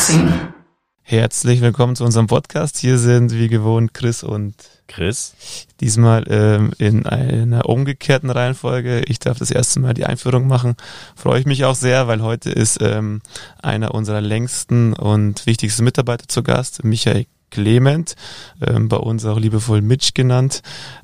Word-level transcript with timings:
Unboxing. 0.00 0.32
Herzlich 1.02 1.60
willkommen 1.60 1.94
zu 1.94 2.04
unserem 2.04 2.26
Podcast. 2.26 2.78
Hier 2.78 2.96
sind 2.96 3.34
wie 3.34 3.48
gewohnt 3.48 3.92
Chris 3.92 4.22
und 4.22 4.54
Chris. 4.88 5.34
Diesmal 5.80 6.24
ähm, 6.30 6.70
in 6.78 7.04
einer 7.04 7.68
umgekehrten 7.68 8.30
Reihenfolge. 8.30 9.02
Ich 9.08 9.18
darf 9.18 9.38
das 9.38 9.50
erste 9.50 9.78
Mal 9.78 9.92
die 9.92 10.06
Einführung 10.06 10.46
machen. 10.46 10.76
Freue 11.14 11.40
ich 11.40 11.46
mich 11.46 11.66
auch 11.66 11.74
sehr, 11.74 12.08
weil 12.08 12.22
heute 12.22 12.48
ist 12.48 12.78
ähm, 12.80 13.20
einer 13.60 13.92
unserer 13.92 14.22
längsten 14.22 14.94
und 14.94 15.44
wichtigsten 15.44 15.84
Mitarbeiter 15.84 16.28
zu 16.28 16.42
Gast, 16.42 16.82
Michael 16.82 17.26
Clement, 17.50 18.14
ähm, 18.66 18.88
bei 18.88 18.96
uns 18.96 19.26
auch 19.26 19.38
liebevoll 19.38 19.82
Mitch 19.82 20.12
genannt. 20.14 20.62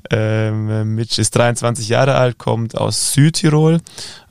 Ähm, 0.09 0.95
Mitch 0.95 1.21
ist 1.21 1.35
23 1.35 1.87
Jahre 1.87 2.15
alt, 2.15 2.39
kommt 2.39 2.75
aus 2.75 3.13
Südtirol 3.13 3.79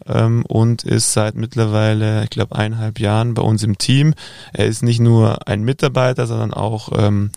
ähm, 0.09 0.45
und 0.47 0.85
ist 0.85 1.13
seit 1.13 1.35
mittlerweile, 1.35 2.25
ich 2.25 2.31
glaube, 2.31 2.57
eineinhalb 2.57 3.01
Jahren 3.01 3.35
bei 3.35 3.43
uns 3.43 3.63
im 3.63 3.79
Team. 3.79 4.15
Er 4.53 4.67
ist 4.67 4.83
nicht 4.83 5.01
nur 5.01 5.47
ein 5.49 5.63
Mitarbeiter, 5.63 6.27
sondern 6.27 6.55
auch 6.55 6.91
ähm, 6.97 7.31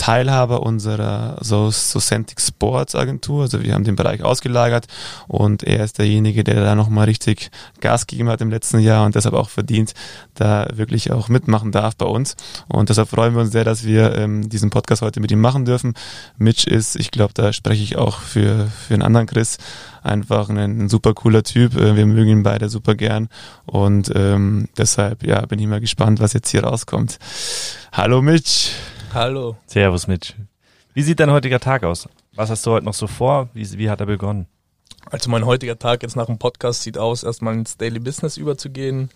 Teilhaber 0.00 0.62
unserer 0.62 1.36
so 1.42 1.70
Socentic 1.70 2.40
Sports 2.40 2.94
Agentur. 2.94 3.42
Also 3.42 3.62
wir 3.62 3.74
haben 3.74 3.84
den 3.84 3.96
Bereich 3.96 4.22
ausgelagert 4.22 4.86
und 5.28 5.62
er 5.62 5.84
ist 5.84 5.98
derjenige, 5.98 6.42
der 6.42 6.64
da 6.64 6.74
nochmal 6.74 7.04
richtig 7.04 7.50
Gas 7.80 8.06
gegeben 8.06 8.30
hat 8.30 8.40
im 8.40 8.48
letzten 8.48 8.78
Jahr 8.78 9.04
und 9.04 9.14
deshalb 9.14 9.34
auch 9.34 9.50
verdient, 9.50 9.92
da 10.34 10.68
wirklich 10.72 11.12
auch 11.12 11.28
mitmachen 11.28 11.70
darf 11.70 11.96
bei 11.96 12.06
uns. 12.06 12.34
Und 12.66 12.88
deshalb 12.88 13.10
freuen 13.10 13.34
wir 13.34 13.42
uns 13.42 13.52
sehr, 13.52 13.64
dass 13.64 13.84
wir 13.84 14.16
ähm, 14.16 14.48
diesen 14.48 14.70
Podcast 14.70 15.02
heute 15.02 15.20
mit 15.20 15.32
ihm 15.32 15.40
machen 15.40 15.66
dürfen. 15.66 15.92
Mitch 16.38 16.66
ist, 16.66 16.96
ich 16.96 17.10
glaube, 17.10 17.34
da 17.34 17.52
spreche 17.52 17.82
ich 17.82 17.96
auch 17.96 18.20
für, 18.20 18.68
für 18.68 18.94
einen 18.94 19.02
anderen 19.02 19.26
Chris, 19.26 19.58
einfach 20.02 20.48
ein, 20.48 20.58
ein 20.58 20.88
super 20.88 21.14
cooler 21.14 21.42
Typ. 21.42 21.76
Äh, 21.76 21.96
wir 21.96 22.06
mögen 22.06 22.30
ihn 22.30 22.42
beide 22.42 22.68
super 22.68 22.94
gern 22.94 23.28
und 23.66 24.10
ähm, 24.14 24.68
deshalb 24.76 25.22
ja 25.24 25.44
bin 25.46 25.58
ich 25.58 25.66
mal 25.66 25.80
gespannt, 25.80 26.20
was 26.20 26.32
jetzt 26.32 26.50
hier 26.50 26.64
rauskommt. 26.64 27.18
Hallo 27.92 28.22
Mitch. 28.22 28.70
Hallo. 29.12 29.56
Servus 29.66 30.06
Mitch. 30.06 30.34
Wie 30.94 31.02
sieht 31.02 31.20
dein 31.20 31.30
heutiger 31.30 31.60
Tag 31.60 31.84
aus? 31.84 32.08
Was 32.34 32.50
hast 32.50 32.66
du 32.66 32.72
heute 32.72 32.86
noch 32.86 32.94
so 32.94 33.06
vor? 33.06 33.48
Wie, 33.54 33.78
wie 33.78 33.90
hat 33.90 34.00
er 34.00 34.06
begonnen? 34.06 34.46
Also 35.10 35.30
mein 35.30 35.46
heutiger 35.46 35.78
Tag 35.78 36.02
jetzt 36.02 36.16
nach 36.16 36.26
dem 36.26 36.38
Podcast 36.38 36.82
sieht 36.82 36.98
aus, 36.98 37.22
erstmal 37.22 37.54
ins 37.54 37.76
Daily 37.76 37.98
Business 37.98 38.36
überzugehen, 38.36 39.10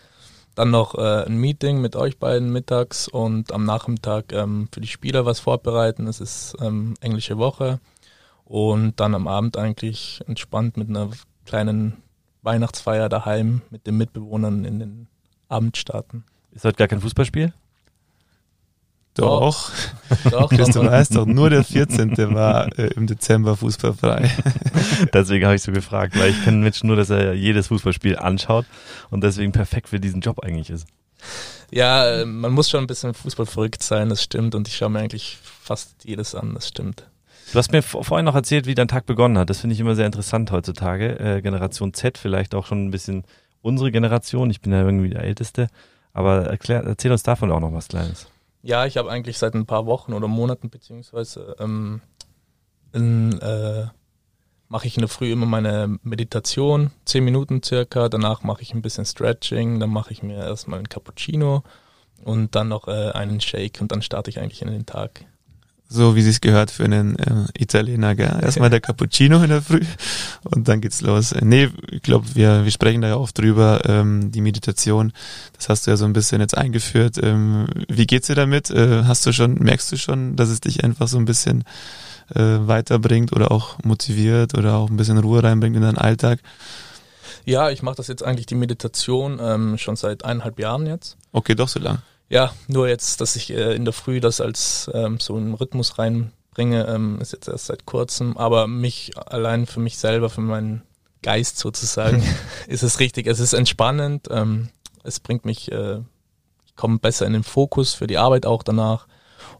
dann 0.55 0.71
noch 0.71 0.95
äh, 0.95 1.25
ein 1.25 1.37
Meeting 1.37 1.81
mit 1.81 1.95
euch 1.95 2.19
beiden 2.19 2.51
mittags 2.51 3.07
und 3.09 3.53
am 3.53 3.65
Nachmittag 3.65 4.33
ähm, 4.33 4.69
für 4.73 4.81
die 4.81 4.89
Spieler 4.89 5.27
was 5.27 5.41
vorbereiten. 5.41 6.07
Es 6.07 6.21
ist 6.21 6.57
ähm, 6.61 6.95
englische 7.01 7.39
Woche 7.39 7.81
und 8.45 9.01
dann 9.01 9.15
am 9.15 9.27
Abend 9.27 9.57
eigentlich 9.57 10.21
entspannt 10.27 10.77
mit 10.77 10.89
einer 10.89 11.11
kleinen 11.47 12.03
Weihnachtsfeier 12.43 13.09
daheim 13.09 13.63
mit 13.71 13.87
den 13.87 13.97
Mitbewohnern 13.97 14.65
in 14.65 14.79
den 14.79 15.07
Abend 15.49 15.77
starten. 15.77 16.25
Ist 16.53 16.65
heute 16.65 16.77
gar 16.77 16.89
kein 16.89 17.01
Fußballspiel? 17.01 17.53
Doch. 19.15 19.71
Doch, 20.31 20.51
Chris, 20.55 20.71
du 20.71 20.85
weißt 20.85 21.15
doch, 21.15 21.25
nur 21.25 21.49
der 21.49 21.65
14. 21.65 22.17
war 22.35 22.77
äh, 22.79 22.89
im 22.95 23.07
Dezember 23.07 23.57
fußballfrei. 23.57 24.31
deswegen 25.13 25.45
habe 25.45 25.55
ich 25.55 25.63
so 25.63 25.73
gefragt, 25.73 26.19
weil 26.19 26.31
ich 26.31 26.43
kenne 26.43 26.59
Mitch 26.59 26.85
nur, 26.85 26.97
dass 26.97 27.11
er 27.11 27.33
jedes 27.35 27.69
Fußballspiel 27.69 28.17
anschaut 28.17 28.67
und 29.11 29.23
deswegen 29.23 29.53
perfekt 29.53 29.89
für 29.89 30.01
diesen 30.01 30.21
Job 30.21 30.41
eigentlich 30.41 30.71
ist. 30.71 30.87
Ja, 31.71 32.09
äh, 32.09 32.25
man 32.25 32.53
muss 32.53 32.69
schon 32.69 32.85
ein 32.85 32.87
bisschen 32.89 33.15
Fußball 33.15 33.47
verrückt 33.47 33.83
sein, 33.83 34.09
das 34.09 34.23
stimmt. 34.23 34.55
Und 34.55 34.67
ich 34.69 34.77
schaue 34.77 34.91
mir 34.91 34.99
eigentlich 34.99 35.39
fast 35.63 36.05
jedes 36.05 36.35
an, 36.35 36.55
das 36.55 36.69
stimmt. 36.69 37.09
Du 37.53 37.59
hast 37.59 37.73
mir 37.73 37.83
vorhin 37.83 38.25
noch 38.25 38.35
erzählt, 38.35 38.67
wie 38.67 38.75
dein 38.75 38.89
Tag 38.89 39.07
begonnen 39.07 39.39
hat. 39.39 39.51
Das 39.51 39.61
finde 39.61 39.75
ich 39.75 39.81
immer 39.81 39.95
sehr 39.95 40.07
interessant 40.07 40.51
heutzutage. 40.51 41.19
Äh, 41.19 41.43
Generation 41.43 41.95
Z, 41.95 42.19
vielleicht 42.19 42.55
auch 42.55 42.67
schon 42.67 42.87
ein 42.87 42.91
bisschen 42.91 43.25
unsere 43.63 43.93
Generation. 43.93 44.51
Ich 44.51 44.61
bin 44.61 44.73
ja 44.73 44.83
irgendwie 44.83 45.11
der 45.11 45.23
Älteste. 45.23 45.69
Aber 46.13 46.47
erklär, 46.47 46.83
erzähl 46.85 47.13
uns 47.13 47.23
davon 47.23 47.51
auch 47.53 47.61
noch 47.61 47.73
was 47.73 47.89
Kleines. 47.89 48.29
Ja, 48.63 48.87
ich 48.87 48.97
habe 48.97 49.11
eigentlich 49.11 49.39
seit 49.39 49.55
ein 49.55 49.67
paar 49.67 49.87
Wochen 49.87 50.15
oder 50.15 50.27
Monaten 50.27 50.71
beziehungsweise 50.71 51.57
ähm, 51.59 52.01
äh, 52.95 53.85
mache 54.69 54.87
ich 54.87 54.97
in 54.97 55.03
der 55.03 55.09
Früh 55.09 55.31
immer 55.31 55.47
meine 55.47 55.99
Meditation, 56.03 56.91
zehn 57.05 57.25
Minuten 57.25 57.63
circa. 57.63 58.09
Danach 58.09 58.43
mache 58.43 58.63
ich 58.63 58.73
ein 58.73 58.83
bisschen 58.83 59.05
Stretching, 59.05 59.81
dann 59.81 59.91
mache 59.91 60.13
ich 60.13 60.23
mir 60.23 60.39
erstmal 60.39 60.79
einen 60.79 60.89
Cappuccino 60.89 61.63
und 62.25 62.55
dann 62.55 62.69
noch 62.69 62.89
äh, 62.89 63.11
einen 63.11 63.41
Shake 63.41 63.81
und 63.81 63.93
dann 63.93 64.03
starte 64.03 64.31
ich 64.31 64.41
eigentlich 64.41 64.63
in 64.63 64.69
den 64.69 64.87
Tag 64.87 65.27
so 65.95 66.17
wie 66.17 66.23
sie 66.23 66.31
es 66.31 66.41
gehört 66.41 66.71
für 66.71 66.85
einen 66.85 67.19
äh, 67.19 67.47
Italiener. 67.59 68.15
Gell? 68.15 68.39
Erstmal 68.43 68.71
der 68.71 68.81
Cappuccino 68.81 69.43
in 69.43 69.51
der 69.51 69.63
Früh 69.63 69.81
und 70.45 70.69
dann 70.69 70.81
geht's 70.81 71.01
los. 71.01 71.35
Nee, 71.41 71.71
ich 71.91 72.03
glaube, 72.03 72.27
wir, 72.35 72.65
wir 72.65 72.71
sprechen 72.71 73.01
da 73.01 73.09
ja 73.09 73.17
oft 73.17 73.39
drüber, 73.39 73.83
ähm, 73.87 74.33
die 74.33 74.41
Meditation. 74.41 75.13
Das 75.57 75.69
hast 75.69 75.87
du 75.87 75.93
ja 75.93 75.97
so 75.97 76.05
ein 76.05 76.13
bisschen 76.13 76.41
jetzt 76.41 76.57
eingeführt. 76.57 77.17
Ähm, 77.23 77.67
wie 77.89 78.07
geht's 78.07 78.27
dir 78.27 78.35
damit? 78.35 78.71
Äh, 78.71 79.05
hast 79.05 79.25
du 79.27 79.33
schon, 79.33 79.55
merkst 79.55 79.93
du 79.93 79.97
schon, 79.97 80.37
dass 80.37 80.49
es 80.49 80.61
dich 80.61 80.85
einfach 80.85 81.09
so 81.09 81.19
ein 81.19 81.25
bisschen 81.25 81.65
äh, 82.35 82.41
weiterbringt 82.41 83.33
oder 83.33 83.51
auch 83.51 83.79
motiviert 83.85 84.57
oder 84.57 84.75
auch 84.75 84.91
ein 84.91 84.97
bisschen 84.97 85.19
Ruhe 85.19 85.43
reinbringt 85.43 85.77
in 85.77 85.83
deinen 85.83 85.99
Alltag? 85.99 86.41
Ja, 87.45 87.71
ich 87.71 87.83
mache 87.83 87.97
das 87.97 88.09
jetzt 88.09 88.25
eigentlich 88.25 88.47
die 88.47 88.55
Meditation 88.55 89.39
ähm, 89.41 89.79
schon 89.79 89.97
seit 89.97 90.25
eineinhalb 90.25 90.59
Jahren 90.59 90.87
jetzt. 90.87 91.17
Okay, 91.33 91.55
doch 91.55 91.69
so 91.69 91.79
lang. 91.79 91.99
Ja, 92.35 92.53
nur 92.67 92.89
jetzt, 92.89 93.21
dass 93.21 93.37
ich 93.37 93.51
äh, 93.51 93.77
in 93.77 93.85
der 93.85 93.95
Früh 93.95 94.19
das 94.19 94.41
als 94.41 94.91
ähm, 94.93 95.21
so 95.21 95.37
einen 95.37 95.55
Rhythmus 95.55 96.01
reinbringe, 96.01 96.85
ähm, 96.89 97.21
ist 97.21 97.33
jetzt 97.33 97.47
erst 97.47 97.67
seit 97.67 97.87
kurzem. 97.87 98.37
Aber 98.37 98.67
mich 98.67 99.13
allein 99.17 99.67
für 99.67 99.79
mich 99.79 99.99
selber, 99.99 100.29
für 100.29 100.41
meinen 100.41 100.83
Geist 101.23 101.59
sozusagen, 101.59 102.25
ist 102.67 102.83
es 102.83 102.99
richtig. 102.99 103.29
Es 103.29 103.39
ist 103.39 103.53
entspannend. 103.53 104.27
Ähm, 104.33 104.71
es 105.05 105.21
bringt 105.21 105.45
mich, 105.45 105.71
äh, 105.71 106.01
ich 106.67 106.75
komme 106.75 106.99
besser 106.99 107.25
in 107.25 107.35
den 107.35 107.45
Fokus 107.45 107.95
für 107.95 108.09
die 108.09 108.19
Arbeit 108.19 108.47
auch 108.47 108.65
danach. 108.65 109.07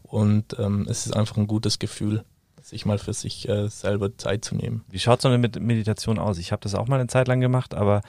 Und 0.03 0.59
ähm, 0.59 0.85
es 0.89 1.05
ist 1.05 1.15
einfach 1.15 1.37
ein 1.37 1.47
gutes 1.47 1.79
Gefühl, 1.79 2.25
sich 2.61 2.85
mal 2.85 2.97
für 2.97 3.13
sich 3.13 3.47
äh, 3.47 3.69
selber 3.69 4.17
Zeit 4.17 4.43
zu 4.43 4.53
nehmen. 4.53 4.83
Wie 4.89 4.99
schaut 4.99 5.21
so 5.21 5.29
eine 5.29 5.37
Meditation 5.37 6.19
aus? 6.19 6.39
Ich 6.39 6.51
habe 6.51 6.63
das 6.63 6.75
auch 6.75 6.89
mal 6.89 6.99
eine 6.99 7.07
Zeit 7.07 7.29
lang 7.29 7.39
gemacht, 7.39 7.73
aber 7.73 8.01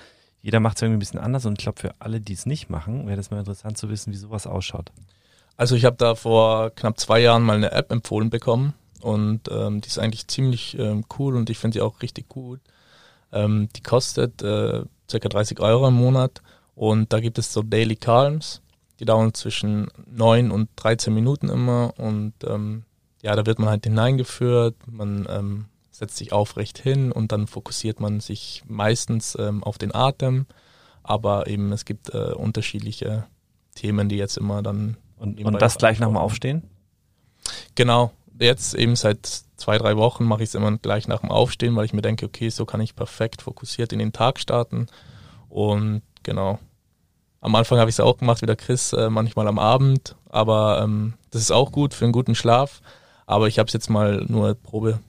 jeder 0.42 0.60
macht 0.60 0.76
es 0.76 0.82
irgendwie 0.82 0.96
ein 0.96 1.00
bisschen 1.00 1.20
anders 1.20 1.46
und 1.46 1.58
ich 1.58 1.64
glaube, 1.64 1.80
für 1.80 1.94
alle, 1.98 2.20
die 2.20 2.32
es 2.32 2.46
nicht 2.46 2.70
machen, 2.70 3.06
wäre 3.06 3.16
das 3.16 3.30
mal 3.30 3.38
interessant 3.38 3.78
zu 3.78 3.88
wissen, 3.88 4.12
wie 4.12 4.16
sowas 4.16 4.46
ausschaut. 4.46 4.92
Also 5.56 5.74
ich 5.74 5.84
habe 5.84 5.96
da 5.96 6.14
vor 6.14 6.70
knapp 6.70 7.00
zwei 7.00 7.20
Jahren 7.20 7.42
mal 7.42 7.56
eine 7.56 7.72
App 7.72 7.90
empfohlen 7.90 8.30
bekommen 8.30 8.74
und 9.00 9.48
ähm, 9.50 9.80
die 9.80 9.88
ist 9.88 9.98
eigentlich 9.98 10.28
ziemlich 10.28 10.78
ähm, 10.78 11.04
cool 11.18 11.36
und 11.36 11.50
ich 11.50 11.58
finde 11.58 11.76
sie 11.76 11.82
auch 11.82 12.02
richtig 12.02 12.28
gut. 12.28 12.60
Ähm, 13.32 13.68
die 13.74 13.82
kostet 13.82 14.42
äh, 14.42 14.82
ca. 15.10 15.18
30 15.18 15.60
Euro 15.60 15.88
im 15.88 15.94
Monat 15.94 16.42
und 16.74 17.12
da 17.12 17.20
gibt 17.20 17.38
es 17.38 17.52
so 17.52 17.62
Daily 17.62 17.96
Calms, 17.96 18.60
die 19.00 19.04
dauern 19.04 19.34
zwischen 19.34 19.88
9 20.06 20.50
und 20.50 20.68
13 20.76 21.12
Minuten 21.12 21.48
immer 21.48 21.94
und 21.96 22.34
ähm, 22.44 22.84
ja, 23.22 23.34
da 23.34 23.46
wird 23.46 23.58
man 23.58 23.70
halt 23.70 23.84
hineingeführt, 23.84 24.76
man 24.86 25.26
ähm, 25.28 25.64
setzt 25.98 26.16
sich 26.16 26.32
aufrecht 26.32 26.78
hin 26.78 27.12
und 27.12 27.32
dann 27.32 27.46
fokussiert 27.46 28.00
man 28.00 28.20
sich 28.20 28.62
meistens 28.66 29.36
ähm, 29.38 29.64
auf 29.64 29.78
den 29.78 29.94
Atem. 29.94 30.46
Aber 31.02 31.46
eben 31.46 31.72
es 31.72 31.84
gibt 31.84 32.12
äh, 32.12 32.32
unterschiedliche 32.32 33.26
Themen, 33.74 34.08
die 34.08 34.16
jetzt 34.16 34.36
immer 34.36 34.62
dann. 34.62 34.96
Und, 35.16 35.42
und 35.42 35.62
das 35.62 35.78
gleich 35.78 35.98
nach 35.98 36.08
dem 36.08 36.16
Aufstehen? 36.16 36.64
Genau. 37.74 38.12
Jetzt 38.38 38.74
eben 38.74 38.96
seit 38.96 39.26
zwei, 39.56 39.78
drei 39.78 39.96
Wochen 39.96 40.24
mache 40.24 40.42
ich 40.42 40.50
es 40.50 40.54
immer 40.54 40.76
gleich 40.76 41.08
nach 41.08 41.20
dem 41.20 41.30
Aufstehen, 41.30 41.74
weil 41.76 41.86
ich 41.86 41.92
mir 41.92 42.02
denke, 42.02 42.26
okay, 42.26 42.50
so 42.50 42.66
kann 42.66 42.80
ich 42.80 42.96
perfekt 42.96 43.42
fokussiert 43.42 43.92
in 43.92 43.98
den 43.98 44.12
Tag 44.12 44.38
starten. 44.38 44.88
Und 45.48 46.02
genau. 46.22 46.58
Am 47.40 47.54
Anfang 47.54 47.78
habe 47.78 47.88
ich 47.88 47.96
es 47.96 48.00
auch 48.00 48.18
gemacht, 48.18 48.42
wie 48.42 48.46
der 48.46 48.56
Chris, 48.56 48.92
äh, 48.92 49.08
manchmal 49.08 49.46
am 49.46 49.58
Abend. 49.58 50.16
Aber 50.28 50.82
ähm, 50.82 51.14
das 51.30 51.42
ist 51.42 51.52
auch 51.52 51.72
gut 51.72 51.94
für 51.94 52.04
einen 52.04 52.12
guten 52.12 52.34
Schlaf. 52.34 52.82
Aber 53.26 53.48
ich 53.48 53.58
habe 53.58 53.68
es 53.68 53.72
jetzt 53.72 53.88
mal 53.88 54.24
nur 54.28 54.54
Probe 54.54 55.00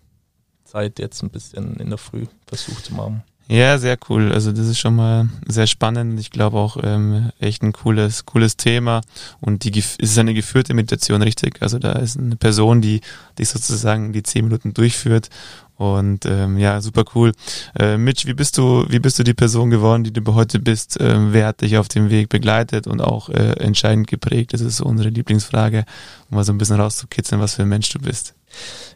Zeit 0.67 0.99
jetzt 0.99 1.23
ein 1.23 1.29
bisschen 1.29 1.75
in 1.77 1.89
der 1.89 1.97
Früh 1.97 2.25
versucht 2.45 2.85
zu 2.85 2.93
machen. 2.93 3.23
Ja, 3.49 3.77
sehr 3.77 3.97
cool. 4.09 4.33
Also 4.33 4.51
das 4.51 4.67
ist 4.67 4.77
schon 4.77 4.95
mal 4.97 5.29
sehr 5.47 5.67
spannend. 5.67 6.19
Ich 6.19 6.31
glaube 6.31 6.57
auch 6.57 6.77
ähm, 6.83 7.31
echt 7.39 7.63
ein 7.63 7.71
cooles, 7.71 8.25
cooles 8.25 8.57
Thema. 8.57 9.01
Und 9.39 9.63
die 9.63 9.79
es 9.79 9.95
ist 9.95 10.19
eine 10.19 10.33
geführte 10.33 10.73
Meditation, 10.73 11.21
richtig. 11.21 11.61
Also 11.61 11.79
da 11.79 11.93
ist 11.93 12.17
eine 12.17 12.35
Person, 12.35 12.81
die 12.81 12.99
dich 13.39 13.47
sozusagen 13.47 14.11
die 14.11 14.23
zehn 14.23 14.43
Minuten 14.43 14.73
durchführt. 14.73 15.29
Und 15.77 16.25
ähm, 16.25 16.57
ja, 16.57 16.81
super 16.81 17.05
cool. 17.15 17.31
Äh, 17.79 17.97
Mitch, 17.97 18.27
wie 18.27 18.33
bist 18.33 18.57
du, 18.57 18.85
wie 18.89 18.99
bist 18.99 19.17
du 19.17 19.23
die 19.23 19.35
Person 19.35 19.69
geworden, 19.69 20.03
die 20.03 20.11
du 20.11 20.33
heute 20.33 20.59
bist? 20.59 20.97
Ähm, 20.99 21.31
wer 21.31 21.47
hat 21.47 21.61
dich 21.61 21.77
auf 21.77 21.87
dem 21.87 22.09
Weg 22.09 22.27
begleitet 22.27 22.85
und 22.85 22.99
auch 22.99 23.29
äh, 23.29 23.53
entscheidend 23.59 24.07
geprägt? 24.07 24.53
Das 24.53 24.61
ist 24.61 24.77
so 24.77 24.85
unsere 24.85 25.09
Lieblingsfrage, 25.09 25.85
um 26.29 26.35
mal 26.35 26.43
so 26.43 26.51
ein 26.51 26.57
bisschen 26.57 26.81
rauszukitzeln, 26.81 27.39
was 27.39 27.55
für 27.55 27.61
ein 27.61 27.69
Mensch 27.69 27.89
du 27.89 27.99
bist. 27.99 28.33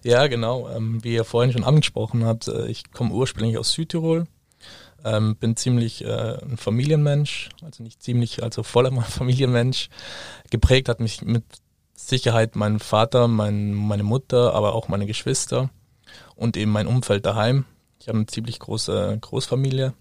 Ja, 0.03 0.27
genau. 0.27 0.69
Ähm, 0.69 1.03
wie 1.03 1.13
ihr 1.13 1.23
vorhin 1.23 1.51
schon 1.51 1.63
angesprochen 1.63 2.25
habt, 2.25 2.47
äh, 2.47 2.67
ich 2.67 2.91
komme 2.91 3.11
ursprünglich 3.13 3.57
aus 3.57 3.71
Südtirol, 3.71 4.25
ähm, 5.03 5.35
bin 5.35 5.55
ziemlich 5.55 6.03
äh, 6.03 6.37
ein 6.41 6.57
Familienmensch, 6.57 7.49
also 7.61 7.83
nicht 7.83 8.01
ziemlich, 8.01 8.43
also 8.43 8.63
voller 8.63 8.91
Familienmensch. 9.01 9.89
Geprägt 10.49 10.89
hat 10.89 10.99
mich 10.99 11.21
mit 11.21 11.43
Sicherheit 11.93 12.55
mein 12.55 12.79
Vater, 12.79 13.27
mein, 13.27 13.73
meine 13.73 14.03
Mutter, 14.03 14.53
aber 14.53 14.73
auch 14.73 14.87
meine 14.87 15.05
Geschwister 15.05 15.69
und 16.35 16.57
eben 16.57 16.71
mein 16.71 16.87
Umfeld 16.87 17.25
daheim. 17.25 17.65
Ich 17.99 18.07
habe 18.07 18.17
eine 18.17 18.27
ziemlich 18.27 18.59
große 18.59 19.17
Großfamilie 19.21 19.93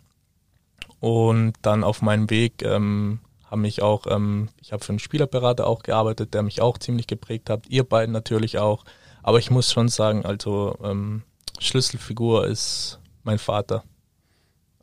und 1.01 1.55
dann 1.63 1.85
auf 1.85 2.03
meinem 2.03 2.31
Weg 2.31 2.63
ähm, 2.63 3.21
haben 3.51 3.63
mich 3.63 3.83
auch, 3.83 4.07
ähm, 4.07 4.49
ich 4.61 4.73
habe 4.73 4.85
für 4.85 4.91
einen 4.93 4.99
Spielerberater 4.99 5.67
auch 5.67 5.83
gearbeitet, 5.83 6.35
der 6.35 6.43
mich 6.43 6.63
auch 6.63 6.79
ziemlich 6.79 7.07
geprägt 7.07 7.51
hat. 7.51 7.67
Ihr 7.69 7.85
beiden 7.85 8.13
natürlich 8.13 8.59
auch. 8.59 8.85
Aber 9.23 9.39
ich 9.39 9.51
muss 9.51 9.73
schon 9.73 9.89
sagen, 9.89 10.25
also 10.25 10.77
ähm, 10.83 11.23
Schlüsselfigur 11.59 12.47
ist 12.47 13.01
mein 13.23 13.39
Vater. 13.39 13.85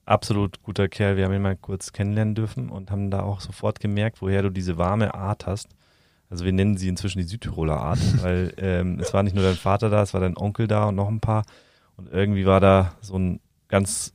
Absolut 0.05 0.61
guter 0.63 0.87
Kerl. 0.87 1.17
Wir 1.17 1.25
haben 1.25 1.33
ihn 1.33 1.41
mal 1.41 1.57
kurz 1.57 1.91
kennenlernen 1.91 2.35
dürfen 2.35 2.69
und 2.69 2.91
haben 2.91 3.11
da 3.11 3.23
auch 3.23 3.41
sofort 3.41 3.79
gemerkt, 3.79 4.21
woher 4.21 4.41
du 4.41 4.49
diese 4.49 4.77
warme 4.77 5.13
Art 5.13 5.45
hast. 5.45 5.69
Also 6.29 6.45
wir 6.45 6.53
nennen 6.53 6.77
sie 6.77 6.87
inzwischen 6.87 7.19
die 7.19 7.27
Südtiroler 7.27 7.77
Art, 7.77 7.99
weil 8.21 8.53
ähm, 8.57 8.99
es 8.99 9.13
war 9.13 9.23
nicht 9.23 9.35
nur 9.35 9.43
dein 9.43 9.55
Vater 9.55 9.89
da, 9.89 10.01
es 10.01 10.13
war 10.13 10.21
dein 10.21 10.37
Onkel 10.37 10.67
da 10.67 10.85
und 10.85 10.95
noch 10.95 11.09
ein 11.09 11.19
paar. 11.19 11.43
Und 11.97 12.11
irgendwie 12.11 12.45
war 12.45 12.59
da 12.59 12.93
so 13.01 13.17
ein 13.17 13.39
ganz 13.67 14.13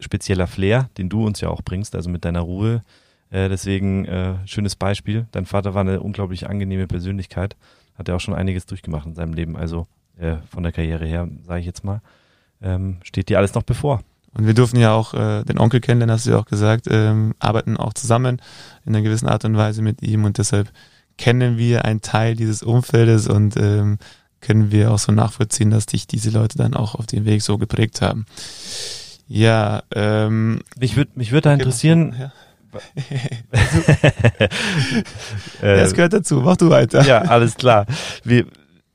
spezieller 0.00 0.46
Flair, 0.46 0.90
den 0.98 1.08
du 1.08 1.24
uns 1.24 1.40
ja 1.40 1.48
auch 1.48 1.62
bringst, 1.62 1.94
also 1.94 2.10
mit 2.10 2.24
deiner 2.24 2.40
Ruhe. 2.40 2.82
Äh, 3.30 3.48
deswegen 3.48 4.04
äh, 4.06 4.34
schönes 4.46 4.76
Beispiel. 4.76 5.26
Dein 5.32 5.46
Vater 5.46 5.74
war 5.74 5.82
eine 5.82 6.00
unglaublich 6.00 6.48
angenehme 6.48 6.86
Persönlichkeit, 6.86 7.56
hat 8.00 8.08
ja 8.08 8.16
auch 8.16 8.20
schon 8.20 8.34
einiges 8.34 8.66
durchgemacht 8.66 9.06
in 9.06 9.14
seinem 9.14 9.34
Leben. 9.34 9.56
Also 9.56 9.86
äh, 10.18 10.36
von 10.50 10.62
der 10.62 10.72
Karriere 10.72 11.06
her, 11.06 11.28
sage 11.46 11.60
ich 11.60 11.66
jetzt 11.66 11.84
mal, 11.84 12.00
ähm, 12.62 12.98
steht 13.02 13.28
dir 13.28 13.38
alles 13.38 13.54
noch 13.54 13.62
bevor. 13.62 14.00
Und 14.32 14.46
wir 14.46 14.54
durften 14.54 14.78
ja 14.78 14.92
auch 14.92 15.14
äh, 15.14 15.44
den 15.44 15.58
Onkel 15.58 15.80
kennenlernen, 15.80 16.14
hast 16.14 16.26
du 16.26 16.30
ja 16.30 16.38
auch 16.38 16.46
gesagt, 16.46 16.86
ähm, 16.88 17.34
arbeiten 17.38 17.76
auch 17.76 17.92
zusammen 17.92 18.40
in 18.84 18.94
einer 18.94 19.02
gewissen 19.02 19.28
Art 19.28 19.44
und 19.44 19.56
Weise 19.56 19.82
mit 19.82 20.02
ihm 20.02 20.24
und 20.24 20.38
deshalb 20.38 20.72
kennen 21.18 21.58
wir 21.58 21.84
einen 21.84 22.00
Teil 22.00 22.36
dieses 22.36 22.62
Umfeldes 22.62 23.28
und 23.28 23.56
ähm, 23.56 23.98
können 24.40 24.70
wir 24.70 24.92
auch 24.92 24.98
so 24.98 25.12
nachvollziehen, 25.12 25.70
dass 25.70 25.86
dich 25.86 26.06
diese 26.06 26.30
Leute 26.30 26.56
dann 26.56 26.74
auch 26.74 26.94
auf 26.94 27.06
den 27.06 27.24
Weg 27.24 27.42
so 27.42 27.58
geprägt 27.58 28.00
haben. 28.00 28.24
Ja, 29.28 29.82
ähm, 29.94 30.60
mich 30.78 30.96
würde 30.96 31.10
mich 31.16 31.32
würde 31.32 31.42
da 31.42 31.54
interessieren. 31.54 32.16
Ja. 32.18 32.32
Das 35.60 35.94
gehört 35.94 36.12
dazu. 36.12 36.40
Mach 36.40 36.56
du 36.56 36.70
weiter. 36.70 37.02
Ja, 37.02 37.22
alles 37.22 37.56
klar. 37.56 37.86
Wir, 38.24 38.46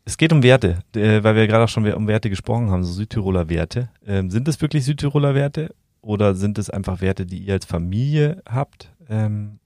es 0.05 0.17
geht 0.17 0.31
um 0.31 0.43
Werte, 0.43 0.79
äh, 0.95 1.23
weil 1.23 1.35
wir 1.35 1.47
gerade 1.47 1.63
auch 1.63 1.69
schon 1.69 1.91
um 1.93 2.07
Werte 2.07 2.29
gesprochen 2.29 2.69
haben, 2.69 2.83
so 2.83 2.93
Südtiroler 2.93 3.49
Werte. 3.49 3.89
Ähm, 4.05 4.29
sind 4.29 4.47
das 4.47 4.61
wirklich 4.61 4.85
Südtiroler 4.85 5.35
Werte 5.35 5.73
oder 6.01 6.35
sind 6.35 6.57
es 6.57 6.69
einfach 6.69 7.01
Werte, 7.01 7.25
die 7.25 7.39
ihr 7.39 7.53
als 7.53 7.65
Familie 7.65 8.43
habt? 8.47 8.91
Ähm, 9.09 9.59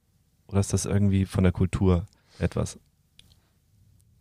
oder 0.47 0.61
ist 0.61 0.73
das 0.73 0.85
irgendwie 0.85 1.25
von 1.25 1.43
der 1.43 1.53
Kultur 1.53 2.05
etwas? 2.39 2.79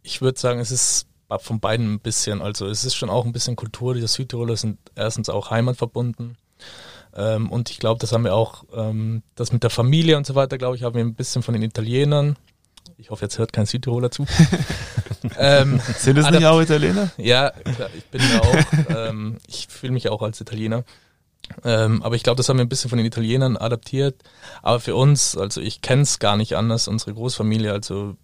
Ich 0.02 0.20
würde 0.20 0.38
sagen, 0.38 0.60
es 0.60 0.70
ist 0.70 1.06
von 1.38 1.60
beiden 1.60 1.94
ein 1.94 2.00
bisschen. 2.00 2.40
Also 2.40 2.66
es 2.66 2.84
ist 2.84 2.94
schon 2.94 3.10
auch 3.10 3.26
ein 3.26 3.32
bisschen 3.32 3.56
Kultur. 3.56 3.94
Die 3.94 4.06
Südtiroler 4.06 4.56
sind 4.56 4.78
erstens 4.94 5.28
auch 5.28 5.50
heimatverbunden. 5.50 6.36
Ähm, 7.14 7.50
und 7.50 7.70
ich 7.70 7.78
glaube, 7.78 8.00
das 8.00 8.12
haben 8.12 8.24
wir 8.24 8.34
auch, 8.34 8.64
ähm, 8.74 9.22
das 9.34 9.52
mit 9.52 9.62
der 9.62 9.70
Familie 9.70 10.16
und 10.16 10.26
so 10.26 10.34
weiter, 10.34 10.58
glaube 10.58 10.76
ich, 10.76 10.82
haben 10.82 10.94
wir 10.94 11.04
ein 11.04 11.14
bisschen 11.14 11.42
von 11.42 11.54
den 11.54 11.62
Italienern. 11.62 12.36
Ich 12.96 13.10
hoffe, 13.10 13.24
jetzt 13.24 13.38
hört 13.38 13.52
kein 13.52 13.66
Südtiroler 13.66 14.10
zu. 14.10 14.26
ähm, 15.38 15.80
sind 15.96 16.18
es 16.18 16.30
nicht 16.30 16.44
auch 16.44 16.60
Italiener? 16.60 17.10
Ja, 17.16 17.50
klar, 17.50 17.90
ich 17.96 18.04
bin 18.06 18.20
ja 18.20 18.40
auch. 18.40 19.08
Ähm, 19.08 19.38
ich 19.46 19.68
fühle 19.68 19.92
mich 19.92 20.08
auch 20.08 20.22
als 20.22 20.40
Italiener. 20.40 20.84
Ähm, 21.64 22.02
aber 22.02 22.16
ich 22.16 22.22
glaube, 22.22 22.36
das 22.36 22.48
haben 22.48 22.58
wir 22.58 22.64
ein 22.64 22.68
bisschen 22.68 22.90
von 22.90 22.98
den 22.98 23.06
Italienern 23.06 23.56
adaptiert. 23.56 24.22
Aber 24.62 24.80
für 24.80 24.96
uns, 24.96 25.36
also 25.36 25.60
ich 25.60 25.80
kenne 25.80 26.02
es 26.02 26.18
gar 26.18 26.36
nicht 26.36 26.56
anders, 26.56 26.88
unsere 26.88 27.14
Großfamilie, 27.14 27.72
also 27.72 28.16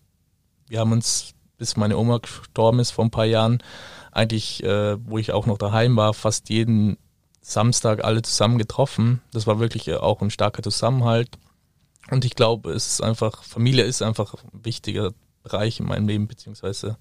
wir 0.69 0.81
haben 0.81 0.93
uns 0.93 1.35
bis 1.57 1.77
meine 1.77 1.97
Oma 1.97 2.19
gestorben 2.19 2.81
ist 2.81 2.91
vor 2.91 3.05
ein 3.05 3.11
paar 3.11 3.27
Jahren, 3.27 3.63
eigentlich, 4.13 4.63
äh, 4.65 4.97
wo 5.09 5.19
ich 5.19 5.33
auch 5.33 5.47
noch 5.47 5.59
daheim 5.59 5.97
war, 5.97 6.15
fast 6.15 6.51
jeden 6.51 6.97
Samstag 7.45 8.03
alle 8.03 8.23
zusammen 8.23 8.57
getroffen. 8.57 9.21
Das 9.33 9.47
war 9.47 9.61
wirklich 9.61 9.87
äh, 9.87 9.97
auch 9.97 10.23
ein 10.23 10.31
starker 10.31 10.63
Zusammenhalt. 10.63 11.29
Und 12.11 12.25
ich 12.25 12.35
glaube, 12.35 12.73
es 12.73 12.87
ist 12.87 13.03
einfach, 13.03 13.45
Familie 13.45 13.85
ist 13.85 14.03
einfach 14.03 14.35
ein 14.35 14.65
wichtiger 14.65 15.13
Bereich 15.43 15.79
in 15.79 15.87
meinem 15.87 16.09
Leben, 16.09 16.27
beziehungsweise 16.27 16.97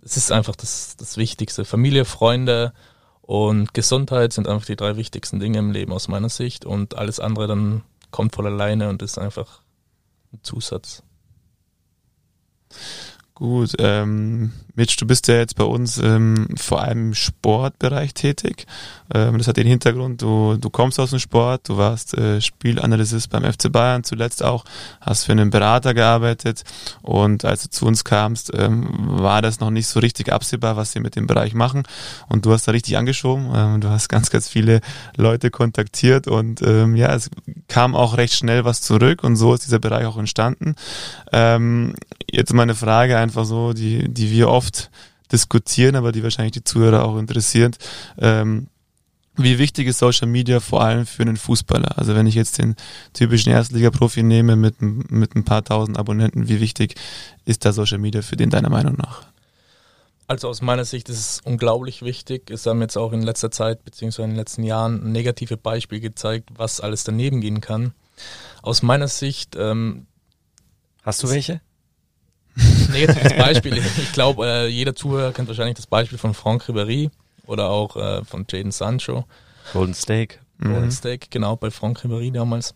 es 0.00 0.16
ist 0.16 0.32
einfach 0.32 0.56
das, 0.56 0.96
das 0.96 1.18
Wichtigste. 1.18 1.66
Familie, 1.66 2.06
Freunde 2.06 2.72
und 3.20 3.74
Gesundheit 3.74 4.32
sind 4.32 4.48
einfach 4.48 4.66
die 4.66 4.76
drei 4.76 4.96
wichtigsten 4.96 5.40
Dinge 5.40 5.58
im 5.58 5.72
Leben 5.72 5.92
aus 5.92 6.08
meiner 6.08 6.30
Sicht. 6.30 6.64
Und 6.64 6.96
alles 6.96 7.20
andere 7.20 7.46
dann 7.46 7.82
kommt 8.10 8.34
von 8.34 8.46
alleine 8.46 8.88
und 8.88 9.02
ist 9.02 9.18
einfach 9.18 9.60
ein 10.32 10.40
Zusatz. 10.42 11.02
Gut, 13.36 13.72
ähm, 13.80 14.52
Mitch, 14.76 14.96
du 14.96 15.06
bist 15.08 15.26
ja 15.26 15.34
jetzt 15.34 15.56
bei 15.56 15.64
uns 15.64 15.98
ähm, 15.98 16.46
vor 16.56 16.82
allem 16.82 17.08
im 17.08 17.14
Sportbereich 17.14 18.14
tätig. 18.14 18.64
Ähm, 19.12 19.38
das 19.38 19.48
hat 19.48 19.56
den 19.56 19.66
Hintergrund, 19.66 20.22
du, 20.22 20.56
du 20.56 20.70
kommst 20.70 21.00
aus 21.00 21.10
dem 21.10 21.18
Sport, 21.18 21.68
du 21.68 21.76
warst 21.76 22.14
äh, 22.14 22.40
Spielanalyst 22.40 23.30
beim 23.30 23.42
FC 23.42 23.72
Bayern, 23.72 24.04
zuletzt 24.04 24.44
auch, 24.44 24.64
hast 25.00 25.24
für 25.24 25.32
einen 25.32 25.50
Berater 25.50 25.94
gearbeitet 25.94 26.62
und 27.02 27.44
als 27.44 27.64
du 27.64 27.70
zu 27.70 27.86
uns 27.86 28.04
kamst, 28.04 28.52
ähm, 28.54 28.86
war 28.90 29.42
das 29.42 29.58
noch 29.58 29.70
nicht 29.70 29.88
so 29.88 29.98
richtig 29.98 30.32
absehbar, 30.32 30.76
was 30.76 30.94
wir 30.94 31.02
mit 31.02 31.16
dem 31.16 31.26
Bereich 31.26 31.54
machen 31.54 31.82
und 32.28 32.46
du 32.46 32.52
hast 32.52 32.68
da 32.68 32.72
richtig 32.72 32.96
angeschoben, 32.96 33.50
ähm, 33.52 33.80
du 33.80 33.90
hast 33.90 34.08
ganz, 34.08 34.30
ganz 34.30 34.48
viele 34.48 34.80
Leute 35.16 35.50
kontaktiert 35.50 36.28
und 36.28 36.62
ähm, 36.62 36.94
ja, 36.94 37.12
es 37.12 37.30
kam 37.66 37.96
auch 37.96 38.16
recht 38.16 38.34
schnell 38.34 38.64
was 38.64 38.80
zurück 38.80 39.24
und 39.24 39.34
so 39.34 39.54
ist 39.54 39.66
dieser 39.66 39.80
Bereich 39.80 40.06
auch 40.06 40.18
entstanden. 40.18 40.76
Ähm, 41.32 41.94
jetzt 42.30 42.52
meine 42.52 42.74
Frage 42.74 43.18
einfach 43.24 43.33
so, 43.42 43.72
die, 43.72 44.08
die 44.08 44.30
wir 44.30 44.48
oft 44.48 44.90
diskutieren, 45.32 45.96
aber 45.96 46.12
die 46.12 46.22
wahrscheinlich 46.22 46.52
die 46.52 46.64
Zuhörer 46.64 47.04
auch 47.04 47.18
interessiert. 47.18 47.76
Ähm, 48.18 48.68
wie 49.36 49.58
wichtig 49.58 49.88
ist 49.88 49.98
Social 49.98 50.28
Media 50.28 50.60
vor 50.60 50.82
allem 50.82 51.06
für 51.06 51.22
einen 51.22 51.36
Fußballer? 51.36 51.98
Also 51.98 52.14
wenn 52.14 52.26
ich 52.26 52.36
jetzt 52.36 52.58
den 52.58 52.76
typischen 53.12 53.50
Erstliga-Profi 53.50 54.22
nehme 54.22 54.54
mit, 54.54 54.80
mit 54.80 55.34
ein 55.34 55.44
paar 55.44 55.64
tausend 55.64 55.98
Abonnenten, 55.98 56.48
wie 56.48 56.60
wichtig 56.60 56.94
ist 57.44 57.64
da 57.64 57.72
Social 57.72 57.98
Media 57.98 58.22
für 58.22 58.36
den 58.36 58.50
deiner 58.50 58.70
Meinung 58.70 58.94
nach? 58.94 59.24
Also 60.26 60.48
aus 60.48 60.62
meiner 60.62 60.84
Sicht 60.84 61.08
ist 61.08 61.18
es 61.18 61.40
unglaublich 61.44 62.02
wichtig. 62.02 62.50
Es 62.50 62.64
haben 62.64 62.80
jetzt 62.80 62.96
auch 62.96 63.12
in 63.12 63.22
letzter 63.22 63.50
Zeit 63.50 63.84
beziehungsweise 63.84 64.24
in 64.24 64.30
den 64.30 64.38
letzten 64.38 64.62
Jahren 64.62 65.12
negative 65.12 65.56
Beispiele 65.56 66.00
gezeigt, 66.00 66.50
was 66.56 66.80
alles 66.80 67.04
daneben 67.04 67.40
gehen 67.40 67.60
kann. 67.60 67.92
Aus 68.62 68.82
meiner 68.82 69.08
Sicht. 69.08 69.56
Ähm, 69.56 70.06
Hast 71.02 71.22
du 71.22 71.28
welche? 71.28 71.60
negatives 72.92 73.36
Beispiel. 73.36 73.76
Ich 73.78 74.12
glaube, 74.12 74.46
äh, 74.46 74.66
jeder 74.68 74.94
Zuhörer 74.94 75.32
kennt 75.32 75.48
wahrscheinlich 75.48 75.76
das 75.76 75.86
Beispiel 75.86 76.18
von 76.18 76.34
Franck 76.34 76.68
Ribéry 76.68 77.10
oder 77.46 77.70
auch 77.70 77.96
äh, 77.96 78.24
von 78.24 78.46
Jaden 78.48 78.72
Sancho. 78.72 79.24
Golden 79.72 79.94
Steak. 79.94 80.40
Golden 80.60 80.86
mhm. 80.86 80.90
Steak, 80.90 81.30
genau, 81.30 81.56
bei 81.56 81.70
Franck 81.70 82.04
Ribéry 82.04 82.32
damals. 82.32 82.74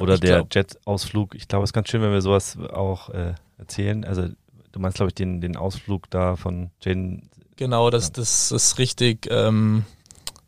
Oder 0.00 0.14
ich 0.14 0.20
der 0.20 0.46
Jet-Ausflug. 0.50 1.34
Ich 1.34 1.48
glaube, 1.48 1.64
es 1.64 1.68
ist 1.68 1.74
ganz 1.74 1.88
schön, 1.88 2.02
wenn 2.02 2.12
wir 2.12 2.22
sowas 2.22 2.56
auch 2.72 3.10
äh, 3.10 3.34
erzählen. 3.58 4.04
Also 4.04 4.28
du 4.72 4.80
meinst, 4.80 4.96
glaube 4.96 5.10
ich, 5.10 5.14
den, 5.14 5.40
den 5.40 5.56
Ausflug 5.56 6.10
da 6.10 6.36
von 6.36 6.70
Jaden. 6.82 7.28
Genau, 7.56 7.90
das, 7.90 8.10
das 8.10 8.50
ist 8.50 8.78
richtig 8.78 9.28
ähm, 9.30 9.84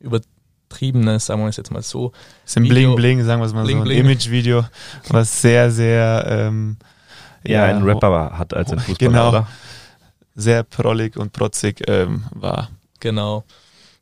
übertriebene, 0.00 1.20
sagen 1.20 1.42
wir 1.42 1.48
es 1.48 1.56
jetzt 1.56 1.70
mal 1.70 1.82
so. 1.82 2.10
Das 2.42 2.52
ist 2.52 2.56
ein 2.56 2.64
Bling-Bling, 2.64 3.22
sagen 3.24 3.40
wir 3.40 3.46
es 3.46 3.52
mal 3.52 3.64
Bling, 3.64 3.84
so, 3.84 3.84
ein 3.84 3.90
Image-Video, 3.90 4.64
was 5.08 5.40
sehr, 5.40 5.70
sehr 5.70 6.26
ähm, 6.28 6.78
ja, 7.50 7.64
ein 7.64 7.82
Rapper 7.82 8.38
hat 8.38 8.54
als 8.54 8.72
ein 8.72 8.78
Fußballer, 8.78 9.10
genau, 9.10 9.28
oder? 9.28 9.48
Sehr 10.34 10.62
prollig 10.62 11.16
und 11.16 11.32
protzig 11.32 11.82
ähm, 11.88 12.24
war. 12.30 12.70
Genau. 13.00 13.44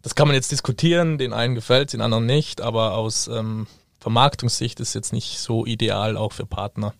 Das 0.02 0.14
kann 0.14 0.28
man 0.28 0.34
jetzt 0.34 0.52
diskutieren, 0.52 1.16
den 1.16 1.32
einen 1.32 1.54
gefällt 1.54 1.92
den 1.92 2.00
anderen 2.00 2.26
nicht, 2.26 2.60
aber 2.60 2.94
aus 2.94 3.28
ähm, 3.28 3.66
Vermarktungssicht 4.00 4.80
ist 4.80 4.94
jetzt 4.94 5.12
nicht 5.12 5.38
so 5.38 5.64
ideal 5.64 6.16
auch 6.16 6.32
für 6.32 6.44
Partner. 6.44 6.92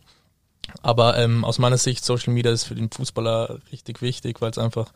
Aber 0.82 1.18
ähm, 1.18 1.44
aus 1.44 1.58
meiner 1.58 1.76
Sicht, 1.76 2.04
Social 2.04 2.32
Media 2.32 2.50
ist 2.50 2.64
für 2.64 2.74
den 2.74 2.90
Fußballer 2.90 3.58
richtig 3.70 4.00
wichtig, 4.00 4.40
weil 4.40 4.50
es 4.50 4.58
einfach 4.58 4.92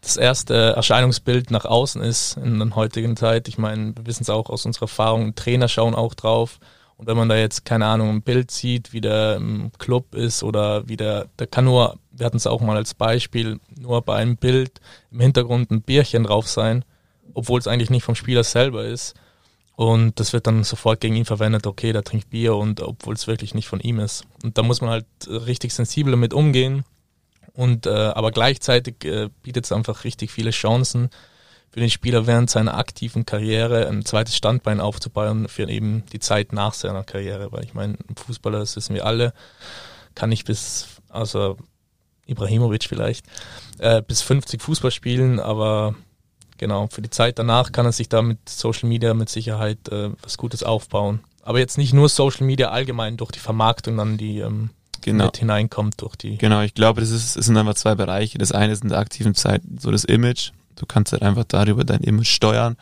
das 0.00 0.16
erste 0.16 0.54
Erscheinungsbild 0.76 1.50
nach 1.50 1.64
außen 1.64 2.02
ist 2.02 2.36
in 2.36 2.58
der 2.58 2.74
heutigen 2.74 3.16
Zeit. 3.16 3.48
Ich 3.48 3.58
meine, 3.58 3.96
wir 3.96 4.06
wissen 4.06 4.22
es 4.22 4.30
auch 4.30 4.50
aus 4.50 4.66
unserer 4.66 4.84
Erfahrung, 4.84 5.34
Trainer 5.34 5.68
schauen 5.68 5.94
auch 5.94 6.14
drauf. 6.14 6.60
Und 6.96 7.06
wenn 7.06 7.16
man 7.16 7.28
da 7.28 7.36
jetzt, 7.36 7.64
keine 7.64 7.86
Ahnung, 7.86 8.10
ein 8.10 8.22
Bild 8.22 8.50
sieht, 8.50 8.92
wie 8.92 9.00
der 9.00 9.36
im 9.36 9.72
Club 9.78 10.14
ist 10.14 10.42
oder 10.42 10.88
wie 10.88 10.96
der, 10.96 11.26
der 11.38 11.46
kann 11.46 11.64
nur, 11.64 11.98
wir 12.12 12.26
hatten 12.26 12.36
es 12.36 12.46
auch 12.46 12.60
mal 12.60 12.76
als 12.76 12.94
Beispiel, 12.94 13.58
nur 13.78 14.02
bei 14.02 14.16
einem 14.16 14.36
Bild 14.36 14.80
im 15.10 15.20
Hintergrund 15.20 15.70
ein 15.70 15.82
Bierchen 15.82 16.24
drauf 16.24 16.48
sein, 16.48 16.84
obwohl 17.34 17.58
es 17.58 17.66
eigentlich 17.66 17.90
nicht 17.90 18.04
vom 18.04 18.14
Spieler 18.14 18.44
selber 18.44 18.84
ist. 18.84 19.14
Und 19.76 20.20
das 20.20 20.32
wird 20.32 20.46
dann 20.46 20.62
sofort 20.62 21.00
gegen 21.00 21.16
ihn 21.16 21.24
verwendet, 21.24 21.66
okay, 21.66 21.92
der 21.92 22.04
trinkt 22.04 22.30
Bier 22.30 22.54
und 22.54 22.80
obwohl 22.80 23.14
es 23.14 23.26
wirklich 23.26 23.54
nicht 23.54 23.66
von 23.66 23.80
ihm 23.80 23.98
ist. 23.98 24.24
Und 24.44 24.56
da 24.56 24.62
muss 24.62 24.80
man 24.80 24.90
halt 24.90 25.06
richtig 25.26 25.74
sensibel 25.74 26.12
damit 26.12 26.32
umgehen. 26.32 26.84
Und 27.54 27.86
äh, 27.86 27.90
aber 27.90 28.30
gleichzeitig 28.30 29.04
äh, 29.04 29.30
bietet 29.42 29.64
es 29.64 29.72
einfach 29.72 30.04
richtig 30.04 30.30
viele 30.30 30.50
Chancen, 30.50 31.10
für 31.74 31.80
den 31.80 31.90
Spieler 31.90 32.28
während 32.28 32.48
seiner 32.48 32.76
aktiven 32.76 33.26
Karriere 33.26 33.88
ein 33.88 34.04
zweites 34.04 34.36
Standbein 34.36 34.78
aufzubauen 34.78 35.48
für 35.48 35.68
eben 35.68 36.04
die 36.12 36.20
Zeit 36.20 36.52
nach 36.52 36.72
seiner 36.72 37.02
Karriere. 37.02 37.50
Weil 37.50 37.64
ich 37.64 37.74
meine, 37.74 37.94
ein 37.94 38.14
Fußballer, 38.14 38.60
das 38.60 38.76
wissen 38.76 38.94
wir 38.94 39.04
alle, 39.04 39.32
kann 40.14 40.28
nicht 40.28 40.44
bis, 40.44 40.86
also 41.08 41.56
Ibrahimovic 42.26 42.84
vielleicht, 42.84 43.26
äh, 43.78 44.02
bis 44.02 44.22
50 44.22 44.62
Fußball 44.62 44.92
spielen, 44.92 45.40
aber 45.40 45.96
genau, 46.58 46.86
für 46.92 47.02
die 47.02 47.10
Zeit 47.10 47.40
danach 47.40 47.72
kann 47.72 47.86
er 47.86 47.92
sich 47.92 48.08
da 48.08 48.22
mit 48.22 48.48
Social 48.48 48.88
Media 48.88 49.12
mit 49.12 49.28
Sicherheit 49.28 49.88
äh, 49.88 50.10
was 50.22 50.38
Gutes 50.38 50.62
aufbauen. 50.62 51.24
aber 51.42 51.58
jetzt 51.58 51.76
nicht 51.76 51.92
nur 51.92 52.08
Social 52.08 52.46
Media 52.46 52.68
allgemein 52.68 53.16
durch 53.16 53.32
die 53.32 53.40
Vermarktung 53.40 53.96
dann, 53.96 54.16
die 54.16 54.38
ähm, 54.38 54.70
genau. 55.00 55.24
mit 55.24 55.38
hineinkommt 55.38 56.00
durch 56.00 56.14
die. 56.14 56.38
Genau, 56.38 56.62
ich 56.62 56.74
glaube, 56.74 57.00
das, 57.00 57.10
ist, 57.10 57.34
das 57.36 57.46
sind 57.46 57.56
einfach 57.56 57.74
zwei 57.74 57.96
Bereiche. 57.96 58.38
Das 58.38 58.52
eine 58.52 58.72
ist 58.72 58.84
in 58.84 58.90
der 58.90 58.98
aktiven 58.98 59.34
Zeit 59.34 59.62
so 59.80 59.90
das 59.90 60.04
Image. 60.04 60.52
Du 60.76 60.86
kannst 60.86 61.12
halt 61.12 61.22
einfach 61.22 61.44
darüber 61.44 61.84
dein 61.84 62.00
Image 62.00 62.28
steuern. 62.28 62.76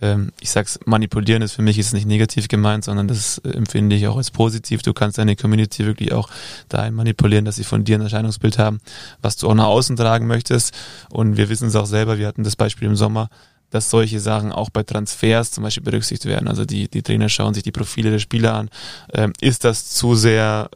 Ähm, 0.00 0.32
ich 0.40 0.50
sag's, 0.50 0.78
manipulieren 0.84 1.42
ist 1.42 1.52
für 1.52 1.62
mich 1.62 1.78
ist 1.78 1.92
nicht 1.92 2.06
negativ 2.06 2.48
gemeint, 2.48 2.84
sondern 2.84 3.08
das 3.08 3.38
äh, 3.38 3.50
empfinde 3.50 3.96
ich 3.96 4.06
auch 4.06 4.16
als 4.16 4.30
positiv. 4.30 4.82
Du 4.82 4.92
kannst 4.92 5.18
deine 5.18 5.36
Community 5.36 5.86
wirklich 5.86 6.12
auch 6.12 6.28
dahin 6.68 6.94
manipulieren, 6.94 7.44
dass 7.44 7.56
sie 7.56 7.64
von 7.64 7.84
dir 7.84 7.98
ein 7.98 8.02
Erscheinungsbild 8.02 8.58
haben, 8.58 8.80
was 9.22 9.36
du 9.36 9.48
auch 9.48 9.54
nach 9.54 9.66
außen 9.66 9.96
tragen 9.96 10.26
möchtest. 10.26 10.74
Und 11.10 11.36
wir 11.36 11.48
wissen 11.48 11.68
es 11.68 11.76
auch 11.76 11.86
selber, 11.86 12.18
wir 12.18 12.26
hatten 12.26 12.44
das 12.44 12.56
Beispiel 12.56 12.88
im 12.88 12.96
Sommer, 12.96 13.28
dass 13.70 13.90
solche 13.90 14.20
Sachen 14.20 14.52
auch 14.52 14.70
bei 14.70 14.82
Transfers 14.82 15.50
zum 15.50 15.64
Beispiel 15.64 15.82
berücksichtigt 15.82 16.26
werden. 16.26 16.48
Also 16.48 16.64
die, 16.64 16.88
die 16.88 17.02
Trainer 17.02 17.28
schauen 17.28 17.54
sich 17.54 17.62
die 17.62 17.72
Profile 17.72 18.10
der 18.10 18.18
Spieler 18.18 18.54
an. 18.54 18.70
Ähm, 19.12 19.32
ist 19.40 19.64
das 19.64 19.90
zu 19.90 20.14
sehr 20.14 20.70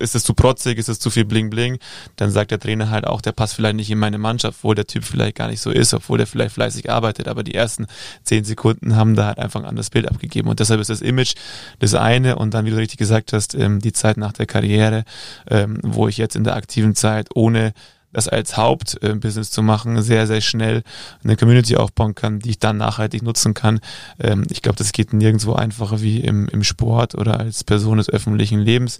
ist 0.00 0.14
es 0.14 0.24
zu 0.24 0.34
protzig, 0.34 0.78
ist 0.78 0.88
es 0.88 0.98
zu 0.98 1.10
viel 1.10 1.24
Bling 1.24 1.50
Bling, 1.50 1.78
dann 2.16 2.30
sagt 2.30 2.50
der 2.50 2.60
Trainer 2.60 2.90
halt 2.90 3.06
auch, 3.06 3.20
der 3.20 3.32
passt 3.32 3.54
vielleicht 3.54 3.76
nicht 3.76 3.90
in 3.90 3.98
meine 3.98 4.18
Mannschaft, 4.18 4.58
obwohl 4.60 4.74
der 4.74 4.86
Typ 4.86 5.04
vielleicht 5.04 5.36
gar 5.36 5.48
nicht 5.48 5.60
so 5.60 5.70
ist, 5.70 5.94
obwohl 5.94 6.18
der 6.18 6.26
vielleicht 6.26 6.54
fleißig 6.54 6.90
arbeitet, 6.90 7.28
aber 7.28 7.42
die 7.42 7.54
ersten 7.54 7.86
zehn 8.22 8.44
Sekunden 8.44 8.96
haben 8.96 9.14
da 9.14 9.26
halt 9.26 9.38
einfach 9.38 9.60
ein 9.60 9.66
anderes 9.66 9.90
Bild 9.90 10.08
abgegeben. 10.08 10.48
Und 10.48 10.60
deshalb 10.60 10.80
ist 10.80 10.90
das 10.90 11.00
Image 11.00 11.34
das 11.78 11.94
eine. 11.94 12.36
Und 12.36 12.54
dann, 12.54 12.64
wie 12.64 12.70
du 12.70 12.76
richtig 12.76 12.98
gesagt 12.98 13.32
hast, 13.32 13.54
ähm, 13.54 13.80
die 13.80 13.92
Zeit 13.92 14.16
nach 14.16 14.32
der 14.32 14.46
Karriere, 14.46 15.04
ähm, 15.48 15.78
wo 15.82 16.08
ich 16.08 16.16
jetzt 16.18 16.36
in 16.36 16.44
der 16.44 16.56
aktiven 16.56 16.94
Zeit 16.94 17.28
ohne 17.34 17.72
das 18.12 18.28
als 18.28 18.56
Hauptbusiness 18.56 19.50
zu 19.50 19.62
machen, 19.62 20.02
sehr, 20.02 20.26
sehr 20.26 20.40
schnell 20.40 20.82
eine 21.22 21.36
Community 21.36 21.76
aufbauen 21.76 22.14
kann, 22.14 22.40
die 22.40 22.50
ich 22.50 22.58
dann 22.58 22.76
nachhaltig 22.76 23.22
nutzen 23.22 23.54
kann. 23.54 23.80
Ähm, 24.18 24.46
ich 24.50 24.62
glaube, 24.62 24.76
das 24.76 24.92
geht 24.92 25.12
nirgendwo 25.12 25.52
einfacher 25.52 26.00
wie 26.00 26.20
im, 26.20 26.48
im 26.48 26.64
Sport 26.64 27.14
oder 27.14 27.38
als 27.38 27.64
Person 27.64 27.98
des 27.98 28.08
öffentlichen 28.08 28.60
Lebens. 28.60 28.98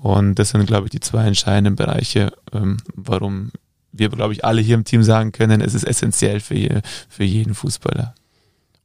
Und 0.00 0.34
das 0.36 0.50
sind, 0.50 0.66
glaube 0.66 0.86
ich, 0.86 0.90
die 0.90 1.00
zwei 1.00 1.26
entscheidenden 1.26 1.76
Bereiche, 1.76 2.32
ähm, 2.52 2.76
warum 2.94 3.52
wir, 3.92 4.08
glaube 4.08 4.32
ich, 4.32 4.44
alle 4.44 4.60
hier 4.60 4.76
im 4.76 4.84
Team 4.84 5.02
sagen 5.02 5.32
können, 5.32 5.60
es 5.60 5.74
ist 5.74 5.84
essentiell 5.84 6.40
für, 6.40 6.82
für 7.08 7.24
jeden 7.24 7.54
Fußballer. 7.54 8.14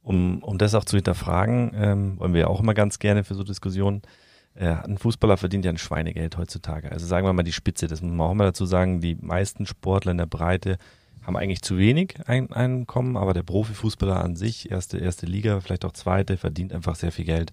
Um, 0.04 0.42
um 0.44 0.58
das 0.58 0.76
auch 0.76 0.86
zu 0.86 0.98
hinterfragen, 0.98 1.72
ähm, 1.76 2.20
wollen 2.20 2.34
wir 2.34 2.42
ja 2.42 2.48
auch 2.48 2.60
immer 2.60 2.74
ganz 2.74 3.00
gerne 3.00 3.24
für 3.24 3.36
so 3.36 3.44
Diskussionen 3.44 4.02
äh, 4.04 4.25
ein 4.60 4.98
Fußballer 4.98 5.38
verdient 5.38 5.66
ja 5.66 5.72
ein 5.72 5.78
Schweinegeld 5.78 6.38
heutzutage. 6.38 6.92
Also 6.92 7.06
sagen 7.06 7.28
wir 7.28 7.34
mal 7.34 7.44
die 7.44 7.52
Spitze, 7.52 7.88
das 7.88 8.02
muss 8.02 8.14
man 8.14 8.28
auch 8.28 8.32
immer 8.32 8.46
dazu 8.46 8.66
sagen, 8.66 9.02
die 9.02 9.16
meisten 9.16 9.66
Sportler 9.66 10.12
in 10.12 10.18
der 10.18 10.26
Breite 10.26 10.78
haben 11.24 11.36
eigentlich 11.36 11.62
zu 11.62 11.78
wenig 11.78 12.16
ein 12.28 12.54
Einkommen, 12.54 13.18
aber 13.18 13.34
der 13.34 13.44
Profifußballer 13.44 14.24
an 14.24 14.36
sich, 14.36 14.72
erste, 14.72 14.98
erste 14.98 15.26
Liga, 15.26 15.60
vielleicht 15.60 15.84
auch 15.84 15.92
zweite, 15.92 16.38
verdient 16.38 16.72
einfach 16.72 16.96
sehr 16.96 17.12
viel 17.12 17.26
Geld. 17.26 17.52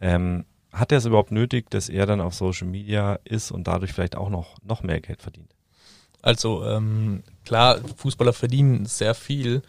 Ähm, 0.00 0.44
hat 0.72 0.92
er 0.92 0.98
es 0.98 1.04
überhaupt 1.04 1.32
nötig, 1.32 1.70
dass 1.70 1.88
er 1.88 2.06
dann 2.06 2.20
auf 2.20 2.34
Social 2.34 2.66
Media 2.66 3.18
ist 3.24 3.50
und 3.50 3.66
dadurch 3.66 3.92
vielleicht 3.92 4.16
auch 4.16 4.30
noch, 4.30 4.56
noch 4.62 4.82
mehr 4.82 5.00
Geld 5.00 5.22
verdient? 5.22 5.54
Also 6.22 6.64
ähm, 6.64 7.22
klar, 7.44 7.80
Fußballer 7.96 8.32
verdienen 8.32 8.86
sehr 8.86 9.14
viel, 9.14 9.62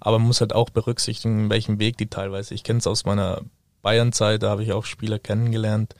aber 0.00 0.18
man 0.18 0.28
muss 0.28 0.40
halt 0.40 0.54
auch 0.54 0.70
berücksichtigen, 0.70 1.50
welchen 1.50 1.78
Weg 1.78 1.96
die 1.96 2.06
teilweise. 2.06 2.54
Ich 2.54 2.64
kenne 2.64 2.78
es 2.78 2.86
aus 2.86 3.04
meiner 3.04 3.42
Bayern-Zeit, 3.82 4.42
da 4.42 4.50
habe 4.50 4.62
ich 4.62 4.72
auch 4.72 4.84
Spieler 4.84 5.18
kennengelernt, 5.18 5.94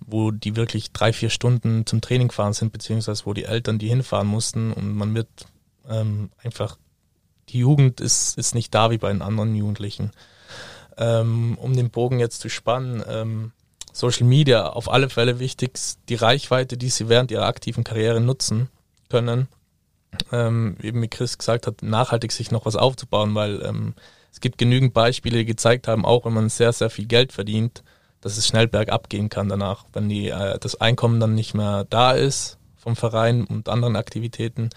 wo 0.00 0.30
die 0.30 0.56
wirklich 0.56 0.92
drei, 0.92 1.12
vier 1.12 1.30
Stunden 1.30 1.86
zum 1.86 2.00
Training 2.00 2.30
fahren 2.30 2.52
sind, 2.52 2.72
beziehungsweise 2.72 3.26
wo 3.26 3.32
die 3.32 3.44
Eltern 3.44 3.78
die 3.78 3.88
hinfahren 3.88 4.28
mussten 4.28 4.72
und 4.72 4.94
man 4.94 5.14
wird 5.14 5.28
ähm, 5.88 6.30
einfach, 6.42 6.76
die 7.48 7.58
Jugend 7.58 8.00
ist, 8.00 8.38
ist 8.38 8.54
nicht 8.54 8.74
da 8.74 8.90
wie 8.90 8.98
bei 8.98 9.12
den 9.12 9.22
anderen 9.22 9.54
Jugendlichen. 9.54 10.10
Ähm, 10.96 11.58
um 11.60 11.76
den 11.76 11.90
Bogen 11.90 12.18
jetzt 12.18 12.40
zu 12.40 12.48
spannen, 12.48 13.04
ähm, 13.06 13.52
Social 13.92 14.26
Media 14.26 14.68
auf 14.68 14.90
alle 14.90 15.08
Fälle 15.08 15.38
wichtig, 15.38 15.78
die 16.08 16.14
Reichweite, 16.14 16.76
die 16.76 16.88
sie 16.88 17.08
während 17.08 17.30
ihrer 17.30 17.46
aktiven 17.46 17.84
Karriere 17.84 18.20
nutzen 18.20 18.68
können, 19.08 19.48
ähm, 20.32 20.76
eben 20.82 21.02
wie 21.02 21.08
Chris 21.08 21.38
gesagt 21.38 21.66
hat, 21.66 21.82
nachhaltig 21.82 22.32
sich 22.32 22.50
noch 22.50 22.66
was 22.66 22.76
aufzubauen, 22.76 23.34
weil 23.34 23.62
ähm, 23.62 23.94
es 24.32 24.40
gibt 24.40 24.58
genügend 24.58 24.92
Beispiele, 24.92 25.38
die 25.38 25.44
gezeigt 25.46 25.88
haben, 25.88 26.04
auch 26.04 26.24
wenn 26.26 26.34
man 26.34 26.48
sehr, 26.48 26.72
sehr 26.72 26.90
viel 26.90 27.06
Geld 27.06 27.32
verdient, 27.32 27.82
dass 28.20 28.36
es 28.36 28.46
schnell 28.46 28.66
bergab 28.66 29.08
gehen 29.08 29.28
kann 29.28 29.48
danach, 29.48 29.84
wenn 29.92 30.08
die, 30.08 30.28
äh, 30.28 30.58
das 30.58 30.80
Einkommen 30.80 31.20
dann 31.20 31.34
nicht 31.34 31.54
mehr 31.54 31.84
da 31.88 32.12
ist 32.12 32.58
vom 32.76 32.96
Verein 32.96 33.44
und 33.44 33.68
anderen 33.68 33.96
Aktivitäten, 33.96 34.70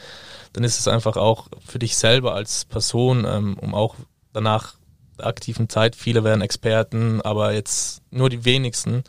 dann 0.53 0.63
ist 0.63 0.79
es 0.79 0.87
einfach 0.87 1.15
auch 1.15 1.47
für 1.65 1.79
dich 1.79 1.95
selber 1.97 2.33
als 2.33 2.65
Person, 2.65 3.25
ähm, 3.27 3.57
um 3.59 3.75
auch 3.75 3.95
danach 4.33 4.75
der 5.19 5.27
aktiven 5.27 5.69
Zeit, 5.69 5.95
viele 5.95 6.23
werden 6.23 6.41
Experten, 6.41 7.21
aber 7.21 7.53
jetzt 7.53 8.01
nur 8.09 8.29
die 8.29 8.45
wenigsten 8.45 9.03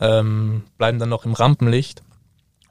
ähm, 0.00 0.64
bleiben 0.78 0.98
dann 0.98 1.08
noch 1.08 1.24
im 1.24 1.34
Rampenlicht. 1.34 2.02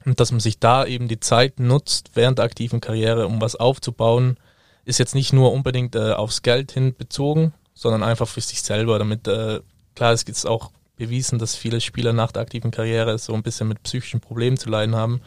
Und 0.05 0.19
dass 0.19 0.31
man 0.31 0.39
sich 0.39 0.60
da 0.60 0.86
eben 0.86 1.07
die 1.07 1.19
Zeit 1.19 1.60
nutzt 1.60 2.12
während 2.13 2.39
der 2.39 2.46
aktiven 2.46 2.81
Karriere, 2.81 3.27
um 3.27 3.41
was 3.41 3.55
aufzubauen, 3.55 4.38
ist 4.86 5.00
jetzt 5.00 5.15
nicht 5.15 5.34
nur 5.34 5.51
unbedingt 5.51 5.96
äh, 5.96 6.13
aufs 6.13 6.41
Geld 6.41 6.72
hin 6.72 6.96
bezogen, 6.96 7.53
sondern 7.74 8.03
einfach 8.03 8.27
für 8.27 8.41
sich 8.41 8.62
selber, 8.62 9.00
damit 9.00 9.27
äh, 9.27 9.60
klar, 9.97 10.13
es 10.13 10.25
gibt 10.25 10.45
auch 10.45 10.71
bewiesen, 10.95 11.39
dass 11.39 11.55
viele 11.55 11.81
Spieler 11.81 12.13
nach 12.13 12.31
der 12.31 12.43
aktiven 12.43 12.71
Karriere 12.71 13.17
so 13.17 13.33
ein 13.33 13.43
bisschen 13.43 13.67
mit 13.67 13.81
psychischen 13.83 14.19
Problemen 14.19 14.55
zu 14.55 14.69
leiden 14.69 14.95
haben. 14.95 15.21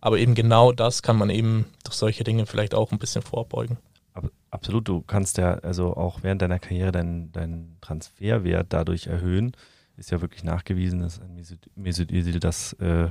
Aber 0.00 0.18
eben 0.18 0.34
genau 0.34 0.72
das 0.72 1.02
kann 1.02 1.16
man 1.16 1.30
eben 1.30 1.66
durch 1.84 1.96
solche 1.96 2.24
Dinge 2.24 2.44
vielleicht 2.44 2.74
auch 2.74 2.92
ein 2.92 2.98
bisschen 2.98 3.22
vorbeugen. 3.22 3.78
Absolut, 4.50 4.88
du 4.88 5.02
kannst 5.02 5.38
ja 5.38 5.54
also 5.58 5.96
auch 5.96 6.22
während 6.22 6.42
deiner 6.42 6.58
Karriere 6.58 6.90
deinen, 6.90 7.30
deinen 7.32 7.76
Transferwert 7.80 8.66
dadurch 8.70 9.06
erhöhen. 9.06 9.52
Ist 9.96 10.10
ja 10.10 10.20
wirklich 10.20 10.42
nachgewiesen, 10.42 11.00
dass 11.00 11.20
Mesut 11.76 12.10
Özil 12.10 12.40
das 12.40 12.72
äh, 12.74 13.10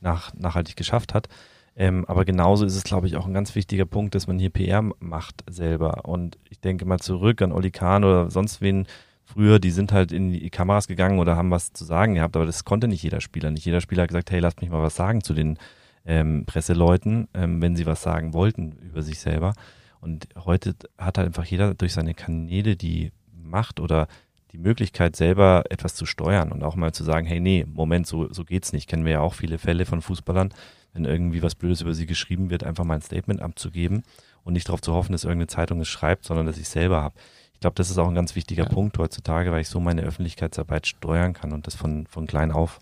nach, 0.00 0.34
nachhaltig 0.34 0.76
geschafft 0.76 1.14
hat. 1.14 1.28
Ähm, 1.74 2.04
aber 2.06 2.24
genauso 2.24 2.64
ist 2.64 2.76
es, 2.76 2.84
glaube 2.84 3.06
ich, 3.06 3.16
auch 3.16 3.26
ein 3.26 3.34
ganz 3.34 3.54
wichtiger 3.54 3.86
Punkt, 3.86 4.14
dass 4.14 4.26
man 4.26 4.38
hier 4.38 4.50
PR 4.50 4.82
macht 5.00 5.44
selber. 5.48 6.04
Und 6.04 6.38
ich 6.48 6.60
denke 6.60 6.84
mal 6.84 6.98
zurück 6.98 7.40
an 7.40 7.52
Oli 7.52 7.70
Kahn 7.70 8.04
oder 8.04 8.30
sonst 8.30 8.60
wen, 8.60 8.86
früher, 9.28 9.58
die 9.58 9.70
sind 9.70 9.92
halt 9.92 10.12
in 10.12 10.32
die 10.32 10.50
Kameras 10.50 10.88
gegangen 10.88 11.18
oder 11.18 11.36
haben 11.36 11.50
was 11.50 11.72
zu 11.72 11.84
sagen 11.84 12.14
gehabt, 12.14 12.36
aber 12.36 12.46
das 12.46 12.64
konnte 12.64 12.88
nicht 12.88 13.02
jeder 13.02 13.20
Spieler. 13.20 13.50
Nicht 13.50 13.66
jeder 13.66 13.80
Spieler 13.80 14.02
hat 14.02 14.08
gesagt, 14.08 14.30
hey, 14.30 14.40
lasst 14.40 14.60
mich 14.60 14.70
mal 14.70 14.82
was 14.82 14.96
sagen 14.96 15.22
zu 15.22 15.34
den 15.34 15.58
ähm, 16.06 16.44
Presseleuten, 16.46 17.28
ähm, 17.34 17.60
wenn 17.60 17.76
sie 17.76 17.86
was 17.86 18.02
sagen 18.02 18.32
wollten 18.32 18.72
über 18.82 19.02
sich 19.02 19.18
selber. 19.18 19.52
Und 20.00 20.28
heute 20.36 20.74
hat 20.96 21.18
halt 21.18 21.26
einfach 21.26 21.44
jeder 21.44 21.74
durch 21.74 21.92
seine 21.92 22.14
Kanäle 22.14 22.76
die 22.76 23.12
Macht 23.32 23.80
oder 23.80 24.08
die 24.52 24.58
Möglichkeit, 24.58 25.16
selber 25.16 25.64
etwas 25.68 25.94
zu 25.94 26.06
steuern 26.06 26.52
und 26.52 26.62
auch 26.62 26.76
mal 26.76 26.92
zu 26.92 27.04
sagen, 27.04 27.26
hey, 27.26 27.40
nee, 27.40 27.66
Moment, 27.68 28.06
so, 28.06 28.32
so 28.32 28.44
geht's 28.44 28.72
nicht. 28.72 28.88
Kennen 28.88 29.04
wir 29.04 29.12
ja 29.12 29.20
auch 29.20 29.34
viele 29.34 29.58
Fälle 29.58 29.84
von 29.84 30.00
Fußballern, 30.00 30.54
wenn 30.94 31.04
irgendwie 31.04 31.42
was 31.42 31.54
Blödes 31.54 31.82
über 31.82 31.92
sie 31.92 32.06
geschrieben 32.06 32.48
wird, 32.48 32.64
einfach 32.64 32.84
mal 32.84 32.94
ein 32.94 33.02
Statement 33.02 33.42
abzugeben 33.42 34.02
und 34.44 34.54
nicht 34.54 34.68
darauf 34.68 34.80
zu 34.80 34.94
hoffen, 34.94 35.12
dass 35.12 35.24
irgendeine 35.24 35.48
Zeitung 35.48 35.80
es 35.80 35.88
schreibt, 35.88 36.24
sondern 36.24 36.46
dass 36.46 36.56
ich 36.56 36.68
selber 36.68 37.02
habe. 37.02 37.14
Ich 37.58 37.60
glaube, 37.60 37.74
das 37.74 37.90
ist 37.90 37.98
auch 37.98 38.06
ein 38.06 38.14
ganz 38.14 38.36
wichtiger 38.36 38.62
ja. 38.62 38.68
Punkt 38.68 38.98
heutzutage, 38.98 39.50
weil 39.50 39.62
ich 39.62 39.68
so 39.68 39.80
meine 39.80 40.02
Öffentlichkeitsarbeit 40.02 40.86
steuern 40.86 41.32
kann 41.32 41.52
und 41.52 41.66
das 41.66 41.74
von, 41.74 42.06
von 42.06 42.28
klein 42.28 42.52
auf. 42.52 42.78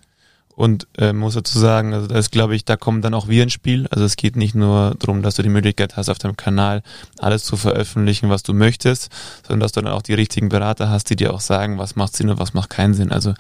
Und 0.57 0.87
äh, 0.97 1.13
muss 1.13 1.35
dazu 1.35 1.59
sagen, 1.59 1.93
also 1.93 2.07
da 2.07 2.19
ist, 2.19 2.33
glaube 2.33 2.57
ich, 2.57 2.65
da 2.65 2.77
kommen 2.77 3.03
dann 3.03 3.13
auch 3.13 3.29
wir 3.29 3.43
ins 3.43 3.53
Spiel. 3.53 3.87
Also 3.91 4.07
es 4.07 4.17
geht 4.17 4.37
nicht 4.37 4.55
nur 4.55 4.97
darum, 4.99 5.21
dass 5.23 5.35
du 5.35 5.43
die 5.43 5.51
Möglichkeit 5.51 5.99
hast, 5.99 6.09
auf 6.09 6.19
deinem 6.19 6.37
Kanal 6.37 6.83
alles 7.19 7.45
zu 7.45 7.59
veröffentlichen, 7.59 8.31
was 8.31 8.43
du 8.43 8.55
möchtest, 8.55 9.11
sondern 9.47 9.61
dass 9.61 9.73
du 9.73 9.83
dann 9.83 9.93
auch 9.93 10.01
die 10.01 10.15
richtigen 10.15 10.49
Berater 10.49 10.89
hast, 10.89 11.11
die 11.11 11.17
dir 11.17 11.35
auch 11.35 11.41
sagen, 11.41 11.77
was 11.77 11.95
macht 11.95 12.17
Sinn 12.17 12.31
und 12.31 12.39
was 12.39 12.55
macht 12.55 12.71
keinen 12.71 12.95
Sinn. 12.95 13.13
Also 13.13 13.35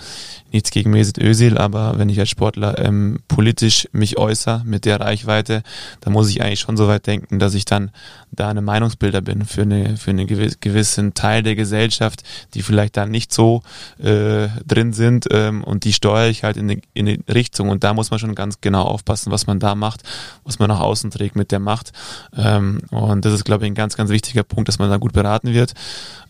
nichts 0.52 0.70
gegen 0.70 0.90
Mesut 0.90 1.16
Özil, 1.16 1.56
aber 1.56 1.98
wenn 1.98 2.10
ich 2.10 2.20
als 2.20 2.28
Sportler 2.28 2.78
ähm, 2.78 3.20
politisch 3.28 3.88
mich 3.92 4.18
äußere 4.18 4.62
mit 4.66 4.84
der 4.84 5.00
Reichweite, 5.00 5.62
dann 6.02 6.12
muss 6.12 6.28
ich 6.28 6.42
eigentlich 6.42 6.60
schon 6.60 6.76
so 6.76 6.86
weit 6.86 7.06
denken, 7.06 7.38
dass 7.38 7.54
ich 7.54 7.64
dann 7.64 7.92
da 8.30 8.50
eine 8.50 8.60
Meinungsbilder 8.60 9.22
bin 9.22 9.44
für 9.44 9.62
eine 9.62 9.96
für 9.96 10.10
einen 10.10 10.26
gewissen 10.26 11.14
Teil 11.14 11.42
der 11.42 11.54
Gesellschaft, 11.54 12.22
die 12.54 12.62
vielleicht 12.62 12.96
da 12.96 13.06
nicht 13.06 13.32
so 13.32 13.62
äh, 13.98 14.48
drin 14.66 14.92
sind 14.92 15.26
ähm, 15.30 15.64
und 15.64 15.84
die 15.84 15.92
steuere 15.92 16.28
ich 16.28 16.44
halt 16.44 16.56
in, 16.56 16.70
eine, 16.70 16.82
in 17.06 17.22
eine 17.26 17.34
Richtung 17.34 17.68
und 17.68 17.84
da 17.84 17.94
muss 17.94 18.10
man 18.10 18.18
schon 18.18 18.34
ganz 18.34 18.60
genau 18.60 18.82
aufpassen, 18.82 19.32
was 19.32 19.46
man 19.46 19.58
da 19.58 19.74
macht, 19.74 20.02
was 20.44 20.58
man 20.58 20.68
nach 20.68 20.80
außen 20.80 21.10
trägt 21.10 21.36
mit 21.36 21.52
der 21.52 21.60
Macht 21.60 21.92
ähm, 22.36 22.80
und 22.90 23.24
das 23.24 23.32
ist 23.32 23.44
glaube 23.44 23.64
ich 23.64 23.70
ein 23.70 23.74
ganz 23.74 23.96
ganz 23.96 24.10
wichtiger 24.10 24.42
Punkt, 24.42 24.68
dass 24.68 24.78
man 24.78 24.90
da 24.90 24.96
gut 24.96 25.12
beraten 25.12 25.52
wird 25.52 25.74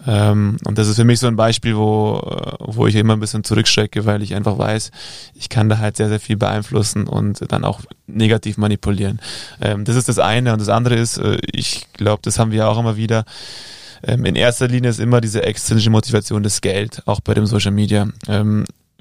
ähm, 0.06 0.56
und 0.64 0.78
das 0.78 0.88
ist 0.88 0.97
für 0.97 1.04
mich 1.04 1.21
so 1.21 1.26
ein 1.26 1.37
Beispiel, 1.37 1.76
wo 1.76 2.21
wo 2.61 2.87
ich 2.87 2.95
immer 2.95 3.14
ein 3.14 3.21
bisschen 3.21 3.45
zurückschrecke, 3.45 4.04
weil 4.06 4.23
ich 4.23 4.35
einfach 4.35 4.59
weiß, 4.59 4.90
ich 5.35 5.49
kann 5.49 5.68
da 5.68 5.78
halt 5.78 5.97
sehr 5.97 6.09
sehr 6.09 6.21
viel 6.21 6.37
beeinflussen 6.37 7.06
und 7.06 7.40
dann 7.50 7.64
auch 7.64 7.80
negativ 8.06 8.56
manipulieren. 8.56 9.21
Ähm, 9.61 9.85
das 9.85 9.97
ist 9.97 10.09
das 10.09 10.18
eine 10.18 10.52
und 10.52 10.61
das 10.61 10.68
andere 10.68 10.95
ist, 10.97 11.18
äh, 11.18 11.38
ich 11.52 11.87
glaube, 11.95 12.23
das 12.23 12.38
haben 12.38 12.50
wir 12.50 12.68
auch 12.68 12.78
immer 12.78 12.97
wieder. 12.97 13.25
Ähm, 14.02 14.25
in 14.25 14.37
erster 14.37 14.68
Linie 14.68 14.90
ist 14.90 15.00
immer 15.00 15.21
diese 15.21 15.42
extrinsische 15.42 15.90
Motivation 15.90 16.42
das 16.42 16.61
Geld, 16.61 17.02
auch 17.06 17.21
bei 17.21 17.35
dem 17.35 17.47
Social 17.47 17.73
Media. 17.73 18.09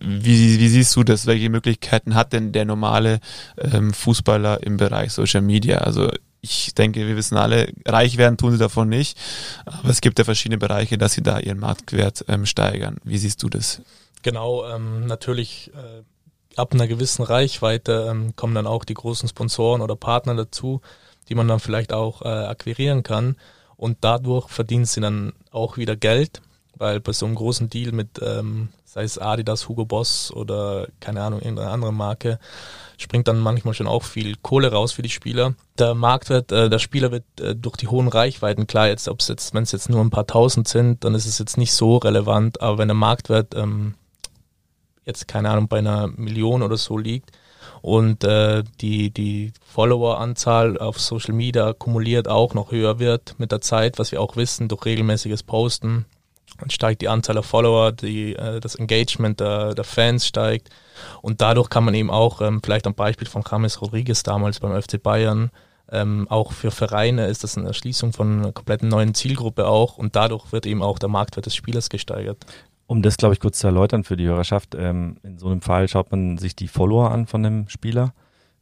Wie, 0.05 0.59
wie 0.59 0.67
siehst 0.67 0.95
du 0.95 1.03
das? 1.03 1.25
Welche 1.25 1.49
Möglichkeiten 1.49 2.15
hat 2.15 2.33
denn 2.33 2.51
der 2.51 2.65
normale 2.65 3.19
ähm, 3.57 3.93
Fußballer 3.93 4.63
im 4.63 4.77
Bereich 4.77 5.11
Social 5.11 5.41
Media? 5.41 5.79
Also 5.79 6.11
ich 6.41 6.75
denke, 6.75 7.07
wir 7.07 7.15
wissen 7.15 7.37
alle, 7.37 7.73
reich 7.85 8.17
werden 8.17 8.37
tun 8.37 8.51
sie 8.51 8.57
davon 8.57 8.87
nicht. 8.87 9.17
Aber 9.65 9.89
es 9.89 10.01
gibt 10.01 10.19
ja 10.19 10.25
verschiedene 10.25 10.59
Bereiche, 10.59 10.97
dass 10.97 11.13
sie 11.13 11.23
da 11.23 11.39
ihren 11.39 11.59
Marktwert 11.59 12.25
ähm, 12.27 12.45
steigern. 12.45 12.97
Wie 13.03 13.17
siehst 13.17 13.41
du 13.41 13.49
das? 13.49 13.81
Genau, 14.21 14.67
ähm, 14.67 15.07
natürlich 15.07 15.71
äh, 15.73 16.03
ab 16.55 16.73
einer 16.73 16.87
gewissen 16.87 17.23
Reichweite 17.23 18.07
ähm, 18.09 18.35
kommen 18.35 18.55
dann 18.55 18.67
auch 18.67 18.85
die 18.85 18.93
großen 18.93 19.27
Sponsoren 19.27 19.81
oder 19.81 19.95
Partner 19.95 20.35
dazu, 20.35 20.81
die 21.29 21.35
man 21.35 21.47
dann 21.47 21.59
vielleicht 21.59 21.93
auch 21.93 22.21
äh, 22.21 22.27
akquirieren 22.27 23.03
kann. 23.03 23.35
Und 23.77 23.97
dadurch 24.01 24.49
verdienen 24.49 24.85
sie 24.85 25.01
dann 25.01 25.33
auch 25.51 25.77
wieder 25.77 25.95
Geld, 25.95 26.41
weil 26.77 26.99
bei 26.99 27.11
so 27.11 27.25
einem 27.25 27.35
großen 27.35 27.69
Deal 27.69 27.91
mit, 27.91 28.21
ähm, 28.21 28.69
sei 28.95 29.03
es 29.03 29.17
Adidas, 29.17 29.67
Hugo 29.67 29.83
Boss 29.83 30.31
oder 30.31 30.87
keine 31.01 31.21
Ahnung, 31.21 31.41
irgendeine 31.41 31.69
andere 31.69 31.91
Marke, 31.91 32.39
springt 32.97 33.27
dann 33.27 33.41
manchmal 33.41 33.73
schon 33.73 33.87
auch 33.87 34.03
viel 34.03 34.37
Kohle 34.41 34.71
raus 34.71 34.93
für 34.93 35.01
die 35.01 35.09
Spieler. 35.09 35.53
Der 35.77 35.93
Marktwert 35.95 36.53
äh, 36.53 36.69
der 36.69 36.79
Spieler 36.79 37.11
wird 37.11 37.25
äh, 37.41 37.55
durch 37.57 37.75
die 37.75 37.89
hohen 37.89 38.07
Reichweiten, 38.07 38.67
klar, 38.67 38.87
jetzt, 38.87 39.09
ob 39.09 39.19
es 39.19 39.27
jetzt, 39.27 39.53
wenn 39.53 39.63
es 39.63 39.73
jetzt 39.73 39.89
nur 39.89 39.99
ein 39.99 40.11
paar 40.11 40.27
tausend 40.27 40.69
sind, 40.69 41.03
dann 41.03 41.13
ist 41.13 41.25
es 41.25 41.39
jetzt 41.39 41.57
nicht 41.57 41.73
so 41.73 41.97
relevant, 41.97 42.61
aber 42.61 42.77
wenn 42.77 42.87
der 42.87 42.95
Marktwert 42.95 43.53
ähm, 43.53 43.95
jetzt, 45.03 45.27
keine 45.27 45.49
Ahnung, 45.49 45.67
bei 45.67 45.79
einer 45.79 46.07
Million 46.07 46.63
oder 46.63 46.77
so 46.77 46.97
liegt 46.97 47.31
und 47.81 48.23
äh, 48.23 48.63
die, 48.79 49.11
die 49.11 49.51
Follower-Anzahl 49.73 50.77
auf 50.77 51.01
Social 51.01 51.33
Media 51.33 51.73
kumuliert 51.73 52.29
auch 52.29 52.53
noch 52.53 52.71
höher 52.71 52.97
wird 52.97 53.35
mit 53.39 53.51
der 53.51 53.59
Zeit, 53.59 53.99
was 53.99 54.13
wir 54.13 54.21
auch 54.21 54.37
wissen, 54.37 54.69
durch 54.69 54.85
regelmäßiges 54.85 55.43
Posten, 55.43 56.05
dann 56.59 56.69
steigt 56.69 57.01
die 57.01 57.09
Anzahl 57.09 57.35
der 57.35 57.43
Follower, 57.43 57.91
die, 57.91 58.35
äh, 58.35 58.59
das 58.59 58.75
Engagement 58.75 59.39
der, 59.39 59.73
der 59.73 59.83
Fans 59.83 60.25
steigt 60.27 60.69
und 61.21 61.41
dadurch 61.41 61.69
kann 61.69 61.83
man 61.83 61.93
eben 61.93 62.09
auch, 62.09 62.41
ähm, 62.41 62.61
vielleicht 62.63 62.87
am 62.87 62.93
Beispiel 62.93 63.27
von 63.27 63.43
James 63.49 63.81
Rodriguez 63.81 64.23
damals 64.23 64.59
beim 64.59 64.79
FC 64.81 65.01
Bayern, 65.01 65.51
ähm, 65.91 66.27
auch 66.29 66.51
für 66.51 66.71
Vereine 66.71 67.27
ist 67.27 67.43
das 67.43 67.57
eine 67.57 67.67
Erschließung 67.67 68.11
von 68.11 68.39
einer 68.39 68.51
kompletten 68.51 68.89
neuen 68.89 69.13
Zielgruppe 69.13 69.67
auch 69.67 69.97
und 69.97 70.15
dadurch 70.15 70.51
wird 70.51 70.65
eben 70.65 70.81
auch 70.81 70.97
der 70.97 71.09
Marktwert 71.09 71.45
des 71.45 71.55
Spielers 71.55 71.89
gesteigert. 71.89 72.45
Um 72.87 73.01
das, 73.01 73.17
glaube 73.17 73.33
ich, 73.33 73.39
kurz 73.39 73.59
zu 73.59 73.67
erläutern 73.67 74.03
für 74.03 74.17
die 74.17 74.25
Hörerschaft, 74.25 74.75
ähm, 74.75 75.17
in 75.23 75.37
so 75.37 75.47
einem 75.47 75.61
Fall 75.61 75.87
schaut 75.87 76.11
man 76.11 76.37
sich 76.37 76.55
die 76.55 76.67
Follower 76.67 77.11
an 77.11 77.27
von 77.27 77.41
dem 77.43 77.67
Spieler. 77.69 78.13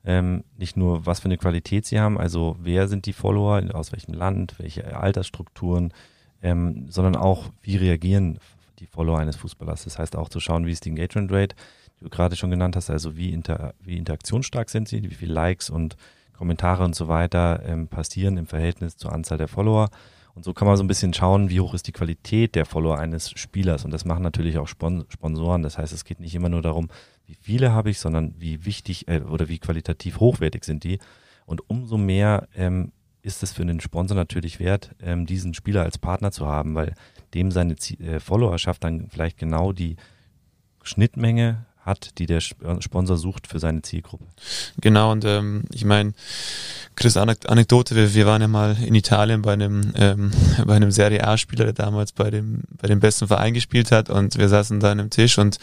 Ähm, 0.05 0.43
nicht 0.57 0.75
nur, 0.75 1.05
was 1.05 1.21
für 1.21 1.25
eine 1.25 1.37
Qualität 1.37 1.85
sie 1.85 1.99
haben, 1.99 2.17
also 2.17 2.57
wer 2.59 2.89
sind 2.89 3.05
die 3.05 3.13
Follower, 3.13 3.63
aus 3.73 3.93
welchem 3.93 4.13
Land, 4.13 4.55
welche 4.57 4.97
Altersstrukturen, 4.97 5.93
ähm, 6.43 6.85
sondern 6.89 7.15
auch, 7.15 7.49
wie 7.61 7.77
reagieren 7.77 8.37
die 8.79 8.85
Follower 8.85 9.17
eines 9.17 9.37
Fußballers. 9.37 9.85
Das 9.85 9.97
heißt 9.97 10.15
auch 10.15 10.29
zu 10.29 10.39
schauen, 10.39 10.65
wie 10.65 10.71
ist 10.71 10.85
die 10.85 10.89
Engagement 10.89 11.31
Rate, 11.31 11.55
die 11.99 12.03
du 12.03 12.09
gerade 12.09 12.35
schon 12.35 12.51
genannt 12.51 12.75
hast, 12.75 12.89
also 12.89 13.15
wie, 13.15 13.31
inter, 13.31 13.73
wie 13.81 13.97
interaktionsstark 13.97 14.69
sind 14.69 14.87
sie, 14.87 15.01
wie 15.03 15.15
viele 15.15 15.33
Likes 15.33 15.69
und 15.69 15.95
Kommentare 16.33 16.83
und 16.83 16.95
so 16.95 17.07
weiter 17.07 17.61
ähm, 17.65 17.87
passieren 17.87 18.37
im 18.37 18.47
Verhältnis 18.47 18.97
zur 18.97 19.13
Anzahl 19.13 19.37
der 19.37 19.47
Follower. 19.47 19.89
Und 20.35 20.43
so 20.43 20.53
kann 20.53 20.67
man 20.67 20.75
so 20.75 20.83
ein 20.83 20.87
bisschen 20.87 21.13
schauen, 21.13 21.49
wie 21.49 21.61
hoch 21.61 21.75
ist 21.75 21.87
die 21.87 21.91
Qualität 21.91 22.55
der 22.55 22.65
Follower 22.65 22.97
eines 22.97 23.29
Spielers. 23.29 23.85
Und 23.85 23.91
das 23.91 24.03
machen 24.03 24.23
natürlich 24.23 24.57
auch 24.57 24.67
Sponsoren. 24.67 25.61
Das 25.61 25.77
heißt, 25.77 25.93
es 25.93 26.05
geht 26.05 26.19
nicht 26.19 26.33
immer 26.33 26.49
nur 26.49 26.63
darum, 26.63 26.89
wie 27.27 27.37
viele 27.39 27.71
habe 27.71 27.91
ich, 27.91 27.99
sondern 27.99 28.33
wie 28.39 28.65
wichtig 28.65 29.07
äh, 29.07 29.21
oder 29.21 29.47
wie 29.47 29.59
qualitativ 29.59 30.19
hochwertig 30.19 30.63
sind 30.63 30.83
die. 30.83 30.99
Und 31.45 31.69
umso 31.69 31.97
mehr 31.97 32.47
ähm, 32.55 32.91
ist 33.23 33.41
es 33.41 33.53
für 33.53 33.63
einen 33.63 33.79
Sponsor 33.79 34.15
natürlich 34.15 34.59
wert, 34.59 34.91
ähm, 35.01 35.25
diesen 35.25 35.53
Spieler 35.53 35.81
als 35.81 35.97
Partner 35.97 36.31
zu 36.31 36.45
haben, 36.45 36.75
weil 36.75 36.93
dem 37.33 37.51
seine 37.51 37.77
Z 37.77 37.99
äh, 37.99 38.19
Followerschaft 38.19 38.83
dann 38.83 39.09
vielleicht 39.09 39.37
genau 39.37 39.71
die 39.71 39.95
Schnittmenge 40.83 41.65
hat, 41.85 42.17
die 42.17 42.25
der 42.25 42.41
Sponsor 42.41 43.17
sucht 43.17 43.47
für 43.47 43.59
seine 43.59 43.81
Zielgruppe. 43.81 44.25
Genau, 44.79 45.11
und 45.11 45.25
ähm, 45.25 45.63
ich 45.71 45.85
meine, 45.85 46.13
Chris, 46.95 47.17
Anekdote, 47.17 47.95
wir, 47.95 48.13
wir 48.13 48.25
waren 48.25 48.41
ja 48.41 48.47
mal 48.47 48.77
in 48.81 48.95
Italien 48.95 49.41
bei 49.41 49.53
einem, 49.53 49.93
ähm, 49.95 50.31
bei 50.65 50.75
einem 50.75 50.91
Serie 50.91 51.25
A-Spieler, 51.27 51.65
der 51.65 51.73
damals 51.73 52.11
bei 52.11 52.29
dem, 52.29 52.61
bei 52.81 52.87
dem 52.87 52.99
besten 52.99 53.27
Verein 53.27 53.53
gespielt 53.53 53.91
hat 53.91 54.09
und 54.09 54.37
wir 54.37 54.47
saßen 54.47 54.79
da 54.79 54.91
an 54.91 54.99
einem 54.99 55.09
Tisch 55.09 55.37
und 55.37 55.57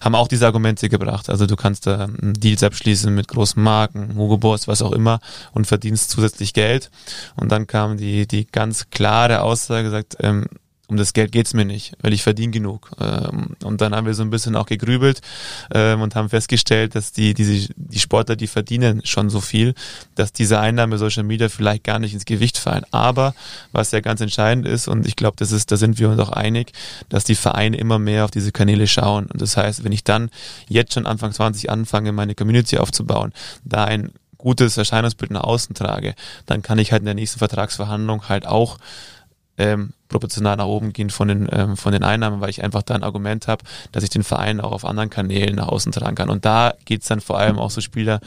haben 0.00 0.14
auch 0.14 0.28
diese 0.28 0.46
Argumente 0.46 0.88
gebracht. 0.88 1.28
Also 1.28 1.46
du 1.46 1.56
kannst 1.56 1.86
da 1.86 2.08
Deals 2.20 2.62
abschließen 2.62 3.14
mit 3.14 3.28
großen 3.28 3.62
Marken, 3.62 4.16
Hugo 4.16 4.38
Boss, 4.38 4.68
was 4.68 4.82
auch 4.82 4.92
immer 4.92 5.20
und 5.52 5.66
verdienst 5.66 6.10
zusätzlich 6.10 6.54
Geld. 6.54 6.90
Und 7.36 7.52
dann 7.52 7.66
kam 7.66 7.96
die, 7.96 8.26
die 8.26 8.46
ganz 8.46 8.90
klare 8.90 9.42
Aussage, 9.42 9.84
gesagt, 9.84 10.16
ähm, 10.20 10.46
um 10.88 10.96
das 10.96 11.12
Geld 11.12 11.32
geht's 11.32 11.52
mir 11.52 11.66
nicht, 11.66 11.92
weil 12.00 12.14
ich 12.14 12.22
verdiene 12.22 12.50
genug. 12.50 12.90
Ähm, 12.98 13.56
und 13.62 13.80
dann 13.82 13.94
haben 13.94 14.06
wir 14.06 14.14
so 14.14 14.22
ein 14.22 14.30
bisschen 14.30 14.56
auch 14.56 14.64
gegrübelt 14.64 15.20
ähm, 15.72 16.00
und 16.00 16.14
haben 16.14 16.30
festgestellt, 16.30 16.94
dass 16.94 17.12
die, 17.12 17.34
diese, 17.34 17.68
die 17.76 17.98
Sportler, 17.98 18.36
die 18.36 18.46
verdienen 18.46 19.02
schon 19.04 19.28
so 19.28 19.42
viel, 19.42 19.74
dass 20.14 20.32
diese 20.32 20.58
Einnahme 20.58 20.96
Social 20.96 21.24
Media 21.24 21.50
vielleicht 21.50 21.84
gar 21.84 21.98
nicht 21.98 22.14
ins 22.14 22.24
Gewicht 22.24 22.56
fallen. 22.56 22.84
Aber 22.90 23.34
was 23.70 23.92
ja 23.92 24.00
ganz 24.00 24.22
entscheidend 24.22 24.66
ist, 24.66 24.88
und 24.88 25.06
ich 25.06 25.14
glaube, 25.14 25.36
das 25.36 25.52
ist, 25.52 25.70
da 25.70 25.76
sind 25.76 25.98
wir 25.98 26.08
uns 26.08 26.20
auch 26.20 26.30
einig, 26.30 26.72
dass 27.10 27.24
die 27.24 27.34
Vereine 27.34 27.76
immer 27.76 27.98
mehr 27.98 28.24
auf 28.24 28.30
diese 28.30 28.50
Kanäle 28.50 28.86
schauen. 28.86 29.26
Und 29.26 29.42
das 29.42 29.58
heißt, 29.58 29.84
wenn 29.84 29.92
ich 29.92 30.04
dann 30.04 30.30
jetzt 30.68 30.94
schon 30.94 31.06
Anfang 31.06 31.32
20 31.32 31.70
anfange, 31.70 32.12
meine 32.12 32.34
Community 32.34 32.78
aufzubauen, 32.78 33.34
da 33.62 33.84
ein 33.84 34.12
gutes 34.38 34.78
Erscheinungsbild 34.78 35.32
nach 35.32 35.42
außen 35.42 35.74
trage, 35.74 36.14
dann 36.46 36.62
kann 36.62 36.78
ich 36.78 36.92
halt 36.92 37.00
in 37.00 37.06
der 37.06 37.14
nächsten 37.14 37.40
Vertragsverhandlung 37.40 38.30
halt 38.30 38.46
auch 38.46 38.78
ähm, 39.58 39.92
proportional 40.08 40.56
nach 40.56 40.66
oben 40.66 40.92
gehen 40.92 41.10
von 41.10 41.28
den, 41.28 41.48
ähm, 41.52 41.76
von 41.76 41.92
den 41.92 42.02
Einnahmen, 42.02 42.40
weil 42.40 42.50
ich 42.50 42.62
einfach 42.64 42.82
da 42.82 42.94
ein 42.94 43.02
Argument 43.02 43.46
habe, 43.46 43.64
dass 43.92 44.04
ich 44.04 44.10
den 44.10 44.22
Verein 44.22 44.60
auch 44.60 44.72
auf 44.72 44.84
anderen 44.84 45.10
Kanälen 45.10 45.56
nach 45.56 45.68
außen 45.68 45.92
tragen 45.92 46.16
kann. 46.16 46.30
Und 46.30 46.44
da 46.44 46.74
geht's 46.84 47.08
dann 47.08 47.20
vor 47.20 47.38
allem 47.38 47.58
auch 47.58 47.70
so 47.70 47.80
Spieler, 47.80 48.20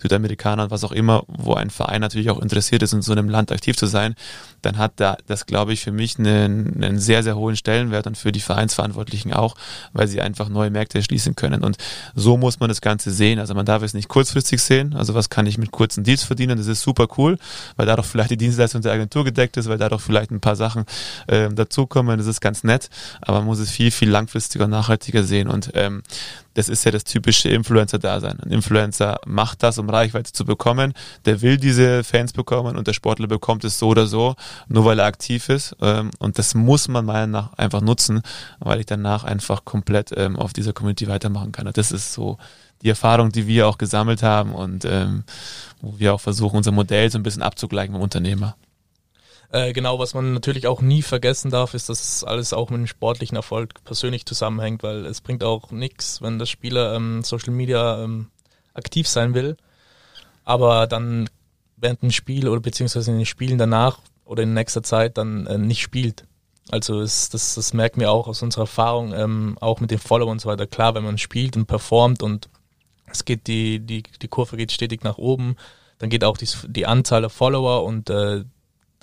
Südamerikaner 0.00 0.64
und 0.64 0.70
was 0.70 0.84
auch 0.84 0.92
immer, 0.92 1.24
wo 1.26 1.54
ein 1.54 1.70
Verein 1.70 2.00
natürlich 2.00 2.30
auch 2.30 2.40
interessiert 2.40 2.82
ist, 2.82 2.92
in 2.92 3.02
so 3.02 3.12
einem 3.12 3.28
Land 3.28 3.52
aktiv 3.52 3.76
zu 3.76 3.86
sein, 3.86 4.14
dann 4.62 4.78
hat 4.78 4.92
da 4.96 5.16
das, 5.26 5.46
glaube 5.46 5.72
ich, 5.72 5.80
für 5.80 5.92
mich 5.92 6.18
einen, 6.18 6.82
einen 6.82 6.98
sehr, 6.98 7.22
sehr 7.22 7.36
hohen 7.36 7.56
Stellenwert 7.56 8.06
und 8.06 8.18
für 8.18 8.32
die 8.32 8.40
Vereinsverantwortlichen 8.40 9.32
auch, 9.32 9.54
weil 9.92 10.08
sie 10.08 10.20
einfach 10.20 10.48
neue 10.48 10.70
Märkte 10.70 10.98
erschließen 10.98 11.36
können. 11.36 11.62
Und 11.62 11.76
so 12.14 12.36
muss 12.36 12.58
man 12.60 12.68
das 12.68 12.80
Ganze 12.80 13.10
sehen. 13.10 13.38
Also 13.38 13.54
man 13.54 13.66
darf 13.66 13.82
es 13.82 13.94
nicht 13.94 14.08
kurzfristig 14.08 14.60
sehen. 14.60 14.94
Also 14.94 15.14
was 15.14 15.30
kann 15.30 15.46
ich 15.46 15.58
mit 15.58 15.70
kurzen 15.70 16.04
Deals 16.04 16.24
verdienen? 16.24 16.58
Das 16.58 16.66
ist 16.66 16.82
super 16.82 17.06
cool, 17.16 17.38
weil 17.76 17.86
dadurch 17.86 18.06
vielleicht 18.06 18.30
die 18.30 18.36
Dienstleistung 18.36 18.82
der 18.82 18.92
Agentur 18.92 19.24
gedeckt 19.24 19.56
ist, 19.56 19.68
weil 19.68 19.78
dadurch 19.78 20.02
vielleicht 20.02 20.30
ein 20.30 20.40
paar 20.40 20.56
Sachen 20.56 20.84
ähm, 21.28 21.54
dazukommen. 21.54 22.18
Das 22.18 22.26
ist 22.26 22.40
ganz 22.40 22.64
nett, 22.64 22.90
aber 23.20 23.38
man 23.38 23.46
muss 23.46 23.58
es 23.58 23.70
viel, 23.70 23.90
viel 23.90 24.10
langfristiger, 24.10 24.66
nachhaltiger 24.66 25.22
sehen. 25.22 25.48
Und 25.48 25.70
ähm, 25.74 26.02
das 26.54 26.68
ist 26.68 26.84
ja 26.84 26.90
das 26.90 27.04
typische 27.04 27.48
Influencer-Dasein. 27.50 28.40
Ein 28.40 28.50
Influencer 28.50 29.20
macht 29.26 29.62
das, 29.62 29.78
um 29.78 29.88
Reichweite 29.88 30.32
zu 30.32 30.44
bekommen. 30.44 30.92
Der 31.24 31.40
will 31.40 31.56
diese 31.56 32.02
Fans 32.02 32.32
bekommen 32.32 32.76
und 32.76 32.88
der 32.88 32.92
Sportler 32.92 33.28
bekommt 33.28 33.64
es 33.64 33.78
so 33.78 33.88
oder 33.88 34.06
so, 34.06 34.34
nur 34.66 34.84
weil 34.84 34.98
er 34.98 35.06
aktiv 35.06 35.48
ist. 35.48 35.76
Ähm, 35.80 36.10
und 36.18 36.38
das 36.38 36.54
muss 36.54 36.88
man 36.88 37.04
meiner 37.04 37.26
nach 37.28 37.52
einfach 37.54 37.80
nutzen, 37.80 38.22
weil 38.58 38.80
ich 38.80 38.86
danach 38.86 39.24
einfach 39.24 39.64
komplett 39.64 40.12
ähm, 40.16 40.36
auf 40.36 40.52
dieser 40.52 40.72
Community 40.72 41.06
weitermachen 41.06 41.52
kann. 41.52 41.66
Und 41.66 41.76
das 41.76 41.92
ist 41.92 42.12
so 42.12 42.38
die 42.82 42.88
Erfahrung, 42.88 43.32
die 43.32 43.46
wir 43.46 43.68
auch 43.68 43.78
gesammelt 43.78 44.22
haben 44.22 44.52
und 44.52 44.84
ähm, 44.84 45.24
wo 45.80 45.98
wir 45.98 46.14
auch 46.14 46.20
versuchen, 46.20 46.56
unser 46.56 46.72
Modell 46.72 47.10
so 47.10 47.18
ein 47.18 47.22
bisschen 47.22 47.42
abzugleichen 47.42 47.92
beim 47.92 48.02
Unternehmer. 48.02 48.56
Äh, 49.50 49.72
genau, 49.72 49.98
was 49.98 50.12
man 50.12 50.34
natürlich 50.34 50.66
auch 50.66 50.82
nie 50.82 51.02
vergessen 51.02 51.50
darf, 51.50 51.72
ist, 51.72 51.88
dass 51.88 52.22
alles 52.22 52.52
auch 52.52 52.68
mit 52.68 52.80
dem 52.80 52.86
sportlichen 52.86 53.36
Erfolg 53.36 53.82
persönlich 53.84 54.26
zusammenhängt, 54.26 54.82
weil 54.82 55.06
es 55.06 55.22
bringt 55.22 55.42
auch 55.42 55.70
nichts, 55.70 56.20
wenn 56.20 56.38
der 56.38 56.46
Spieler 56.46 56.94
ähm, 56.94 57.22
Social 57.22 57.54
Media 57.54 58.02
ähm, 58.02 58.28
aktiv 58.74 59.08
sein 59.08 59.32
will, 59.32 59.56
aber 60.44 60.86
dann 60.86 61.30
während 61.76 62.02
dem 62.02 62.10
Spiel 62.10 62.48
oder 62.48 62.60
beziehungsweise 62.60 63.10
in 63.10 63.18
den 63.18 63.26
Spielen 63.26 63.56
danach 63.56 64.00
oder 64.24 64.42
in 64.42 64.52
nächster 64.52 64.82
Zeit 64.82 65.16
dann 65.16 65.46
äh, 65.46 65.56
nicht 65.56 65.80
spielt. 65.80 66.24
Also 66.70 67.00
ist, 67.00 67.32
das, 67.32 67.54
das 67.54 67.72
merken 67.72 68.00
wir 68.00 68.10
auch 68.10 68.28
aus 68.28 68.42
unserer 68.42 68.64
Erfahrung, 68.64 69.14
ähm, 69.14 69.56
auch 69.60 69.80
mit 69.80 69.90
den 69.90 69.98
Followern 69.98 70.32
und 70.32 70.40
so 70.40 70.50
weiter. 70.50 70.66
Klar, 70.66 70.94
wenn 70.94 71.04
man 71.04 71.16
spielt 71.16 71.56
und 71.56 71.64
performt 71.64 72.22
und 72.22 72.50
es 73.06 73.24
geht 73.24 73.46
die, 73.46 73.80
die, 73.80 74.02
die 74.02 74.28
Kurve 74.28 74.58
geht 74.58 74.72
stetig 74.72 75.02
nach 75.02 75.16
oben, 75.16 75.56
dann 75.98 76.10
geht 76.10 76.24
auch 76.24 76.36
die, 76.36 76.48
die 76.66 76.84
Anzahl 76.84 77.22
der 77.22 77.30
Follower 77.30 77.84
und 77.84 78.10
äh, 78.10 78.44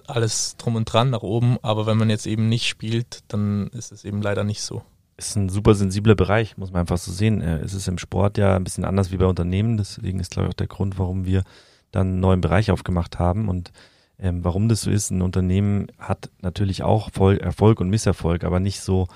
alles 0.09 0.55
drum 0.57 0.75
und 0.75 0.85
dran 0.85 1.09
nach 1.09 1.23
oben, 1.23 1.57
aber 1.61 1.85
wenn 1.85 1.97
man 1.97 2.09
jetzt 2.09 2.27
eben 2.27 2.49
nicht 2.49 2.67
spielt, 2.67 3.23
dann 3.27 3.67
ist 3.67 3.91
es 3.91 4.03
eben 4.05 4.21
leider 4.21 4.43
nicht 4.43 4.61
so. 4.61 4.83
Ist 5.17 5.35
ein 5.35 5.49
super 5.49 5.75
sensibler 5.75 6.15
Bereich, 6.15 6.57
muss 6.57 6.71
man 6.71 6.81
einfach 6.81 6.97
so 6.97 7.11
sehen. 7.11 7.41
Äh, 7.41 7.59
es 7.59 7.73
ist 7.73 7.87
im 7.87 7.97
Sport 7.97 8.37
ja 8.37 8.55
ein 8.55 8.63
bisschen 8.63 8.85
anders 8.85 9.11
wie 9.11 9.17
bei 9.17 9.25
Unternehmen, 9.25 9.77
deswegen 9.77 10.19
ist, 10.19 10.31
glaube 10.31 10.47
ich, 10.47 10.53
auch 10.53 10.57
der 10.57 10.67
Grund, 10.67 10.99
warum 10.99 11.25
wir 11.25 11.43
dann 11.91 12.07
einen 12.07 12.19
neuen 12.19 12.41
Bereich 12.41 12.71
aufgemacht 12.71 13.19
haben 13.19 13.47
und 13.47 13.71
ähm, 14.19 14.43
warum 14.43 14.69
das 14.69 14.81
so 14.81 14.91
ist. 14.91 15.11
Ein 15.11 15.21
Unternehmen 15.21 15.87
hat 15.97 16.29
natürlich 16.41 16.83
auch 16.83 17.09
Erfolg 17.15 17.79
und 17.79 17.89
Misserfolg, 17.89 18.43
aber 18.43 18.59
nicht 18.59 18.81
so 18.81 19.07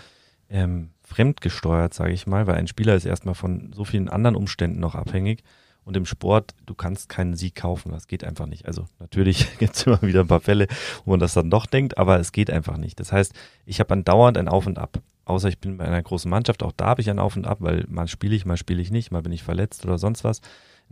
ähm, 0.50 0.90
fremdgesteuert, 1.04 1.94
sage 1.94 2.14
ich 2.14 2.28
mal, 2.28 2.48
weil 2.48 2.56
ein 2.56 2.68
Spieler 2.68 2.96
ist 2.96 3.06
erstmal 3.06 3.36
von 3.36 3.72
so 3.74 3.84
vielen 3.84 4.10
anderen 4.10 4.36
Umständen 4.36 4.80
noch 4.80 4.96
abhängig. 4.96 5.44
Und 5.90 5.98
im 5.98 6.06
Sport, 6.06 6.54
du 6.68 6.76
kannst 6.76 7.10
keinen 7.10 7.36
Sieg 7.36 7.56
kaufen. 7.56 7.92
Das 7.92 8.08
geht 8.08 8.24
einfach 8.24 8.46
nicht. 8.46 8.68
Also 8.68 8.86
natürlich 9.00 9.48
gibt 9.58 9.76
es 9.76 9.88
immer 9.88 10.00
wieder 10.04 10.20
ein 10.20 10.28
paar 10.28 10.40
Fälle, 10.40 10.68
wo 11.04 11.10
man 11.10 11.20
das 11.20 11.34
dann 11.34 11.50
doch 11.50 11.66
denkt, 11.66 11.98
aber 11.98 12.20
es 12.20 12.32
geht 12.32 12.52
einfach 12.52 12.78
nicht. 12.78 13.00
Das 13.00 13.12
heißt, 13.12 13.34
ich 13.66 13.80
habe 13.80 13.94
andauernd 13.94 14.38
ein 14.38 14.50
Auf 14.50 14.68
und 14.68 14.78
Ab. 14.78 15.00
Außer 15.26 15.50
ich 15.50 15.58
bin 15.58 15.78
bei 15.78 15.86
einer 15.86 16.04
großen 16.04 16.30
Mannschaft, 16.30 16.62
auch 16.62 16.74
da 16.74 16.86
habe 16.86 17.02
ich 17.02 17.10
ein 17.10 17.18
Auf 17.18 17.36
und 17.36 17.48
Ab, 17.48 17.58
weil 17.62 17.86
mal 17.90 18.08
spiele 18.08 18.36
ich, 18.36 18.46
mal 18.46 18.56
spiele 18.56 18.84
ich 18.84 18.92
nicht, 18.92 19.10
mal 19.10 19.24
bin 19.24 19.32
ich 19.32 19.42
verletzt 19.42 19.84
oder 19.84 19.98
sonst 19.98 20.24
was. 20.24 20.42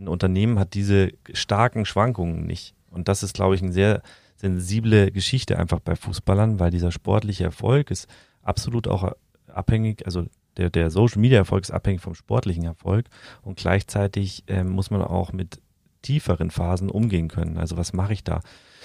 Ein 0.00 0.08
Unternehmen 0.08 0.58
hat 0.58 0.74
diese 0.74 1.12
starken 1.32 1.84
Schwankungen 1.84 2.44
nicht. 2.44 2.74
Und 2.90 3.06
das 3.06 3.22
ist, 3.22 3.34
glaube 3.34 3.54
ich, 3.54 3.62
eine 3.62 3.70
sehr 3.70 4.02
sensible 4.34 5.12
Geschichte 5.12 5.60
einfach 5.60 5.78
bei 5.78 5.94
Fußballern, 5.94 6.58
weil 6.58 6.72
dieser 6.72 6.90
sportliche 6.90 7.44
Erfolg 7.44 7.92
ist 7.92 8.08
absolut 8.42 8.88
auch 8.88 9.12
abhängig, 9.46 10.06
also 10.06 10.24
der, 10.58 10.70
der 10.70 10.90
Social 10.90 11.20
Media 11.20 11.38
Erfolg 11.38 11.62
ist 11.62 11.70
abhängig 11.70 12.00
vom 12.00 12.14
sportlichen 12.14 12.64
Erfolg 12.64 13.06
und 13.42 13.56
gleichzeitig 13.56 14.44
äh, 14.48 14.64
muss 14.64 14.90
man 14.90 15.02
auch 15.02 15.32
mit 15.32 15.60
tieferen 16.02 16.50
Phasen 16.50 16.90
umgehen 16.90 17.28
können. 17.28 17.58
Also 17.58 17.76
was 17.76 17.92
mache 17.92 18.12
ich 18.12 18.24
da? 18.24 18.40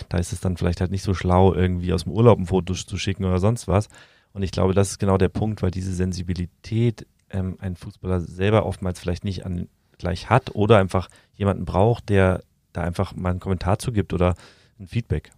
Da 0.09 0.17
ist 0.17 0.33
es 0.33 0.39
dann 0.39 0.57
vielleicht 0.57 0.81
halt 0.81 0.91
nicht 0.91 1.03
so 1.03 1.13
schlau, 1.13 1.53
irgendwie 1.53 1.93
aus 1.93 2.03
dem 2.03 2.13
Urlaub 2.13 2.39
ein 2.39 2.47
Foto 2.47 2.73
zu 2.73 2.97
schicken 2.97 3.25
oder 3.25 3.39
sonst 3.39 3.67
was. 3.67 3.89
Und 4.33 4.41
ich 4.41 4.51
glaube, 4.51 4.73
das 4.73 4.91
ist 4.91 4.99
genau 4.99 5.17
der 5.17 5.29
Punkt, 5.29 5.61
weil 5.61 5.71
diese 5.71 5.93
Sensibilität 5.93 7.05
ähm, 7.29 7.57
ein 7.59 7.75
Fußballer 7.75 8.21
selber 8.21 8.65
oftmals 8.65 8.99
vielleicht 8.99 9.23
nicht 9.23 9.45
an, 9.45 9.67
gleich 9.97 10.29
hat 10.29 10.55
oder 10.55 10.77
einfach 10.77 11.09
jemanden 11.35 11.65
braucht, 11.65 12.09
der 12.09 12.43
da 12.73 12.81
einfach 12.81 13.15
mal 13.15 13.29
einen 13.29 13.39
Kommentar 13.39 13.77
zu 13.77 13.91
gibt 13.91 14.13
oder 14.13 14.35
ein 14.79 14.87
Feedback. 14.87 15.31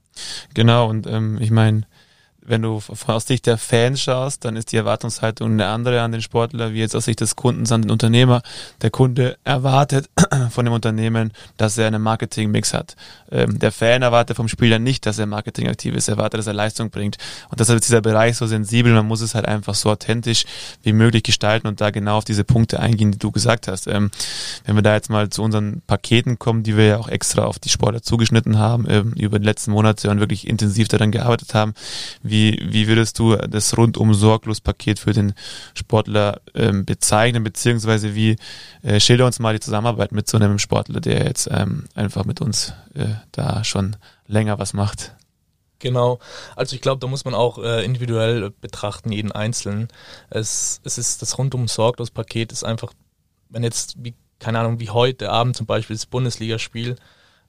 Genau, 0.54 0.90
und 0.90 1.08
ähm, 1.08 1.38
ich 1.42 1.52
meine, 1.52 1.82
wenn 2.48 2.62
du 2.62 2.82
aus 3.08 3.28
Sicht 3.28 3.46
der 3.46 3.58
Fans 3.58 4.02
schaust, 4.02 4.46
dann 4.46 4.56
ist 4.56 4.72
die 4.72 4.78
Erwartungshaltung 4.78 5.52
eine 5.52 5.68
andere 5.68 6.02
an 6.02 6.12
den 6.12 6.22
Sportler, 6.22 6.74
wie 6.74 6.80
jetzt 6.80 6.96
aus 6.96 7.06
Sicht 7.06 7.22
des 7.22 7.36
Kundens 7.36 7.72
an 7.72 7.82
den 7.82 7.92
Unternehmer. 7.92 8.42
Der 8.82 8.92
Kunde 8.92 9.38
erwartet 9.44 10.10
von 10.52 10.66
dem 10.66 10.74
Unternehmen, 10.74 11.32
dass 11.58 11.78
er 11.78 11.88
einen 11.88 12.02
Marketing-Mix 12.02 12.74
hat. 12.74 12.96
Ähm, 13.32 13.60
der 13.60 13.72
Fan 13.72 14.02
erwartet 14.02 14.38
vom 14.38 14.48
Spieler 14.48 14.80
nicht, 14.80 15.06
dass 15.06 15.18
er 15.18 15.26
marketingaktiv 15.26 15.96
ist, 15.96 16.08
er 16.08 16.16
erwartet, 16.16 16.40
dass 16.40 16.48
er 16.48 16.54
Leistung 16.54 16.90
bringt. 16.90 17.18
Und 17.50 17.60
deshalb 17.60 17.78
ist 17.78 17.88
dieser 17.88 18.02
Bereich 18.02 18.38
so 18.38 18.46
sensibel, 18.46 18.94
man 18.94 19.08
muss 19.08 19.22
es 19.22 19.36
halt 19.36 19.48
einfach 19.48 19.76
so 19.76 19.90
authentisch 19.90 20.46
wie 20.84 20.94
möglich 20.94 21.24
gestalten 21.24 21.68
und 21.68 21.82
da 21.82 21.90
genau 21.90 22.18
auf 22.18 22.26
diese 22.26 22.44
Punkte 22.44 22.80
eingehen, 22.80 23.12
die 23.12 23.20
du 23.20 23.32
gesagt 23.32 23.68
hast. 23.68 23.88
Ähm, 23.88 24.12
wenn 24.66 24.76
wir 24.76 24.84
da 24.84 24.94
jetzt 24.94 25.10
mal 25.10 25.30
zu 25.30 25.42
unseren 25.42 25.82
Paketen 25.88 26.38
kommen, 26.38 26.64
die 26.64 26.78
wir 26.78 26.86
ja 26.86 26.98
auch 26.98 27.08
extra 27.08 27.44
auf 27.44 27.60
die 27.60 27.70
Sportler 27.70 28.02
zugeschnitten 28.02 28.60
haben, 28.60 28.86
ähm, 28.90 29.14
über 29.14 29.40
die 29.40 29.46
letzten 29.46 29.72
Monate 29.72 30.10
und 30.10 30.20
wirklich 30.20 30.48
intensiv 30.48 30.88
daran 30.88 31.12
gearbeitet 31.12 31.54
haben, 31.54 31.74
wie 32.22 32.35
wie, 32.36 32.60
wie 32.62 32.88
würdest 32.90 33.18
du 33.18 33.38
das 33.38 33.78
rundum 33.78 34.14
sorglos 34.14 34.60
Paket 34.60 35.00
für 35.00 35.14
den 35.14 35.34
Sportler 35.74 36.42
ähm, 36.54 36.84
bezeichnen, 36.84 37.46
beziehungsweise 37.46 38.14
wie 38.14 38.36
äh, 38.84 39.00
schilder 39.00 39.26
uns 39.26 39.40
mal 39.40 39.54
die 39.54 39.62
Zusammenarbeit 39.62 40.12
mit 40.12 40.28
so 40.28 40.36
einem 40.38 40.60
Sportler, 40.60 41.00
der 41.00 41.24
jetzt 41.24 41.48
ähm, 41.50 41.86
einfach 41.96 42.26
mit 42.26 42.42
uns 42.42 42.74
äh, 42.94 43.08
da 43.32 43.64
schon 43.64 43.96
länger 44.28 44.60
was 44.60 44.74
macht? 44.74 45.16
Genau, 45.80 46.20
also 46.58 46.76
ich 46.76 46.82
glaube, 46.82 47.00
da 47.00 47.08
muss 47.08 47.24
man 47.24 47.34
auch 47.34 47.58
äh, 47.58 47.86
individuell 47.86 48.50
betrachten, 48.50 49.14
jeden 49.14 49.32
Einzelnen. 49.32 49.88
Es, 50.30 50.82
es 50.84 50.98
ist 50.98 51.22
das 51.22 51.38
rundum 51.38 51.70
sorglos 51.70 52.12
Paket 52.12 52.52
ist 52.52 52.66
einfach, 52.66 52.92
wenn 53.48 53.64
jetzt, 53.64 53.96
wie, 54.04 54.14
keine 54.40 54.60
Ahnung, 54.60 54.82
wie 54.82 54.90
heute 54.90 55.32
Abend 55.32 55.56
zum 55.56 55.68
Beispiel 55.68 55.96
das 55.96 56.06
Bundesligaspiel, 56.06 56.98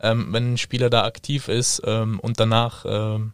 ähm, 0.00 0.32
wenn 0.32 0.52
ein 0.52 0.58
Spieler 0.58 0.90
da 0.90 1.04
aktiv 1.04 1.48
ist 1.48 1.82
ähm, 1.84 2.20
und 2.20 2.38
danach 2.38 2.84
ähm, 2.86 3.32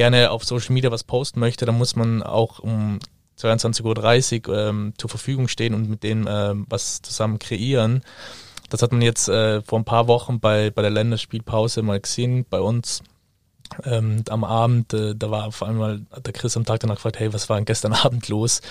gerne 0.00 0.30
auf 0.30 0.44
Social 0.44 0.72
Media 0.72 0.90
was 0.90 1.04
posten 1.04 1.40
möchte, 1.40 1.66
dann 1.66 1.76
muss 1.76 1.94
man 1.94 2.22
auch 2.22 2.58
um 2.58 3.00
22.30 3.38 4.48
Uhr 4.48 4.58
ähm, 4.58 4.94
zur 4.96 5.10
Verfügung 5.10 5.46
stehen 5.46 5.74
und 5.74 5.90
mit 5.90 6.02
denen 6.02 6.26
ähm, 6.26 6.64
was 6.70 7.02
zusammen 7.02 7.38
kreieren. 7.38 8.00
Das 8.70 8.80
hat 8.80 8.92
man 8.92 9.02
jetzt 9.02 9.28
äh, 9.28 9.60
vor 9.60 9.78
ein 9.78 9.84
paar 9.84 10.08
Wochen 10.08 10.40
bei, 10.40 10.70
bei 10.70 10.80
der 10.80 10.90
Länderspielpause 10.90 11.82
mal 11.82 12.00
gesehen 12.00 12.46
bei 12.48 12.60
uns. 12.60 13.02
Ähm, 13.84 14.24
am 14.30 14.42
Abend, 14.42 14.94
äh, 14.94 15.14
da 15.14 15.30
war 15.30 15.44
auf 15.44 15.62
einmal 15.62 16.00
der 16.24 16.32
Chris 16.32 16.56
am 16.56 16.64
Tag 16.64 16.80
danach 16.80 16.94
gefragt, 16.94 17.20
hey, 17.20 17.34
was 17.34 17.50
war 17.50 17.56
denn 17.56 17.66
gestern 17.66 17.92
Abend 18.04 18.26
los? 18.28 18.62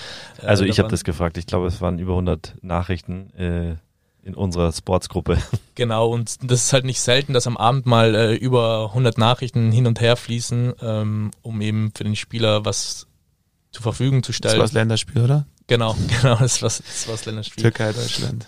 Äh, 0.41 0.47
also 0.47 0.65
ich 0.65 0.79
habe 0.79 0.89
das 0.89 1.03
gefragt, 1.03 1.37
ich 1.37 1.45
glaube, 1.45 1.67
es 1.67 1.79
waren 1.79 1.99
über 1.99 2.13
100 2.13 2.55
Nachrichten. 2.63 3.79
In 4.23 4.35
unserer 4.35 4.71
Sportsgruppe. 4.71 5.37
Genau, 5.75 6.09
und 6.09 6.35
das 6.43 6.65
ist 6.65 6.73
halt 6.73 6.83
nicht 6.83 6.99
selten, 6.99 7.31
dass 7.31 7.47
am 7.47 7.55
Abend 7.55 7.85
mal 7.85 8.13
äh, 8.13 8.35
über 8.35 8.87
100 8.87 9.17
Nachrichten 9.17 9.71
hin 9.71 9.87
und 9.87 10.01
her 10.01 10.17
fließen, 10.17 10.73
ähm, 10.81 11.31
um 11.41 11.61
eben 11.61 11.93
für 11.95 12.03
den 12.03 12.17
Spieler 12.17 12.65
was 12.65 13.07
zur 13.71 13.83
Verfügung 13.83 14.21
zu 14.21 14.33
stellen. 14.33 14.55
Das 14.55 14.59
war 14.59 14.65
das 14.65 14.73
Länderspiel, 14.73 15.23
oder? 15.23 15.47
Genau, 15.67 15.95
genau, 16.21 16.35
das 16.35 16.61
war 16.61 16.67
das, 16.67 17.07
war 17.07 17.15
das 17.15 17.25
Länderspiel. 17.25 17.61
Türkei, 17.61 17.93
Deutschland. 17.93 18.47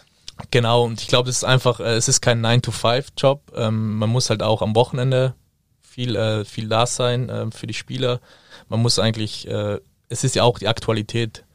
Genau, 0.50 0.84
und 0.84 1.00
ich 1.02 1.08
glaube, 1.08 1.28
das 1.28 1.38
ist 1.38 1.44
einfach, 1.46 1.80
äh, 1.80 1.94
es 1.94 2.10
ist 2.10 2.20
kein 2.20 2.46
9-to-5-Job. 2.46 3.54
Ähm, 3.56 3.98
man 3.98 4.10
muss 4.10 4.30
halt 4.30 4.44
auch 4.44 4.62
am 4.62 4.76
Wochenende 4.76 5.36
viel, 5.82 6.16
äh, 6.16 6.46
viel 6.46 6.68
da 6.68 6.86
sein 6.86 7.30
äh, 7.30 7.52
für 7.52 7.68
die 7.68 7.74
Spieler. 7.74 8.20
Man 8.68 8.82
muss 8.82 8.98
eigentlich, 8.98 9.48
äh, 9.48 9.80
es 10.10 10.24
ist 10.24 10.36
ja 10.36 10.44
auch 10.44 10.60
die 10.60 10.68
Aktualität 10.68 11.46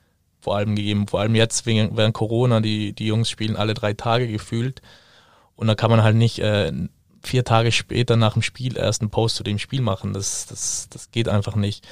vor 0.47 0.57
allem 0.57 0.77
gegeben. 0.77 1.09
Vor 1.09 1.19
allem 1.19 1.35
jetzt 1.35 1.67
wegen, 1.67 1.97
während 1.97 2.15
Corona, 2.15 2.61
die, 2.61 2.93
die 2.93 3.09
Jungs 3.09 3.29
spielen 3.29 3.57
alle 3.57 3.75
drei 3.75 3.95
Tage 3.95 4.29
gefühlt. 4.29 4.81
Und 5.57 5.67
da 5.67 5.75
kann 5.75 5.91
man 5.91 6.05
halt 6.05 6.15
nicht 6.15 6.39
äh, 6.39 6.71
vier 7.21 7.43
Tage 7.43 7.73
später 7.73 8.15
nach 8.15 8.35
dem 8.35 8.43
Spiel 8.43 8.77
erst 8.77 9.01
einen 9.01 9.11
Post 9.11 9.35
zu 9.35 9.43
dem 9.43 9.59
Spiel 9.59 9.81
machen. 9.81 10.13
Das, 10.13 10.47
das, 10.47 10.87
das 10.89 11.11
geht 11.11 11.29
einfach 11.29 11.57
nicht. 11.57 11.85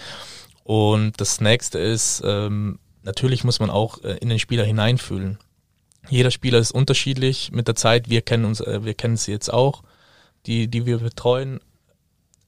Und 0.62 1.20
das 1.20 1.40
nächste 1.40 1.80
ist, 1.80 2.22
ähm, 2.24 2.78
natürlich 3.02 3.42
muss 3.42 3.58
man 3.58 3.70
auch 3.70 4.04
äh, 4.04 4.18
in 4.18 4.28
den 4.28 4.38
Spieler 4.38 4.62
hineinfühlen. 4.62 5.38
Jeder 6.08 6.30
Spieler 6.30 6.60
ist 6.60 6.70
unterschiedlich 6.70 7.50
mit 7.50 7.66
der 7.66 7.74
Zeit. 7.74 8.08
Wir 8.08 8.22
kennen 8.22 8.44
uns, 8.44 8.60
äh, 8.60 8.84
wir 8.84 8.94
kennen 8.94 9.16
sie 9.16 9.32
jetzt 9.32 9.52
auch, 9.52 9.82
die, 10.46 10.68
die 10.68 10.86
wir 10.86 10.98
betreuen 10.98 11.58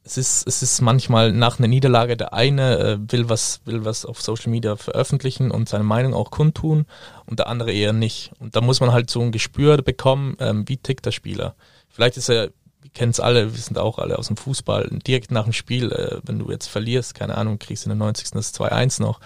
es 0.07 0.17
ist, 0.17 0.47
es 0.47 0.63
ist 0.63 0.81
manchmal 0.83 1.33
nach 1.33 1.59
einer 1.59 1.67
Niederlage, 1.67 2.17
der 2.17 2.33
eine 2.33 2.79
äh, 2.79 2.99
will 3.11 3.29
was, 3.29 3.61
will 3.65 3.85
was 3.85 4.07
auf 4.07 4.23
Social 4.23 4.51
Media 4.51 4.77
veröffentlichen 4.77 5.51
und 5.51 5.69
seine 5.69 5.83
Meinung 5.83 6.15
auch 6.15 6.31
kundtun 6.31 6.87
und 7.27 7.41
der 7.41 7.49
andere 7.49 7.73
eher 7.73 7.93
nicht. 7.93 8.31
Und 8.39 8.55
da 8.55 8.61
muss 8.61 8.79
man 8.79 8.93
halt 8.93 9.11
so 9.11 9.21
ein 9.21 9.33
Gespür 9.33 9.79
bekommen, 9.79 10.37
ähm, 10.39 10.69
wie 10.69 10.77
tickt 10.77 11.07
der 11.07 11.11
Spieler. 11.11 11.57
Vielleicht 11.89 12.17
ist 12.17 12.29
er, 12.29 12.51
wir 12.83 12.91
kennen 12.95 13.11
es 13.11 13.19
alle, 13.19 13.53
wir 13.53 13.61
sind 13.61 13.79
auch 13.79 13.99
alle 13.99 14.17
aus 14.17 14.29
dem 14.29 14.37
Fußball, 14.37 14.89
direkt 15.05 15.33
nach 15.33 15.43
dem 15.43 15.53
Spiel, 15.53 15.91
äh, 15.91 16.21
wenn 16.23 16.39
du 16.39 16.53
jetzt 16.53 16.69
verlierst, 16.69 17.17
keine 17.17 17.37
Ahnung, 17.37 17.59
kriegst 17.59 17.85
in 17.85 17.91
der 17.91 17.97
90. 17.97 18.31
das 18.31 18.55
2-1 18.55 19.03
noch, 19.03 19.19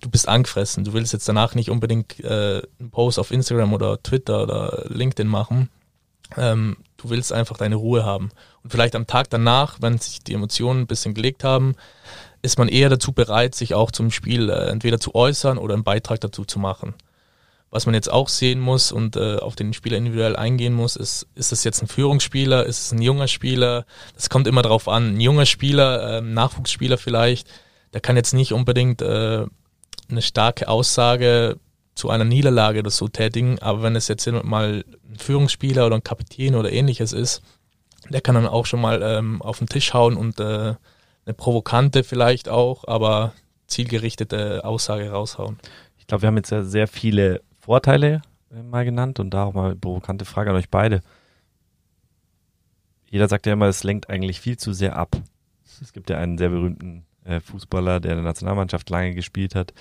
du 0.00 0.10
bist 0.10 0.28
angefressen, 0.28 0.82
du 0.82 0.94
willst 0.94 1.12
jetzt 1.12 1.28
danach 1.28 1.54
nicht 1.54 1.70
unbedingt 1.70 2.18
äh, 2.24 2.60
einen 2.80 2.90
Post 2.90 3.20
auf 3.20 3.30
Instagram 3.30 3.72
oder 3.72 4.02
Twitter 4.02 4.42
oder 4.42 4.86
LinkedIn 4.88 5.28
machen. 5.28 5.70
Ähm, 6.36 6.76
du 6.96 7.10
willst 7.10 7.32
einfach 7.32 7.56
deine 7.56 7.76
Ruhe 7.76 8.04
haben. 8.04 8.30
Und 8.62 8.70
vielleicht 8.70 8.96
am 8.96 9.06
Tag 9.06 9.30
danach, 9.30 9.78
wenn 9.80 9.98
sich 9.98 10.20
die 10.20 10.34
Emotionen 10.34 10.82
ein 10.82 10.86
bisschen 10.86 11.14
gelegt 11.14 11.44
haben, 11.44 11.74
ist 12.42 12.58
man 12.58 12.68
eher 12.68 12.88
dazu 12.88 13.12
bereit, 13.12 13.54
sich 13.54 13.74
auch 13.74 13.90
zum 13.90 14.10
Spiel 14.10 14.50
äh, 14.50 14.68
entweder 14.68 15.00
zu 15.00 15.14
äußern 15.14 15.58
oder 15.58 15.74
einen 15.74 15.84
Beitrag 15.84 16.20
dazu 16.20 16.44
zu 16.44 16.58
machen. 16.58 16.94
Was 17.70 17.86
man 17.86 17.94
jetzt 17.94 18.12
auch 18.12 18.28
sehen 18.28 18.60
muss 18.60 18.92
und 18.92 19.16
äh, 19.16 19.36
auf 19.36 19.56
den 19.56 19.72
Spieler 19.72 19.96
individuell 19.96 20.36
eingehen 20.36 20.74
muss, 20.74 20.94
ist, 20.94 21.26
ist 21.34 21.52
es 21.52 21.64
jetzt 21.64 21.82
ein 21.82 21.88
Führungsspieler, 21.88 22.66
ist 22.66 22.80
es 22.80 22.92
ein 22.92 23.02
junger 23.02 23.26
Spieler? 23.26 23.84
Das 24.14 24.30
kommt 24.30 24.46
immer 24.46 24.62
darauf 24.62 24.86
an. 24.86 25.16
Ein 25.16 25.20
junger 25.20 25.46
Spieler, 25.46 26.18
äh, 26.18 26.20
Nachwuchsspieler 26.20 26.98
vielleicht, 26.98 27.48
der 27.92 28.00
kann 28.00 28.16
jetzt 28.16 28.32
nicht 28.32 28.52
unbedingt 28.52 29.02
äh, 29.02 29.46
eine 30.08 30.22
starke 30.22 30.68
Aussage 30.68 31.58
zu 31.94 32.10
einer 32.10 32.24
Niederlage 32.24 32.80
oder 32.80 32.90
so 32.90 33.08
tätigen, 33.08 33.58
aber 33.60 33.82
wenn 33.82 33.96
es 33.96 34.08
jetzt 34.08 34.26
mal 34.26 34.84
ein 35.08 35.18
Führungsspieler 35.18 35.86
oder 35.86 35.96
ein 35.96 36.02
Kapitän 36.02 36.54
oder 36.54 36.72
ähnliches 36.72 37.12
ist, 37.12 37.42
der 38.08 38.20
kann 38.20 38.34
dann 38.34 38.46
auch 38.46 38.66
schon 38.66 38.80
mal 38.80 39.00
ähm, 39.02 39.40
auf 39.40 39.58
den 39.58 39.68
Tisch 39.68 39.94
hauen 39.94 40.16
und 40.16 40.40
äh, 40.40 40.74
eine 41.24 41.34
provokante 41.34 42.04
vielleicht 42.04 42.48
auch, 42.48 42.86
aber 42.86 43.32
zielgerichtete 43.66 44.64
Aussage 44.64 45.10
raushauen. 45.10 45.58
Ich 45.98 46.06
glaube, 46.06 46.22
wir 46.22 46.26
haben 46.28 46.36
jetzt 46.36 46.50
ja 46.50 46.64
sehr 46.64 46.86
viele 46.86 47.42
Vorteile 47.60 48.22
äh, 48.52 48.62
mal 48.62 48.84
genannt 48.84 49.20
und 49.20 49.30
da 49.30 49.44
auch 49.44 49.54
mal 49.54 49.66
eine 49.66 49.76
provokante 49.76 50.24
Frage 50.24 50.50
an 50.50 50.56
euch 50.56 50.70
beide. 50.70 51.00
Jeder 53.08 53.28
sagt 53.28 53.46
ja 53.46 53.52
immer, 53.52 53.66
es 53.66 53.84
lenkt 53.84 54.10
eigentlich 54.10 54.40
viel 54.40 54.56
zu 54.56 54.72
sehr 54.72 54.96
ab. 54.96 55.16
Es 55.80 55.92
gibt 55.92 56.10
ja 56.10 56.18
einen 56.18 56.36
sehr 56.36 56.50
berühmten 56.50 57.06
äh, 57.24 57.40
Fußballer, 57.40 58.00
der 58.00 58.12
in 58.12 58.18
der 58.18 58.24
Nationalmannschaft 58.24 58.90
lange 58.90 59.14
gespielt 59.14 59.54
hat, 59.54 59.72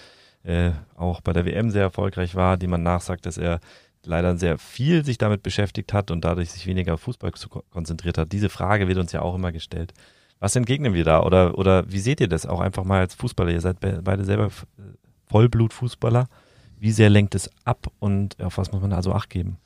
äh, 0.43 0.71
auch 0.95 1.21
bei 1.21 1.33
der 1.33 1.45
WM 1.45 1.71
sehr 1.71 1.83
erfolgreich 1.83 2.35
war, 2.35 2.57
die 2.57 2.67
man 2.67 2.83
nachsagt, 2.83 3.25
dass 3.25 3.37
er 3.37 3.59
leider 4.05 4.37
sehr 4.37 4.57
viel 4.57 5.05
sich 5.05 5.17
damit 5.17 5.43
beschäftigt 5.43 5.93
hat 5.93 6.11
und 6.11 6.25
dadurch 6.25 6.51
sich 6.51 6.67
weniger 6.67 6.95
auf 6.95 7.01
Fußball 7.01 7.31
konzentriert 7.71 8.17
hat. 8.17 8.31
Diese 8.31 8.49
Frage 8.49 8.87
wird 8.87 8.97
uns 8.97 9.11
ja 9.11 9.21
auch 9.21 9.35
immer 9.35 9.51
gestellt. 9.51 9.93
Was 10.39 10.55
entgegnen 10.55 10.93
wir 10.93 11.05
da? 11.05 11.23
Oder, 11.23 11.57
oder 11.57 11.89
wie 11.89 11.99
seht 11.99 12.19
ihr 12.19 12.27
das 12.27 12.45
auch 12.45 12.59
einfach 12.59 12.83
mal 12.83 12.99
als 12.99 13.15
Fußballer? 13.15 13.51
Ihr 13.51 13.61
seid 13.61 13.77
beide 13.79 14.25
selber 14.25 14.49
Vollblutfußballer. 15.27 16.27
Wie 16.79 16.91
sehr 16.91 17.09
lenkt 17.09 17.33
es 17.33 17.49
ab 17.63 17.87
und 17.99 18.41
auf 18.43 18.57
was 18.57 18.73
muss 18.73 18.81
man 18.81 18.89
da 18.89 18.97
also 18.97 19.13
Acht 19.13 19.29
geben? 19.29 19.57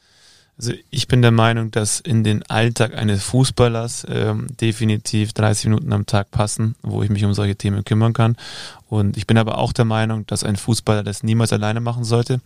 Also 0.58 0.74
ich 0.90 1.08
bin 1.08 1.22
der 1.22 1.32
Meinung, 1.32 1.70
dass 1.70 2.00
in 2.00 2.24
den 2.24 2.44
Alltag 2.44 2.96
eines 2.96 3.24
Fußballers 3.24 4.08
ähm, 4.10 4.48
definitiv 4.60 5.34
30 5.34 5.66
Minuten 5.66 5.94
am 5.94 6.08
Tag 6.08 6.32
passen, 6.32 6.76
wo 6.82 7.04
ich 7.04 7.10
mich 7.10 7.24
um 7.26 7.34
solche 7.34 7.56
Themen 7.56 7.86
kümmern 7.86 8.14
kann. 8.14 8.38
Und 8.90 9.18
ich 9.18 9.28
bin 9.28 9.38
aber 9.38 9.58
auch 9.58 9.74
der 9.74 9.86
Meinung, 9.86 10.26
dass 10.28 10.44
ein 10.44 10.56
Fußballer 10.56 11.04
das 11.04 11.24
niemals 11.24 11.52
alleine 11.52 11.82
machen 11.82 12.04
sollte, 12.04 12.40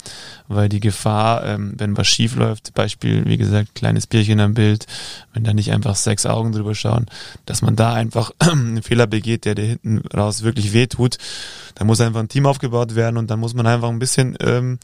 weil 0.47 0.69
die 0.69 0.79
Gefahr, 0.79 1.45
ähm, 1.45 1.73
wenn 1.77 1.95
was 1.97 2.07
schief 2.07 2.35
läuft, 2.35 2.73
Beispiel, 2.73 3.25
wie 3.25 3.37
gesagt, 3.37 3.75
kleines 3.75 4.07
Bierchen 4.07 4.39
am 4.39 4.53
Bild, 4.53 4.87
wenn 5.33 5.43
da 5.43 5.53
nicht 5.53 5.71
einfach 5.71 5.95
sechs 5.95 6.25
Augen 6.25 6.51
drüber 6.51 6.73
schauen, 6.73 7.05
dass 7.45 7.61
man 7.61 7.75
da 7.75 7.93
einfach 7.93 8.31
einen 8.39 8.81
Fehler 8.81 9.07
begeht, 9.07 9.45
der 9.45 9.55
dir 9.55 9.65
hinten 9.65 9.99
raus 10.15 10.41
wirklich 10.41 10.73
wehtut, 10.73 11.17
da 11.75 11.85
muss 11.85 12.01
einfach 12.01 12.19
ein 12.19 12.29
Team 12.29 12.45
aufgebaut 12.45 12.95
werden 12.95 13.17
und 13.17 13.29
dann 13.29 13.39
muss 13.39 13.53
man 13.53 13.67
einfach 13.67 13.89
ein 13.89 13.99
bisschen 13.99 14.35
ähm, 14.39 14.79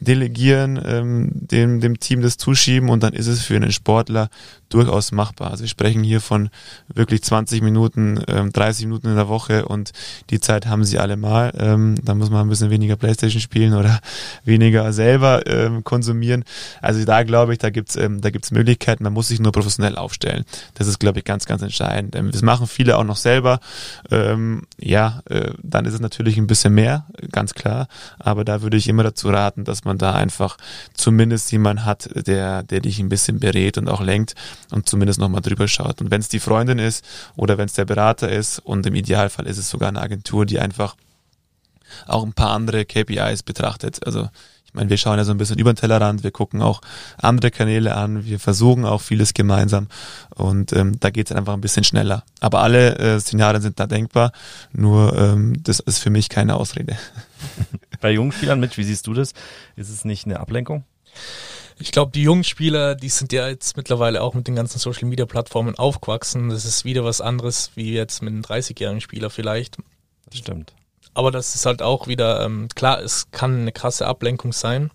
delegieren, 0.00 0.80
ähm, 0.84 1.30
dem, 1.32 1.80
dem 1.80 2.00
Team 2.00 2.22
das 2.22 2.36
zuschieben 2.36 2.88
und 2.88 3.02
dann 3.02 3.12
ist 3.12 3.26
es 3.26 3.42
für 3.42 3.56
einen 3.56 3.72
Sportler 3.72 4.28
durchaus 4.68 5.12
machbar. 5.12 5.50
Also 5.50 5.64
wir 5.64 5.68
sprechen 5.68 6.02
hier 6.02 6.20
von 6.20 6.50
wirklich 6.88 7.22
20 7.22 7.62
Minuten, 7.62 8.22
ähm, 8.28 8.52
30 8.52 8.86
Minuten 8.86 9.08
in 9.08 9.16
der 9.16 9.28
Woche 9.28 9.66
und 9.66 9.92
die 10.30 10.40
Zeit 10.40 10.66
haben 10.66 10.84
sie 10.84 10.98
alle 11.02 11.16
mal. 11.16 11.52
Ähm, 11.58 11.96
da 12.02 12.14
muss 12.14 12.30
man 12.30 12.46
ein 12.46 12.48
bisschen 12.48 12.70
weniger 12.70 12.96
Playstation 12.96 13.40
spielen 13.40 13.74
oder 13.74 14.00
weniger 14.44 14.92
selber 14.92 15.46
ähm, 15.46 15.84
konsumieren. 15.84 16.44
Also 16.80 17.04
da 17.04 17.22
glaube 17.22 17.52
ich, 17.52 17.58
da 17.58 17.70
gibt's 17.70 17.96
ähm, 17.96 18.20
da 18.20 18.30
gibt's 18.30 18.50
Möglichkeiten. 18.50 19.04
Man 19.04 19.12
muss 19.12 19.28
sich 19.28 19.40
nur 19.40 19.52
professionell 19.52 19.96
aufstellen. 19.96 20.44
Das 20.74 20.86
ist, 20.86 20.98
glaube 20.98 21.18
ich, 21.18 21.24
ganz, 21.24 21.46
ganz 21.46 21.62
entscheidend. 21.62 22.16
Ähm, 22.16 22.30
das 22.30 22.42
machen 22.42 22.66
viele 22.66 22.96
auch 22.96 23.04
noch 23.04 23.16
selber. 23.16 23.60
Ähm, 24.10 24.62
ja, 24.78 25.22
äh, 25.28 25.50
dann 25.62 25.84
ist 25.84 25.94
es 25.94 26.00
natürlich 26.00 26.38
ein 26.38 26.46
bisschen 26.46 26.74
mehr, 26.74 27.06
ganz 27.30 27.54
klar. 27.54 27.88
Aber 28.18 28.44
da 28.44 28.62
würde 28.62 28.76
ich 28.76 28.88
immer 28.88 29.02
dazu 29.02 29.28
raten, 29.28 29.64
dass 29.64 29.84
man 29.84 29.98
da 29.98 30.14
einfach 30.14 30.56
zumindest 30.94 31.52
jemanden 31.52 31.84
hat, 31.84 32.08
der, 32.26 32.62
der 32.62 32.80
dich 32.80 32.98
ein 32.98 33.08
bisschen 33.08 33.40
berät 33.40 33.78
und 33.78 33.88
auch 33.88 34.00
lenkt 34.00 34.34
und 34.70 34.88
zumindest 34.88 35.18
nochmal 35.18 35.40
drüber 35.40 35.68
schaut. 35.68 36.00
Und 36.00 36.10
wenn 36.10 36.20
es 36.20 36.28
die 36.28 36.40
Freundin 36.40 36.78
ist 36.78 37.04
oder 37.36 37.58
wenn 37.58 37.66
es 37.66 37.72
der 37.74 37.84
Berater 37.84 38.30
ist 38.30 38.58
und 38.58 38.86
im 38.86 38.94
Idealfall 38.94 39.46
ist 39.46 39.58
es 39.58 39.68
sogar 39.70 39.88
eine 39.88 40.00
Agentur, 40.00 40.46
die 40.46 40.60
einfach 40.60 40.91
auch 42.06 42.24
ein 42.24 42.32
paar 42.32 42.50
andere 42.50 42.84
KPIs 42.84 43.42
betrachtet. 43.42 44.06
Also 44.06 44.28
ich 44.72 44.74
meine, 44.74 44.88
wir 44.88 44.96
schauen 44.96 45.18
ja 45.18 45.24
so 45.24 45.32
ein 45.32 45.36
bisschen 45.36 45.58
über 45.58 45.70
den 45.70 45.76
Tellerrand, 45.76 46.24
wir 46.24 46.30
gucken 46.30 46.62
auch 46.62 46.80
andere 47.18 47.50
Kanäle 47.50 47.94
an, 47.94 48.24
wir 48.24 48.40
versuchen 48.40 48.86
auch 48.86 49.02
vieles 49.02 49.34
gemeinsam 49.34 49.88
und 50.34 50.72
ähm, 50.72 50.98
da 50.98 51.10
geht 51.10 51.30
es 51.30 51.36
einfach 51.36 51.52
ein 51.52 51.60
bisschen 51.60 51.84
schneller. 51.84 52.24
Aber 52.40 52.62
alle 52.62 52.96
äh, 52.96 53.20
Szenarien 53.20 53.60
sind 53.60 53.78
da 53.78 53.86
denkbar, 53.86 54.32
nur 54.72 55.14
ähm, 55.18 55.62
das 55.62 55.78
ist 55.78 55.98
für 55.98 56.08
mich 56.08 56.30
keine 56.30 56.56
Ausrede. 56.56 56.96
Bei 58.00 58.12
jungen 58.12 58.32
Spielern 58.32 58.60
mit, 58.60 58.78
wie 58.78 58.84
siehst 58.84 59.06
du 59.06 59.12
das? 59.12 59.34
Ist 59.76 59.90
es 59.90 60.06
nicht 60.06 60.24
eine 60.24 60.40
Ablenkung? 60.40 60.84
Ich 61.78 61.92
glaube, 61.92 62.12
die 62.12 62.22
jungen 62.22 62.44
Spieler, 62.44 62.94
die 62.94 63.10
sind 63.10 63.30
ja 63.34 63.48
jetzt 63.48 63.76
mittlerweile 63.76 64.22
auch 64.22 64.32
mit 64.32 64.48
den 64.48 64.54
ganzen 64.54 64.78
Social 64.78 65.06
Media 65.06 65.26
Plattformen 65.26 65.76
aufgewachsen. 65.76 66.48
Das 66.48 66.64
ist 66.64 66.86
wieder 66.86 67.04
was 67.04 67.20
anderes 67.20 67.72
wie 67.74 67.92
jetzt 67.92 68.22
mit 68.22 68.32
einem 68.32 68.42
30-jährigen 68.42 69.02
Spieler 69.02 69.28
vielleicht. 69.28 69.76
Das 70.30 70.38
stimmt. 70.38 70.72
Aber 71.14 71.30
das 71.30 71.54
ist 71.54 71.66
halt 71.66 71.82
auch 71.82 72.06
wieder, 72.06 72.44
ähm, 72.44 72.68
klar, 72.74 73.00
es 73.00 73.30
kann 73.30 73.60
eine 73.62 73.72
krasse 73.72 74.06
Ablenkung 74.06 74.52
sein. 74.52 74.90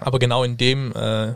Aber 0.00 0.18
genau 0.18 0.44
in 0.44 0.56
dem 0.56 0.92
äh, 0.94 1.34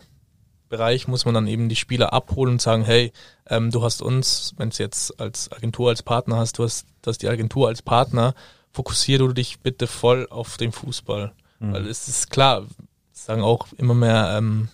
Bereich 0.68 1.08
muss 1.08 1.24
man 1.24 1.34
dann 1.34 1.46
eben 1.46 1.68
die 1.68 1.76
Spieler 1.76 2.12
abholen 2.12 2.54
und 2.54 2.62
sagen, 2.62 2.84
hey, 2.84 3.12
ähm, 3.48 3.70
du 3.70 3.82
hast 3.82 4.02
uns, 4.02 4.54
wenn 4.58 4.68
es 4.68 4.78
jetzt 4.78 5.18
als 5.18 5.50
Agentur 5.52 5.88
als 5.88 6.02
Partner 6.02 6.36
hast, 6.36 6.58
du 6.58 6.64
hast, 6.64 6.86
du 7.02 7.10
hast 7.10 7.22
die 7.22 7.28
Agentur 7.28 7.68
als 7.68 7.80
Partner, 7.80 8.34
fokussier 8.72 9.18
du 9.18 9.32
dich 9.32 9.60
bitte 9.60 9.86
voll 9.86 10.26
auf 10.28 10.56
den 10.58 10.72
Fußball. 10.72 11.32
Mhm. 11.60 11.72
Weil 11.72 11.86
es 11.86 12.08
ist 12.08 12.30
klar, 12.30 12.66
sagen 13.12 13.42
auch 13.42 13.66
immer 13.78 13.94
mehr 13.94 14.34
ähm, 14.36 14.68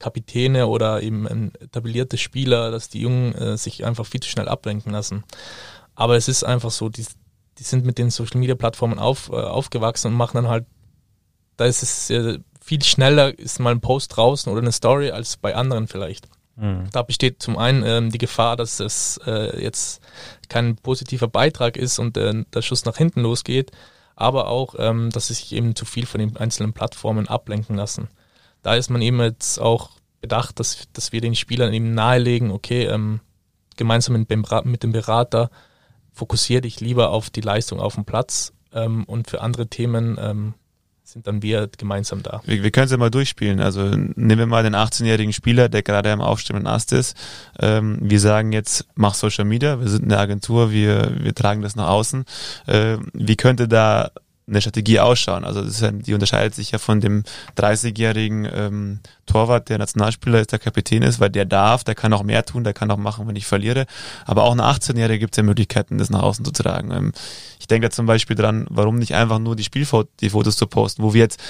Kapitäne 0.00 0.66
oder 0.66 1.00
eben 1.00 1.54
etablierte 1.60 2.18
Spieler, 2.18 2.72
dass 2.72 2.88
die 2.88 3.02
Jungen 3.02 3.34
äh, 3.34 3.56
sich 3.56 3.84
einfach 3.84 4.04
viel 4.04 4.20
zu 4.20 4.28
schnell 4.28 4.48
ablenken 4.48 4.92
lassen. 4.92 5.22
Aber 5.94 6.16
es 6.16 6.26
ist 6.26 6.42
einfach 6.42 6.72
so, 6.72 6.88
die, 6.88 7.06
die 7.58 7.64
sind 7.64 7.84
mit 7.84 7.98
den 7.98 8.10
Social 8.10 8.38
Media 8.38 8.54
Plattformen 8.54 8.98
auf, 8.98 9.28
äh, 9.30 9.34
aufgewachsen 9.34 10.08
und 10.08 10.14
machen 10.14 10.36
dann 10.36 10.48
halt, 10.48 10.66
da 11.56 11.66
ist 11.66 11.82
es 11.82 12.10
äh, 12.10 12.38
viel 12.60 12.82
schneller, 12.82 13.38
ist 13.38 13.60
mal 13.60 13.72
ein 13.72 13.80
Post 13.80 14.16
draußen 14.16 14.50
oder 14.50 14.62
eine 14.62 14.72
Story 14.72 15.10
als 15.10 15.36
bei 15.36 15.54
anderen 15.54 15.88
vielleicht. 15.88 16.28
Mhm. 16.56 16.88
Da 16.92 17.02
besteht 17.02 17.42
zum 17.42 17.58
einen 17.58 17.82
ähm, 17.84 18.10
die 18.10 18.18
Gefahr, 18.18 18.56
dass 18.56 18.80
es 18.80 19.18
äh, 19.26 19.62
jetzt 19.62 20.02
kein 20.48 20.76
positiver 20.76 21.28
Beitrag 21.28 21.76
ist 21.76 21.98
und 21.98 22.16
äh, 22.16 22.44
der 22.52 22.62
Schuss 22.62 22.84
nach 22.84 22.96
hinten 22.96 23.20
losgeht, 23.20 23.70
aber 24.16 24.48
auch, 24.48 24.74
ähm, 24.78 25.10
dass 25.10 25.28
sie 25.28 25.34
sich 25.34 25.52
eben 25.52 25.74
zu 25.74 25.84
viel 25.84 26.06
von 26.06 26.20
den 26.20 26.36
einzelnen 26.36 26.72
Plattformen 26.72 27.28
ablenken 27.28 27.76
lassen 27.76 28.08
da 28.62 28.76
ist 28.76 28.90
man 28.90 29.02
eben 29.02 29.20
jetzt 29.20 29.60
auch 29.60 29.90
bedacht, 30.20 30.60
dass, 30.60 30.88
dass 30.92 31.12
wir 31.12 31.20
den 31.20 31.34
Spielern 31.34 31.74
eben 31.74 31.94
nahelegen, 31.94 32.50
okay, 32.50 32.84
ähm, 32.84 33.20
gemeinsam 33.76 34.16
mit 34.16 34.30
dem, 34.30 34.44
mit 34.64 34.82
dem 34.82 34.92
Berater 34.92 35.50
fokussiere 36.12 36.62
dich 36.62 36.80
lieber 36.80 37.10
auf 37.10 37.30
die 37.30 37.40
Leistung 37.40 37.80
auf 37.80 37.94
dem 37.94 38.04
Platz 38.04 38.52
ähm, 38.72 39.04
und 39.04 39.28
für 39.28 39.40
andere 39.40 39.66
Themen 39.66 40.18
ähm, 40.20 40.54
sind 41.04 41.26
dann 41.26 41.42
wir 41.42 41.68
gemeinsam 41.76 42.22
da. 42.22 42.40
Wir, 42.44 42.62
wir 42.62 42.70
können 42.70 42.86
es 42.86 42.90
ja 42.90 42.96
mal 42.96 43.10
durchspielen. 43.10 43.60
Also 43.60 43.82
nehmen 43.84 44.38
wir 44.38 44.46
mal 44.46 44.62
den 44.62 44.74
18-jährigen 44.74 45.32
Spieler, 45.32 45.68
der 45.68 45.82
gerade 45.82 46.10
am 46.10 46.20
aufstehenden 46.20 46.66
Ast 46.66 46.92
ist. 46.92 47.16
Ähm, 47.58 47.98
wir 48.00 48.20
sagen 48.20 48.52
jetzt, 48.52 48.86
mach 48.94 49.14
Social 49.14 49.44
Media, 49.44 49.80
wir 49.80 49.88
sind 49.88 50.04
eine 50.04 50.18
Agentur, 50.18 50.70
wir, 50.70 51.12
wir 51.22 51.34
tragen 51.34 51.62
das 51.62 51.76
nach 51.76 51.88
außen. 51.88 52.24
Äh, 52.66 52.98
wie 53.12 53.36
könnte 53.36 53.68
da 53.68 54.10
eine 54.52 54.60
Strategie 54.60 55.00
ausschauen. 55.00 55.44
Also 55.44 55.62
ja, 55.62 55.90
die 55.90 56.14
unterscheidet 56.14 56.54
sich 56.54 56.70
ja 56.70 56.78
von 56.78 57.00
dem 57.00 57.24
30-jährigen 57.56 58.48
ähm, 58.52 59.00
Torwart, 59.26 59.68
der 59.68 59.78
Nationalspieler 59.78 60.40
ist, 60.40 60.52
der 60.52 60.58
Kapitän 60.58 61.02
ist, 61.02 61.20
weil 61.20 61.30
der 61.30 61.44
darf, 61.44 61.84
der 61.84 61.94
kann 61.94 62.12
auch 62.12 62.22
mehr 62.22 62.44
tun, 62.44 62.64
der 62.64 62.74
kann 62.74 62.90
auch 62.90 62.96
machen, 62.96 63.26
wenn 63.26 63.36
ich 63.36 63.46
verliere. 63.46 63.86
Aber 64.26 64.44
auch 64.44 64.52
eine 64.52 64.64
18-Jährige 64.64 65.18
gibt 65.18 65.34
es 65.34 65.36
ja 65.38 65.42
Möglichkeiten, 65.42 65.98
das 65.98 66.10
nach 66.10 66.22
außen 66.22 66.44
zu 66.44 66.52
tragen. 66.52 66.90
Ähm, 66.90 67.12
ich 67.58 67.66
denke 67.66 67.88
da 67.88 67.90
zum 67.90 68.06
Beispiel 68.06 68.36
dran, 68.36 68.66
warum 68.70 68.96
nicht 68.96 69.14
einfach 69.14 69.38
nur 69.38 69.56
die 69.56 69.64
Spielfotos, 69.64 70.12
die 70.20 70.30
Fotos 70.30 70.56
zu 70.56 70.66
posten, 70.66 71.02
wo 71.02 71.14
wir 71.14 71.20
jetzt 71.20 71.40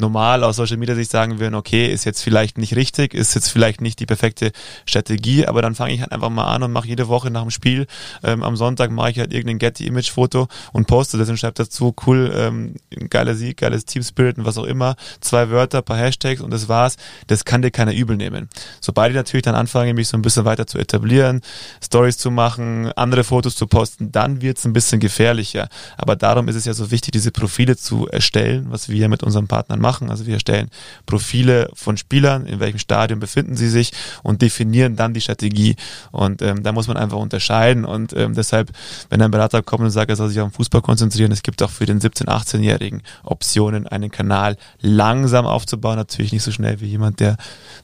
normal 0.00 0.42
aus 0.42 0.56
Social 0.56 0.76
Media 0.78 0.94
sich 0.94 1.08
sagen 1.08 1.38
würden, 1.38 1.54
okay, 1.54 1.86
ist 1.86 2.04
jetzt 2.04 2.22
vielleicht 2.22 2.58
nicht 2.58 2.74
richtig, 2.74 3.14
ist 3.14 3.34
jetzt 3.34 3.48
vielleicht 3.48 3.80
nicht 3.80 4.00
die 4.00 4.06
perfekte 4.06 4.50
Strategie, 4.86 5.46
aber 5.46 5.62
dann 5.62 5.74
fange 5.74 5.92
ich 5.92 6.00
halt 6.00 6.12
einfach 6.12 6.30
mal 6.30 6.52
an 6.52 6.62
und 6.62 6.72
mache 6.72 6.88
jede 6.88 7.08
Woche 7.08 7.30
nach 7.30 7.42
dem 7.42 7.50
Spiel, 7.50 7.86
ähm, 8.22 8.42
am 8.42 8.56
Sonntag 8.56 8.90
mache 8.90 9.10
ich 9.10 9.18
halt 9.18 9.32
irgendein 9.32 9.58
Getty-Image-Foto 9.58 10.48
und 10.72 10.86
poste 10.86 11.18
das 11.18 11.28
und 11.28 11.38
schreibe 11.38 11.54
dazu, 11.54 11.94
cool, 12.06 12.32
ähm, 12.50 13.08
geiler 13.10 13.34
Sieg, 13.34 13.58
geiles 13.58 13.84
Team-Spirit 13.84 14.38
und 14.38 14.44
was 14.44 14.58
auch 14.58 14.64
immer, 14.64 14.96
zwei 15.20 15.50
Wörter, 15.50 15.82
paar 15.82 15.98
Hashtags 15.98 16.40
und 16.40 16.50
das 16.50 16.68
war's. 16.68 16.96
Das 17.26 17.44
kann 17.44 17.62
dir 17.62 17.70
keiner 17.70 17.94
übel 17.94 18.16
nehmen. 18.16 18.48
Sobald 18.80 19.10
ich 19.10 19.16
natürlich 19.16 19.44
dann 19.44 19.54
anfange, 19.54 19.94
mich 19.94 20.08
so 20.08 20.16
ein 20.16 20.22
bisschen 20.22 20.44
weiter 20.44 20.66
zu 20.66 20.78
etablieren, 20.78 21.40
Stories 21.82 22.18
zu 22.18 22.30
machen, 22.30 22.90
andere 22.96 23.24
Fotos 23.24 23.54
zu 23.54 23.66
posten, 23.66 24.12
dann 24.12 24.42
wird's 24.42 24.64
ein 24.64 24.72
bisschen 24.72 25.00
gefährlicher. 25.00 25.68
Aber 25.96 26.16
darum 26.16 26.48
ist 26.48 26.56
es 26.56 26.64
ja 26.64 26.74
so 26.74 26.90
wichtig, 26.90 27.12
diese 27.12 27.30
Profile 27.30 27.76
zu 27.76 28.08
erstellen, 28.08 28.66
was 28.70 28.88
wir 28.88 29.08
mit 29.08 29.22
unseren 29.22 29.46
Partnern 29.46 29.80
machen 29.80 30.00
machen. 30.00 30.10
Also 30.10 30.26
wir 30.26 30.34
erstellen 30.34 30.70
Profile 31.06 31.68
von 31.74 31.96
Spielern, 31.96 32.46
in 32.46 32.60
welchem 32.60 32.78
Stadium 32.78 33.20
befinden 33.20 33.56
sie 33.56 33.68
sich 33.68 33.92
und 34.22 34.40
definieren 34.42 34.96
dann 34.96 35.14
die 35.14 35.20
Strategie. 35.20 35.76
Und 36.12 36.42
ähm, 36.42 36.62
da 36.62 36.72
muss 36.72 36.88
man 36.88 36.96
einfach 36.96 37.18
unterscheiden. 37.18 37.84
Und 37.84 38.12
ähm, 38.12 38.34
deshalb, 38.34 38.70
wenn 39.08 39.20
ein 39.20 39.30
Berater 39.30 39.62
kommt 39.62 39.82
und 39.82 39.90
sagt, 39.90 40.10
er 40.10 40.16
soll 40.16 40.28
sich 40.28 40.40
auf 40.40 40.50
den 40.50 40.54
Fußball 40.54 40.82
konzentrieren, 40.82 41.32
es 41.32 41.42
gibt 41.42 41.62
auch 41.62 41.70
für 41.70 41.86
den 41.86 42.00
17-, 42.00 42.28
18-Jährigen 42.36 43.02
Optionen, 43.22 43.86
einen 43.86 44.10
Kanal 44.10 44.56
langsam 44.80 45.46
aufzubauen. 45.46 45.96
Natürlich 45.96 46.32
nicht 46.32 46.42
so 46.42 46.50
schnell 46.50 46.80
wie 46.80 46.86
jemand, 46.86 47.20
der 47.20 47.36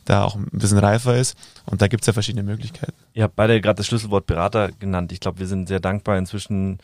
da 0.05 0.25
auch 0.25 0.37
ein 0.37 0.49
bisschen 0.53 0.79
reifer 0.79 1.17
ist. 1.17 1.37
Und 1.65 1.83
da 1.83 1.89
gibt 1.89 2.03
es 2.03 2.07
ja 2.07 2.13
verschiedene 2.13 2.43
Möglichkeiten. 2.43 2.95
Ihr 3.13 3.25
habt 3.25 3.37
beide 3.37 3.61
gerade 3.61 3.77
das 3.77 3.87
Schlüsselwort 3.87 4.27
Berater 4.27 4.71
genannt. 4.73 5.13
Ich 5.13 5.21
glaube, 5.21 5.39
wir 5.39 5.47
sind 5.47 5.69
sehr 5.69 5.81
dankbar 5.81 6.19
inzwischen 6.19 6.79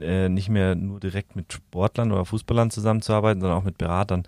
äh, 0.00 0.28
nicht 0.28 0.48
mehr 0.48 0.74
nur 0.74 1.00
direkt 1.00 1.36
mit 1.36 1.52
Sportlern 1.52 2.12
oder 2.12 2.24
Fußballern 2.24 2.70
zusammenzuarbeiten, 2.70 3.40
sondern 3.40 3.58
auch 3.58 3.64
mit 3.64 3.78
Beratern 3.78 4.24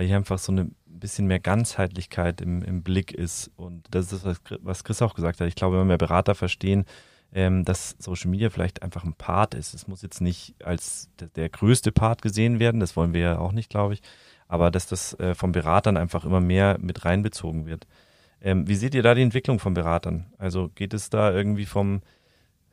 weil 0.00 0.06
hier 0.06 0.16
einfach 0.16 0.38
so 0.38 0.52
ein 0.52 0.74
bisschen 0.86 1.26
mehr 1.26 1.40
Ganzheitlichkeit 1.40 2.40
im, 2.40 2.62
im 2.62 2.82
Blick 2.82 3.12
ist. 3.12 3.50
Und 3.56 3.86
das 3.90 4.12
ist 4.12 4.24
das, 4.24 4.40
was 4.62 4.82
Chris 4.82 5.02
auch 5.02 5.14
gesagt 5.14 5.40
hat. 5.40 5.48
Ich 5.48 5.54
glaube, 5.54 5.78
wenn 5.78 5.88
wir 5.88 5.98
Berater 5.98 6.34
verstehen, 6.34 6.86
ähm, 7.32 7.64
dass 7.64 7.96
Social 7.98 8.30
Media 8.30 8.50
vielleicht 8.50 8.82
einfach 8.82 9.04
ein 9.04 9.14
Part 9.14 9.54
ist. 9.54 9.74
Es 9.74 9.86
muss 9.86 10.02
jetzt 10.02 10.20
nicht 10.20 10.54
als 10.64 11.08
der, 11.18 11.28
der, 11.28 11.48
größte 11.48 11.92
Part 11.92 12.22
gesehen 12.22 12.58
werden, 12.58 12.80
das 12.80 12.96
wollen 12.96 13.12
wir 13.12 13.20
ja 13.20 13.38
auch 13.38 13.52
nicht, 13.52 13.70
glaube 13.70 13.94
ich, 13.94 14.02
aber 14.48 14.70
dass 14.70 14.86
das 14.86 15.18
äh, 15.20 15.34
von 15.34 15.52
Beratern 15.52 15.96
einfach 15.96 16.24
immer 16.24 16.40
mehr 16.40 16.78
mit 16.80 17.04
reinbezogen 17.04 17.66
wird. 17.66 17.86
Ähm, 18.42 18.66
wie 18.66 18.74
seht 18.74 18.94
ihr 18.94 19.02
da 19.02 19.14
die 19.14 19.22
Entwicklung 19.22 19.58
von 19.58 19.74
Beratern? 19.74 20.26
Also 20.38 20.70
geht 20.74 20.94
es 20.94 21.10
da 21.10 21.30
irgendwie 21.32 21.66
vom, 21.66 22.02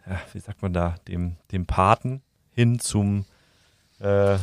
ja, 0.08 0.20
wie 0.34 0.40
sagt 0.40 0.62
man 0.62 0.74
da, 0.74 0.96
dem, 1.08 1.36
dem 1.52 1.66
Paten 1.66 2.22
hin 2.52 2.80
zum 2.80 3.26
äh, 4.00 4.38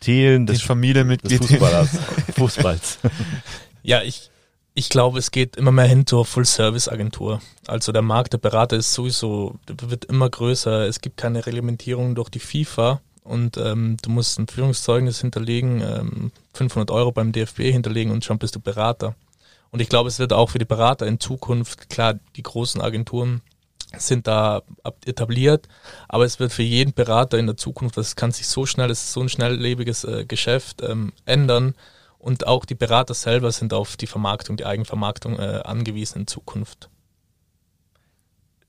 Teilen 0.00 0.46
des, 0.46 0.62
Familienmitglied 0.62 1.40
des 1.40 1.50
Fußballers, 1.50 1.98
Fußballs. 2.34 2.98
Ja, 3.82 4.02
ich, 4.02 4.30
ich 4.74 4.88
glaube, 4.88 5.20
es 5.20 5.30
geht 5.30 5.56
immer 5.56 5.70
mehr 5.70 5.86
hin 5.86 6.04
zur 6.04 6.24
Full-Service-Agentur. 6.24 7.40
Also 7.66 7.92
der 7.92 8.02
Markt 8.02 8.32
der 8.32 8.38
Berater 8.38 8.76
ist 8.76 8.92
sowieso, 8.92 9.54
wird 9.66 10.04
immer 10.06 10.28
größer. 10.28 10.86
Es 10.88 11.00
gibt 11.00 11.16
keine 11.16 11.46
Reglementierung 11.46 12.16
durch 12.16 12.28
die 12.28 12.40
FIFA 12.40 13.00
und 13.22 13.56
ähm, 13.56 13.96
du 14.02 14.10
musst 14.10 14.38
ein 14.38 14.48
Führungszeugnis 14.48 15.20
hinterlegen, 15.20 15.80
ähm, 15.80 16.32
500 16.54 16.90
Euro 16.90 17.12
beim 17.12 17.30
DFB 17.30 17.60
hinterlegen 17.60 18.12
und 18.12 18.24
schon 18.24 18.38
bist 18.38 18.56
du 18.56 18.60
Berater. 18.60 19.14
Und 19.70 19.80
ich 19.80 19.88
glaube, 19.88 20.08
es 20.08 20.18
wird 20.18 20.32
auch 20.32 20.50
für 20.50 20.58
die 20.58 20.64
Berater 20.64 21.06
in 21.06 21.20
Zukunft, 21.20 21.88
klar, 21.88 22.18
die 22.36 22.42
großen 22.42 22.80
Agenturen 22.80 23.42
sind 23.96 24.26
da 24.26 24.62
etabliert, 25.04 25.68
aber 26.08 26.24
es 26.24 26.40
wird 26.40 26.52
für 26.52 26.64
jeden 26.64 26.94
Berater 26.94 27.38
in 27.38 27.46
der 27.46 27.56
Zukunft, 27.56 27.96
das 27.96 28.16
kann 28.16 28.32
sich 28.32 28.48
so 28.48 28.66
schnell, 28.66 28.90
es 28.90 29.04
ist 29.04 29.12
so 29.12 29.20
ein 29.20 29.28
schnelllebiges 29.28 30.02
äh, 30.02 30.24
Geschäft 30.24 30.82
ähm, 30.82 31.12
ändern 31.26 31.74
und 32.24 32.46
auch 32.46 32.64
die 32.64 32.74
Berater 32.74 33.12
selber 33.12 33.52
sind 33.52 33.74
auf 33.74 33.98
die 33.98 34.06
Vermarktung, 34.06 34.56
die 34.56 34.64
Eigenvermarktung 34.64 35.38
äh, 35.38 35.60
angewiesen 35.62 36.20
in 36.20 36.26
Zukunft. 36.26 36.88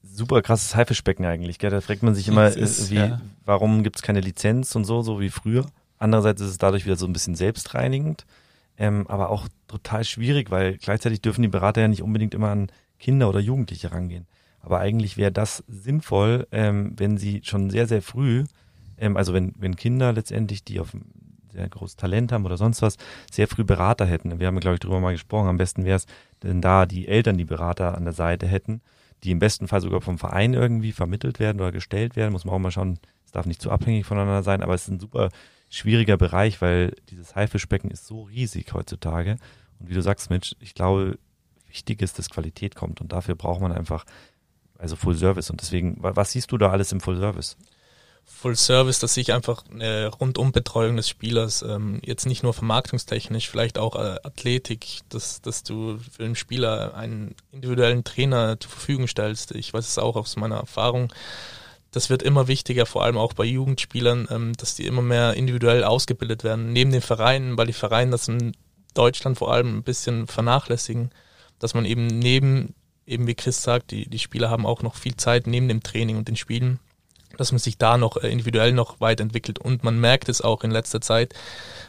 Super 0.04 0.42
krasses 0.42 0.76
Haifischbecken 0.76 1.26
eigentlich, 1.26 1.58
gell? 1.58 1.72
da 1.72 1.80
fragt 1.80 2.04
man 2.04 2.14
sich 2.16 2.28
immer, 2.28 2.50
ist, 2.50 2.92
wie, 2.92 2.96
ja. 2.96 3.22
warum 3.46 3.84
gibt 3.84 3.96
es 3.96 4.02
keine 4.02 4.20
Lizenz 4.20 4.76
und 4.76 4.84
so, 4.84 5.02
so 5.02 5.22
wie 5.22 5.30
früher. 5.30 5.66
Andererseits 5.98 6.42
ist 6.42 6.50
es 6.50 6.58
dadurch 6.58 6.86
wieder 6.86 6.98
so 6.98 7.06
ein 7.06 7.14
bisschen 7.14 7.36
selbstreinigend, 7.36 8.26
ähm, 8.78 9.08
aber 9.08 9.30
auch 9.30 9.48
total 9.70 10.04
schwierig, 10.04 10.52
weil 10.52 10.78
gleichzeitig 10.78 11.22
dürfen 11.22 11.42
die 11.42 11.48
Berater 11.48 11.80
ja 11.80 11.88
nicht 11.88 12.04
unbedingt 12.04 12.34
immer 12.34 12.50
an 12.50 12.68
Kinder 13.00 13.30
oder 13.30 13.40
Jugendliche 13.40 13.94
rangehen. 13.94 14.28
Aber 14.60 14.80
eigentlich 14.80 15.16
wäre 15.16 15.32
das 15.32 15.64
sinnvoll, 15.68 16.46
ähm, 16.52 16.94
wenn 16.98 17.18
sie 17.18 17.40
schon 17.46 17.70
sehr, 17.70 17.88
sehr 17.88 18.02
früh, 18.02 18.44
ähm, 18.98 19.16
also 19.16 19.34
wenn, 19.34 19.54
wenn 19.58 19.78
Kinder 19.78 20.12
letztendlich, 20.12 20.66
die 20.66 20.82
auf 20.82 20.92
sehr 21.56 21.70
großes 21.70 21.96
Talent 21.96 22.32
haben 22.32 22.46
oder 22.46 22.58
sonst 22.58 22.82
was, 22.82 22.98
sehr 23.32 23.48
früh 23.48 23.64
Berater 23.64 24.06
hätten. 24.06 24.40
Wir 24.40 24.48
haben, 24.48 24.60
glaube 24.60 24.76
ich, 24.76 24.80
darüber 24.80 25.00
mal 25.00 25.14
gesprochen. 25.14 25.48
Am 25.48 25.58
besten 25.58 25.86
wäre 25.86 25.98
es, 25.98 26.06
wenn 26.42 26.62
da 26.62 26.86
die 26.86 27.08
Eltern 27.08 27.38
die 27.38 27.46
Berater 27.46 27.96
an 27.96 28.04
der 28.04 28.14
Seite 28.14 28.48
hätten, 28.48 28.82
die 29.24 29.32
im 29.32 29.40
besten 29.40 29.68
Fall 29.68 29.82
sogar 29.82 30.02
vom 30.02 30.18
Verein 30.18 30.54
irgendwie 30.54 30.92
vermittelt 30.92 31.40
werden 31.40 31.60
oder 31.60 31.72
gestellt 31.72 32.16
werden. 32.16 32.32
Muss 32.32 32.46
man 32.46 32.56
auch 32.56 32.60
mal 32.60 32.72
schauen, 32.72 33.00
es 33.26 33.32
darf 33.32 33.46
nicht 33.46 33.62
zu 33.62 33.72
abhängig 33.72 34.06
voneinander 34.06 34.44
sein, 34.44 34.62
aber 34.62 34.74
es 34.74 34.84
ist 34.84 34.90
ein 34.90 35.00
super 35.00 35.30
schwieriger 35.70 36.18
Bereich, 36.18 36.62
weil 36.62 36.96
dieses 37.10 37.36
Haifischbecken 37.36 37.90
ist 37.90 38.06
so 38.06 38.24
riesig 38.24 38.74
heutzutage. 38.74 39.38
Und 39.80 39.90
wie 39.90 39.94
du 39.94 40.02
sagst, 40.02 40.30
Mitch, 40.30 40.56
ich 40.60 40.76
glaube, 40.76 41.18
wichtig 41.68 42.02
ist, 42.02 42.20
dass 42.20 42.30
Qualität 42.30 42.76
kommt 42.76 43.02
und 43.02 43.12
dafür 43.12 43.36
braucht 43.36 43.62
man 43.62 43.72
einfach 43.72 44.06
also 44.78 44.96
Full 44.96 45.16
Service. 45.16 45.50
Und 45.50 45.62
deswegen, 45.62 45.98
was 46.00 46.32
siehst 46.32 46.52
du 46.52 46.58
da 46.58 46.70
alles 46.70 46.92
im 46.92 47.00
Full 47.00 47.18
Service? 47.18 47.58
Full 48.26 48.56
Service, 48.56 49.00
dass 49.00 49.18
ich 49.18 49.34
einfach 49.34 49.64
eine 49.72 50.08
Rundumbetreuung 50.08 50.98
des 50.98 51.10
Spielers, 51.10 51.62
ähm, 51.62 52.00
jetzt 52.04 52.26
nicht 52.26 52.44
nur 52.44 52.54
vermarktungstechnisch, 52.54 53.50
vielleicht 53.50 53.78
auch 53.78 53.96
äh, 53.96 54.20
Athletik, 54.24 55.00
dass, 55.10 55.42
dass 55.42 55.64
du 55.64 55.98
für 56.12 56.24
den 56.24 56.36
Spieler 56.36 56.96
einen 56.96 57.36
individuellen 57.52 58.04
Trainer 58.04 58.60
zur 58.60 58.72
Verfügung 58.72 59.08
stellst. 59.08 59.52
Ich 59.52 59.74
weiß 59.74 59.88
es 59.88 59.98
auch 59.98 60.16
aus 60.16 60.36
meiner 60.36 60.58
Erfahrung. 60.58 61.12
Das 61.92 62.10
wird 62.10 62.24
immer 62.24 62.48
wichtiger, 62.48 62.86
vor 62.86 63.04
allem 63.04 63.18
auch 63.18 63.34
bei 63.34 63.46
Jugendspielern, 63.46 64.28
ähm, 64.30 64.54
dass 64.58 64.76
die 64.76 64.86
immer 64.86 65.02
mehr 65.02 65.34
individuell 65.36 65.84
ausgebildet 65.84 66.44
werden, 66.44 66.74
neben 66.74 66.92
den 66.92 67.02
Vereinen, 67.02 67.58
weil 67.58 67.68
die 67.68 67.74
Vereine 67.74 68.12
das 68.12 68.28
in 68.28 68.56
Deutschland 68.94 69.38
vor 69.38 69.54
allem 69.54 69.78
ein 69.78 69.84
bisschen 69.84 70.28
vernachlässigen, 70.28 71.12
dass 71.60 71.74
man 71.74 71.86
eben 71.86 72.08
neben 72.08 72.76
eben 73.08 73.28
wie 73.28 73.36
Chris 73.36 73.62
sagt, 73.62 73.92
die, 73.92 74.10
die 74.10 74.20
Spieler 74.20 74.50
haben 74.50 74.66
auch 74.66 74.82
noch 74.82 74.96
viel 74.96 75.16
Zeit 75.16 75.48
neben 75.48 75.68
dem 75.68 75.84
Training 75.84 76.18
und 76.18 76.28
den 76.28 76.36
Spielen, 76.36 76.80
dass 77.38 77.52
man 77.52 77.60
sich 77.60 77.78
da 77.78 77.98
noch 77.98 78.18
äh, 78.18 78.30
individuell 78.30 78.72
noch 78.72 79.00
weiterentwickelt. 79.02 79.60
Und 79.60 79.84
man 79.84 80.00
merkt 80.00 80.30
es 80.30 80.42
auch 80.42 80.64
in 80.64 80.72
letzter 80.72 81.02
Zeit, 81.02 81.34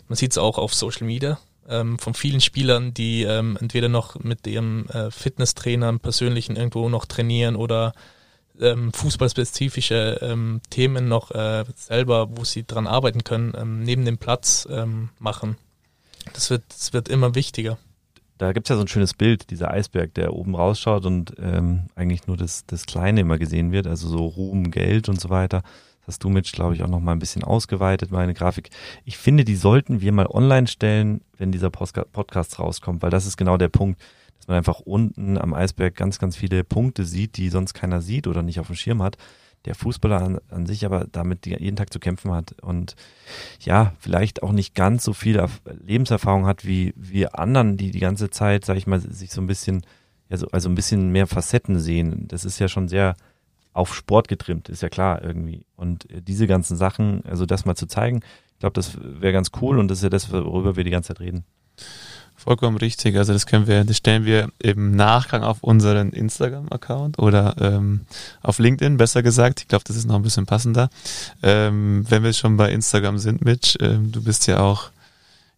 man 0.09 0.17
sieht 0.17 0.33
es 0.33 0.39
auch 0.39 0.59
auf 0.59 0.75
Social 0.75 1.07
Media, 1.07 1.39
ähm, 1.69 1.99
von 1.99 2.15
vielen 2.15 2.41
Spielern, 2.41 2.95
die 2.95 3.23
ähm, 3.23 3.59
entweder 3.61 3.89
noch 3.89 4.19
mit 4.21 4.47
ihrem 4.47 4.87
äh, 4.89 5.11
Fitnesstrainer 5.11 5.89
im 5.89 6.01
Persönlichen 6.01 6.57
irgendwo 6.57 6.89
noch 6.89 7.07
trainieren 7.07 7.57
oder 7.57 7.93
ähm, 8.61 8.93
fußballspezifische 8.93 10.19
ähm, 10.23 10.61
Themen 10.71 11.09
noch 11.09 11.31
äh, 11.33 11.65
selber, 11.75 12.29
wo 12.31 12.45
sie 12.45 12.65
dran 12.67 12.87
arbeiten 12.87 13.25
können, 13.25 13.53
ähm, 13.57 13.83
neben 13.83 14.05
dem 14.05 14.19
Platz 14.19 14.67
ähm, 14.71 15.11
machen. 15.19 15.57
Das 16.33 16.51
wird, 16.51 16.63
das 16.69 16.93
wird 16.93 17.09
immer 17.09 17.35
wichtiger 17.35 17.79
da 18.39 18.53
gibt's 18.53 18.69
ja 18.69 18.77
so 18.77 18.83
ein 18.83 18.89
schönes 18.89 19.15
Bild, 19.15 19.51
dieser 19.51 19.71
Eisberg, 19.71 20.15
der 20.15 20.35
oben 20.35 20.55
rausschaut 20.55 21.07
und 21.07 21.35
ähm, 21.39 21.85
eigentlich 21.95 22.27
nur 22.27 22.37
das, 22.37 22.67
das 22.67 22.87
Kleine 22.87 23.21
immer 23.21 23.39
gesehen 23.39 23.73
wird, 23.73 23.87
also 23.87 24.09
so 24.09 24.27
Ruhm, 24.27 24.71
Geld 24.71 25.09
und 25.09 25.21
so 25.21 25.31
weiter. 25.31 25.63
Das 26.01 26.15
hast 26.15 26.25
du, 26.25 26.29
Mitch, 26.29 26.53
glaube 26.53 26.75
ich, 26.75 26.83
auch 26.83 26.89
noch 26.89 27.01
mal 27.01 27.13
ein 27.13 27.19
bisschen 27.19 27.43
ausgeweitet, 27.43 28.11
meine 28.11 28.35
Grafik. 28.35 28.71
Ich 29.05 29.17
finde, 29.17 29.45
die 29.45 29.57
sollten 29.57 30.01
wir 30.01 30.13
mal 30.13 30.27
online 30.27 30.67
stellen, 30.67 31.23
wenn 31.39 31.51
dieser 31.51 31.71
Podcast 31.71 32.59
rauskommt, 32.59 33.03
weil 33.03 33.11
das 33.11 33.27
ist 33.27 33.37
genau 33.37 33.57
der 33.57 33.69
Punkt, 33.69 34.01
dass 34.39 34.47
man 34.49 34.57
einfach 34.59 34.81
unten 34.81 35.39
am 35.39 35.55
Eisberg 35.55 35.97
ganz, 35.97 36.19
ganz 36.19 36.37
viele 36.37 36.63
Punkte 36.63 37.05
sieht, 37.05 37.37
die 37.37 37.49
sonst 37.49 37.75
keiner 37.75 38.03
sieht 38.03 38.27
oder 38.27 38.43
nicht 38.43 38.61
auf 38.61 38.67
dem 38.69 38.77
Schirm 38.77 39.03
hat 39.03 39.17
der 39.67 39.75
Fußballer 39.75 40.23
an, 40.23 40.39
an 40.49 40.67
sich 40.67 40.87
aber 40.87 41.07
damit 41.11 41.45
jeden 41.45 41.77
Tag 41.77 41.93
zu 41.93 41.99
kämpfen 41.99 42.33
hat 42.33 42.55
und 42.63 42.97
ja, 43.61 43.93
vielleicht 43.99 44.43
auch 44.43 44.53
nicht 44.53 44.75
ganz 44.75 45.05
so 45.05 45.13
viel 45.13 45.45
Lebenserfahrung 45.85 46.47
hat 46.47 46.65
wie 46.65 46.95
wir 46.97 47.39
anderen, 47.39 47.77
die 47.77 47.91
die 47.91 48.01
ganze 48.01 48.31
Zeit, 48.31 48.65
sag 48.65 48.77
ich 48.77 48.87
mal, 48.87 49.01
sich 49.01 49.33
so 49.33 49.41
ein 49.41 49.47
bisschen, 49.47 49.85
ja, 50.29 50.37
so, 50.37 50.49
also 50.53 50.69
ein 50.69 50.75
bisschen 50.75 51.11
mehr 51.11 51.27
Facetten 51.27 51.79
sehen. 51.79 52.29
Das 52.29 52.45
ist 52.45 52.59
ja 52.59 52.69
schon 52.69 52.89
sehr 52.89 53.17
auf 53.73 53.95
Sport 53.95 54.29
getrimmt, 54.29 54.69
ist 54.69 54.83
ja 54.83 54.89
klar 54.89 55.23
irgendwie. 55.23 55.67
Und 55.77 56.07
diese 56.11 56.47
ganzen 56.47 56.77
Sachen, 56.77 57.25
also 57.27 57.45
das 57.45 57.67
mal 57.67 57.75
zu 57.75 57.87
zeigen, 57.87 58.23
ich 58.55 58.61
glaube, 58.61 58.73
das 58.73 58.97
wäre 59.03 59.35
ganz 59.35 59.51
cool 59.61 59.79
und 59.79 59.89
das 59.89 59.99
ist 59.99 60.05
ja 60.05 60.09
das, 60.09 60.33
worüber 60.33 60.77
wir 60.77 60.85
die 60.85 60.91
ganze 60.91 61.09
Zeit 61.09 61.21
reden. 61.21 61.45
Vollkommen 62.37 62.77
richtig. 62.77 63.17
Also 63.17 63.33
das 63.33 63.47
können 63.47 63.67
wir, 63.67 63.85
das 63.85 63.97
stellen 63.97 64.25
wir 64.25 64.51
im 64.59 64.95
Nachgang 64.95 65.43
auf 65.43 65.63
unseren 65.63 66.13
Instagram-Account 66.13 67.19
oder 67.19 67.57
ähm, 67.59 68.03
auf 68.43 68.59
LinkedIn, 68.59 68.99
besser 68.99 69.23
gesagt. 69.23 69.63
Ich 69.63 69.69
glaube, 69.69 69.85
das 69.85 69.97
ist 69.97 70.07
noch 70.07 70.17
ein 70.17 70.23
bisschen 70.23 70.47
passender. 70.47 70.91
Ähm, 71.43 72.05
wenn 72.09 72.23
wir 72.23 72.33
schon 72.35 72.57
bei 72.57 72.71
Instagram 72.71 73.19
sind, 73.19 73.45
Mitch, 73.45 73.79
ähm, 73.81 74.13
du 74.13 74.23
bist 74.23 74.47
ja 74.47 74.61
auch, 74.61 74.91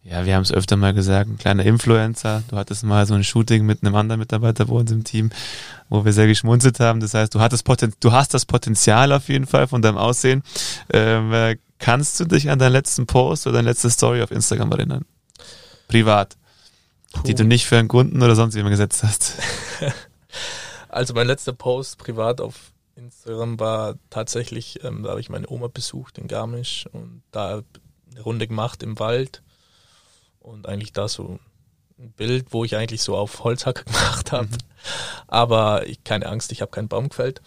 ja, 0.03 0.25
wir 0.25 0.33
haben 0.33 0.41
es 0.41 0.53
öfter 0.53 0.77
mal 0.77 0.93
gesagt, 0.93 1.29
ein 1.29 1.37
kleiner 1.37 1.65
Influencer. 1.65 2.43
Du 2.47 2.55
hattest 2.55 2.83
mal 2.83 3.05
so 3.05 3.13
ein 3.13 3.25
Shooting 3.25 3.65
mit 3.65 3.83
einem 3.83 3.93
anderen 3.95 4.19
Mitarbeiter 4.19 4.65
bei 4.65 4.73
uns 4.73 4.89
im 4.91 5.03
Team, 5.03 5.29
wo 5.89 6.05
wir 6.05 6.13
sehr 6.13 6.27
geschmunzelt 6.27 6.79
haben. 6.79 7.01
Das 7.01 7.13
heißt, 7.13 7.35
du 7.35 7.41
hattest 7.41 7.65
Poten 7.65 7.93
du 7.99 8.13
hast 8.13 8.33
das 8.33 8.45
Potenzial 8.45 9.11
auf 9.11 9.27
jeden 9.27 9.45
Fall 9.45 9.67
von 9.67 9.81
deinem 9.81 9.97
Aussehen. 9.97 10.43
Ähm, 10.91 11.33
äh, 11.33 11.57
kannst 11.77 12.19
du 12.19 12.25
dich 12.25 12.49
an 12.49 12.57
deinen 12.57 12.71
letzten 12.71 13.05
Post 13.05 13.45
oder 13.45 13.57
deine 13.57 13.69
letzte 13.69 13.89
Story 13.89 14.23
auf 14.23 14.31
Instagram 14.31 14.71
erinnern? 14.71 15.05
Privat. 15.89 16.38
Puh. 17.13 17.23
die 17.23 17.35
du 17.35 17.43
nicht 17.43 17.65
für 17.65 17.77
einen 17.77 17.87
Kunden 17.87 18.21
oder 18.21 18.35
sonst 18.35 18.55
jemand 18.55 18.73
gesetzt 18.73 19.03
hast? 19.03 19.33
also 20.89 21.13
mein 21.13 21.27
letzter 21.27 21.53
Post 21.53 21.97
privat 21.97 22.41
auf 22.41 22.71
Instagram 22.95 23.59
war 23.59 23.95
tatsächlich, 24.09 24.83
ähm, 24.83 25.03
da 25.03 25.11
habe 25.11 25.21
ich 25.21 25.29
meine 25.29 25.49
Oma 25.49 25.67
besucht 25.67 26.17
in 26.17 26.27
Garmisch 26.27 26.85
und 26.91 27.23
da 27.31 27.61
eine 28.11 28.21
Runde 28.21 28.47
gemacht 28.47 28.83
im 28.83 28.99
Wald 28.99 29.41
und 30.39 30.67
eigentlich 30.67 30.93
da 30.93 31.07
so 31.07 31.39
ein 31.97 32.11
Bild, 32.11 32.47
wo 32.51 32.63
ich 32.63 32.75
eigentlich 32.75 33.01
so 33.01 33.15
auf 33.15 33.43
Holzhacker 33.43 33.83
gemacht 33.85 34.31
habe. 34.31 34.47
Mhm. 34.47 34.57
Aber 35.27 35.87
ich, 35.87 36.03
keine 36.03 36.27
Angst, 36.27 36.51
ich 36.51 36.61
habe 36.61 36.71
keinen 36.71 36.87
Baum 36.87 37.09
gefällt 37.09 37.41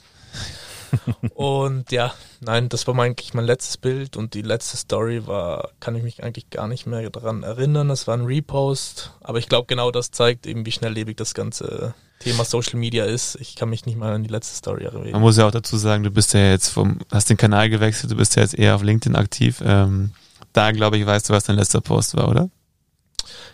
und 1.34 1.90
ja, 1.92 2.12
nein, 2.40 2.68
das 2.68 2.86
war 2.86 2.98
eigentlich 2.98 3.34
mein 3.34 3.44
letztes 3.44 3.76
Bild 3.76 4.16
und 4.16 4.34
die 4.34 4.42
letzte 4.42 4.76
Story 4.76 5.26
war, 5.26 5.70
kann 5.80 5.94
ich 5.94 6.02
mich 6.02 6.22
eigentlich 6.22 6.50
gar 6.50 6.68
nicht 6.68 6.86
mehr 6.86 7.08
daran 7.10 7.42
erinnern. 7.42 7.90
Es 7.90 8.06
war 8.06 8.16
ein 8.16 8.24
Repost, 8.24 9.12
aber 9.20 9.38
ich 9.38 9.48
glaube 9.48 9.66
genau 9.66 9.90
das 9.90 10.10
zeigt 10.10 10.46
eben, 10.46 10.66
wie 10.66 10.72
schnelllebig 10.72 11.16
das 11.16 11.34
ganze 11.34 11.94
Thema 12.20 12.44
Social 12.44 12.78
Media 12.78 13.04
ist. 13.04 13.36
Ich 13.40 13.56
kann 13.56 13.68
mich 13.68 13.86
nicht 13.86 13.98
mal 13.98 14.12
an 14.12 14.22
die 14.22 14.30
letzte 14.30 14.56
Story 14.56 14.84
erinnern. 14.84 15.12
Man 15.12 15.22
muss 15.22 15.36
ja 15.36 15.46
auch 15.46 15.50
dazu 15.50 15.76
sagen, 15.76 16.04
du 16.04 16.10
bist 16.10 16.34
ja 16.34 16.50
jetzt 16.50 16.68
vom, 16.68 16.98
hast 17.10 17.30
den 17.30 17.36
Kanal 17.36 17.68
gewechselt, 17.68 18.12
du 18.12 18.16
bist 18.16 18.36
ja 18.36 18.42
jetzt 18.42 18.54
eher 18.54 18.74
auf 18.74 18.82
LinkedIn 18.82 19.16
aktiv. 19.16 19.62
Ähm, 19.64 20.12
da 20.52 20.70
glaube 20.72 20.98
ich, 20.98 21.06
weißt 21.06 21.28
du, 21.28 21.32
was 21.32 21.44
dein 21.44 21.56
letzter 21.56 21.80
Post 21.80 22.16
war, 22.16 22.28
oder? 22.28 22.48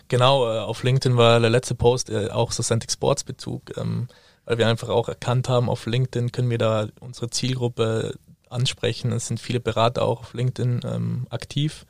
Genau, 0.07 0.51
äh, 0.51 0.59
auf 0.59 0.83
LinkedIn 0.83 1.17
war 1.17 1.39
der 1.39 1.49
letzte 1.49 1.75
Post 1.75 2.09
äh, 2.09 2.29
auch 2.29 2.51
Sacentic 2.51 2.91
Sports 2.91 3.23
Bezug. 3.23 3.77
Ähm, 3.77 4.07
weil 4.49 4.57
wir 4.57 4.67
einfach 4.67 4.89
auch 4.89 5.07
erkannt 5.07 5.47
haben, 5.47 5.69
auf 5.69 5.85
LinkedIn 5.85 6.31
können 6.31 6.49
wir 6.49 6.57
da 6.57 6.87
unsere 6.99 7.29
Zielgruppe 7.29 8.15
ansprechen. 8.49 9.11
Es 9.11 9.27
sind 9.27 9.39
viele 9.39 9.59
Berater 9.59 10.01
auch 10.01 10.21
auf 10.21 10.33
LinkedIn 10.33 10.81
ähm, 10.85 11.27
aktiv. 11.29 11.85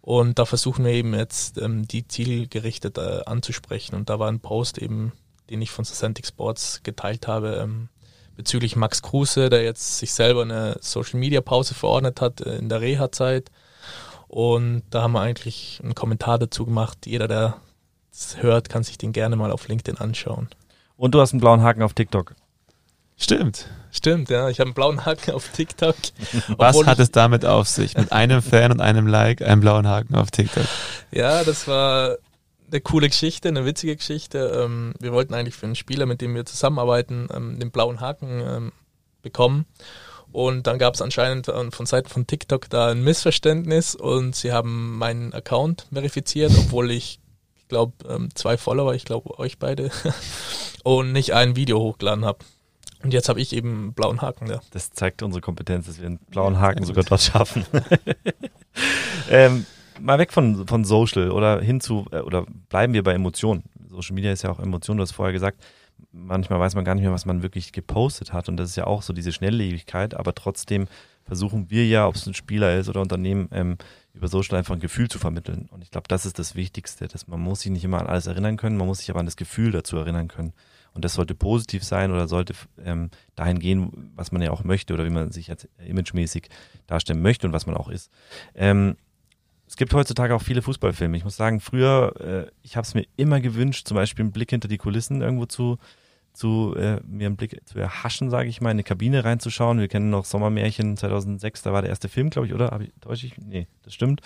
Und 0.00 0.40
da 0.40 0.44
versuchen 0.44 0.84
wir 0.84 0.90
eben 0.90 1.14
jetzt 1.14 1.58
ähm, 1.58 1.86
die 1.86 2.08
zielgerichtet 2.08 2.98
äh, 2.98 3.20
anzusprechen. 3.24 3.94
Und 3.94 4.10
da 4.10 4.18
war 4.18 4.28
ein 4.28 4.40
Post 4.40 4.78
eben, 4.78 5.12
den 5.48 5.62
ich 5.62 5.70
von 5.70 5.84
Sacentic 5.84 6.26
Sports 6.26 6.80
geteilt 6.82 7.28
habe, 7.28 7.60
ähm, 7.62 7.88
bezüglich 8.34 8.74
Max 8.74 9.02
Kruse, 9.02 9.48
der 9.48 9.62
jetzt 9.62 9.98
sich 9.98 10.12
selber 10.12 10.42
eine 10.42 10.78
Social 10.80 11.20
Media 11.20 11.40
Pause 11.40 11.74
verordnet 11.74 12.20
hat 12.20 12.40
äh, 12.40 12.56
in 12.56 12.68
der 12.68 12.80
Reha-Zeit. 12.80 13.52
Und 14.26 14.82
da 14.90 15.02
haben 15.02 15.12
wir 15.12 15.20
eigentlich 15.20 15.78
einen 15.84 15.94
Kommentar 15.94 16.40
dazu 16.40 16.64
gemacht. 16.64 17.06
Jeder, 17.06 17.28
der 17.28 17.58
es 18.10 18.42
hört, 18.42 18.68
kann 18.68 18.82
sich 18.82 18.98
den 18.98 19.12
gerne 19.12 19.36
mal 19.36 19.52
auf 19.52 19.68
LinkedIn 19.68 19.98
anschauen. 19.98 20.48
Und 21.02 21.16
du 21.16 21.20
hast 21.20 21.32
einen 21.32 21.40
blauen 21.40 21.62
Haken 21.64 21.82
auf 21.82 21.94
TikTok. 21.94 22.36
Stimmt. 23.16 23.66
Stimmt, 23.90 24.30
ja. 24.30 24.48
Ich 24.50 24.60
habe 24.60 24.68
einen 24.68 24.74
blauen 24.74 25.04
Haken 25.04 25.32
auf 25.32 25.48
TikTok. 25.48 25.96
Was 26.58 26.86
hat 26.86 27.00
es 27.00 27.10
damit 27.10 27.44
auf 27.44 27.66
sich? 27.66 27.96
Mit 27.96 28.12
einem 28.12 28.40
Fan 28.40 28.70
und 28.70 28.80
einem 28.80 29.08
Like 29.08 29.42
einen 29.42 29.60
blauen 29.60 29.88
Haken 29.88 30.14
auf 30.14 30.30
TikTok. 30.30 30.62
Ja, 31.10 31.42
das 31.42 31.66
war 31.66 32.18
eine 32.70 32.80
coole 32.82 33.08
Geschichte, 33.08 33.48
eine 33.48 33.64
witzige 33.64 33.96
Geschichte. 33.96 34.62
Ähm, 34.62 34.94
wir 35.00 35.12
wollten 35.12 35.34
eigentlich 35.34 35.56
für 35.56 35.66
einen 35.66 35.74
Spieler, 35.74 36.06
mit 36.06 36.20
dem 36.20 36.36
wir 36.36 36.44
zusammenarbeiten, 36.44 37.26
ähm, 37.34 37.58
den 37.58 37.72
blauen 37.72 38.00
Haken 38.00 38.40
ähm, 38.40 38.72
bekommen. 39.22 39.66
Und 40.30 40.68
dann 40.68 40.78
gab 40.78 40.94
es 40.94 41.02
anscheinend 41.02 41.46
von 41.46 41.84
Seiten 41.84 42.10
von 42.10 42.28
TikTok 42.28 42.70
da 42.70 42.92
ein 42.92 43.02
Missverständnis 43.02 43.96
und 43.96 44.36
sie 44.36 44.52
haben 44.52 44.98
meinen 44.98 45.34
Account 45.34 45.88
verifiziert, 45.92 46.52
obwohl 46.56 46.92
ich 46.92 47.18
glaube, 47.72 48.28
zwei 48.34 48.56
Follower, 48.56 48.94
ich 48.94 49.04
glaube 49.04 49.38
euch 49.38 49.58
beide. 49.58 49.90
und 50.82 51.12
nicht 51.12 51.32
ein 51.32 51.56
Video 51.56 51.80
hochgeladen 51.80 52.24
habe. 52.24 52.38
Und 53.02 53.12
jetzt 53.12 53.28
habe 53.28 53.40
ich 53.40 53.52
eben 53.52 53.70
einen 53.70 53.92
blauen 53.94 54.20
Haken 54.20 54.46
da. 54.46 54.60
Das 54.70 54.90
zeigt 54.90 55.22
unsere 55.22 55.40
Kompetenz, 55.40 55.86
dass 55.86 55.98
wir 55.98 56.06
einen 56.06 56.18
blauen 56.18 56.60
Haken 56.60 56.84
sogar 56.84 57.02
dort 57.02 57.20
schaffen. 57.20 57.66
ähm, 59.30 59.66
mal 60.00 60.18
weg 60.18 60.32
von, 60.32 60.66
von 60.66 60.84
Social 60.84 61.30
oder 61.30 61.60
hin 61.60 61.80
zu, 61.80 62.06
äh, 62.12 62.20
oder 62.20 62.46
bleiben 62.68 62.92
wir 62.92 63.02
bei 63.02 63.14
Emotionen. 63.14 63.64
Social 63.88 64.14
Media 64.14 64.32
ist 64.32 64.42
ja 64.42 64.50
auch 64.50 64.60
Emotionen, 64.60 64.98
du 64.98 65.02
hast 65.02 65.12
vorher 65.12 65.32
gesagt, 65.32 65.60
manchmal 66.12 66.60
weiß 66.60 66.74
man 66.74 66.84
gar 66.84 66.94
nicht 66.94 67.02
mehr, 67.02 67.12
was 67.12 67.26
man 67.26 67.42
wirklich 67.42 67.72
gepostet 67.72 68.32
hat. 68.32 68.48
Und 68.48 68.56
das 68.56 68.70
ist 68.70 68.76
ja 68.76 68.86
auch 68.86 69.02
so 69.02 69.12
diese 69.12 69.32
Schnelllebigkeit, 69.32 70.14
aber 70.14 70.34
trotzdem 70.34 70.86
versuchen 71.24 71.70
wir 71.70 71.86
ja, 71.86 72.06
ob 72.06 72.14
es 72.14 72.26
ein 72.26 72.34
Spieler 72.34 72.78
ist 72.78 72.88
oder 72.88 73.00
Unternehmen, 73.00 73.48
ähm, 73.52 73.78
über 74.14 74.28
Social 74.28 74.58
einfach 74.58 74.74
ein 74.74 74.80
Gefühl 74.80 75.08
zu 75.08 75.18
vermitteln. 75.18 75.68
Und 75.70 75.82
ich 75.82 75.90
glaube, 75.90 76.08
das 76.08 76.26
ist 76.26 76.38
das 76.38 76.54
Wichtigste. 76.54 77.08
Dass 77.08 77.28
man 77.28 77.40
muss 77.40 77.60
sich 77.60 77.72
nicht 77.72 77.84
immer 77.84 78.00
an 78.00 78.06
alles 78.06 78.26
erinnern 78.26 78.56
können, 78.56 78.76
man 78.76 78.86
muss 78.86 78.98
sich 78.98 79.10
aber 79.10 79.20
an 79.20 79.26
das 79.26 79.36
Gefühl 79.36 79.72
dazu 79.72 79.96
erinnern 79.96 80.28
können. 80.28 80.52
Und 80.94 81.04
das 81.04 81.14
sollte 81.14 81.34
positiv 81.34 81.84
sein 81.84 82.12
oder 82.12 82.28
sollte 82.28 82.54
ähm, 82.84 83.10
dahin 83.34 83.58
gehen, 83.58 84.12
was 84.14 84.30
man 84.30 84.42
ja 84.42 84.50
auch 84.50 84.64
möchte 84.64 84.92
oder 84.92 85.06
wie 85.06 85.10
man 85.10 85.32
sich 85.32 85.46
jetzt 85.46 85.68
imagemäßig 85.86 86.48
darstellen 86.86 87.22
möchte 87.22 87.46
und 87.46 87.54
was 87.54 87.66
man 87.66 87.76
auch 87.76 87.88
ist. 87.88 88.10
Ähm, 88.54 88.96
es 89.66 89.76
gibt 89.76 89.94
heutzutage 89.94 90.34
auch 90.34 90.42
viele 90.42 90.60
Fußballfilme. 90.60 91.16
Ich 91.16 91.24
muss 91.24 91.36
sagen, 91.36 91.60
früher, 91.60 92.12
äh, 92.20 92.50
ich 92.62 92.76
habe 92.76 92.86
es 92.86 92.92
mir 92.92 93.06
immer 93.16 93.40
gewünscht, 93.40 93.88
zum 93.88 93.94
Beispiel 93.94 94.24
einen 94.24 94.32
Blick 94.32 94.50
hinter 94.50 94.68
die 94.68 94.76
Kulissen 94.76 95.22
irgendwo 95.22 95.46
zu, 95.46 95.78
zu 96.32 96.74
äh, 96.76 97.00
mir 97.06 97.26
einen 97.26 97.36
Blick 97.36 97.60
zu 97.66 97.78
erhaschen, 97.78 98.30
sage 98.30 98.48
ich 98.48 98.60
mal, 98.60 98.70
in 98.70 98.76
eine 98.76 98.84
Kabine 98.84 99.24
reinzuschauen. 99.24 99.78
Wir 99.78 99.88
kennen 99.88 100.10
noch 100.10 100.24
Sommermärchen 100.24 100.96
2006, 100.96 101.62
da 101.62 101.72
war 101.72 101.82
der 101.82 101.90
erste 101.90 102.08
Film, 102.08 102.30
glaube 102.30 102.46
ich, 102.46 102.54
oder? 102.54 102.70
Hab 102.70 102.80
ich, 102.80 102.92
täusche 103.00 103.26
ich? 103.26 103.36
Nee, 103.38 103.66
das 103.82 103.94
stimmt. 103.94 104.22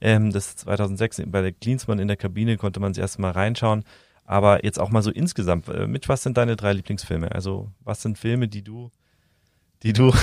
Ähm, 0.00 0.32
das 0.32 0.56
2006 0.56 1.22
bei 1.26 1.42
der 1.42 1.52
Klinsmann 1.52 1.98
in 1.98 2.08
der 2.08 2.16
Kabine 2.16 2.56
konnte 2.56 2.80
man 2.80 2.94
sich 2.94 3.02
erst 3.02 3.18
mal 3.18 3.30
reinschauen. 3.30 3.84
Aber 4.24 4.64
jetzt 4.64 4.78
auch 4.78 4.90
mal 4.90 5.02
so 5.02 5.10
insgesamt, 5.10 5.68
äh, 5.68 5.86
mit 5.86 6.08
was 6.08 6.22
sind 6.22 6.36
deine 6.36 6.56
drei 6.56 6.72
Lieblingsfilme? 6.72 7.32
Also 7.32 7.70
was 7.80 8.00
sind 8.00 8.16
Filme, 8.16 8.48
die 8.48 8.62
du, 8.62 8.90
die 9.82 9.92
du, 9.92 10.14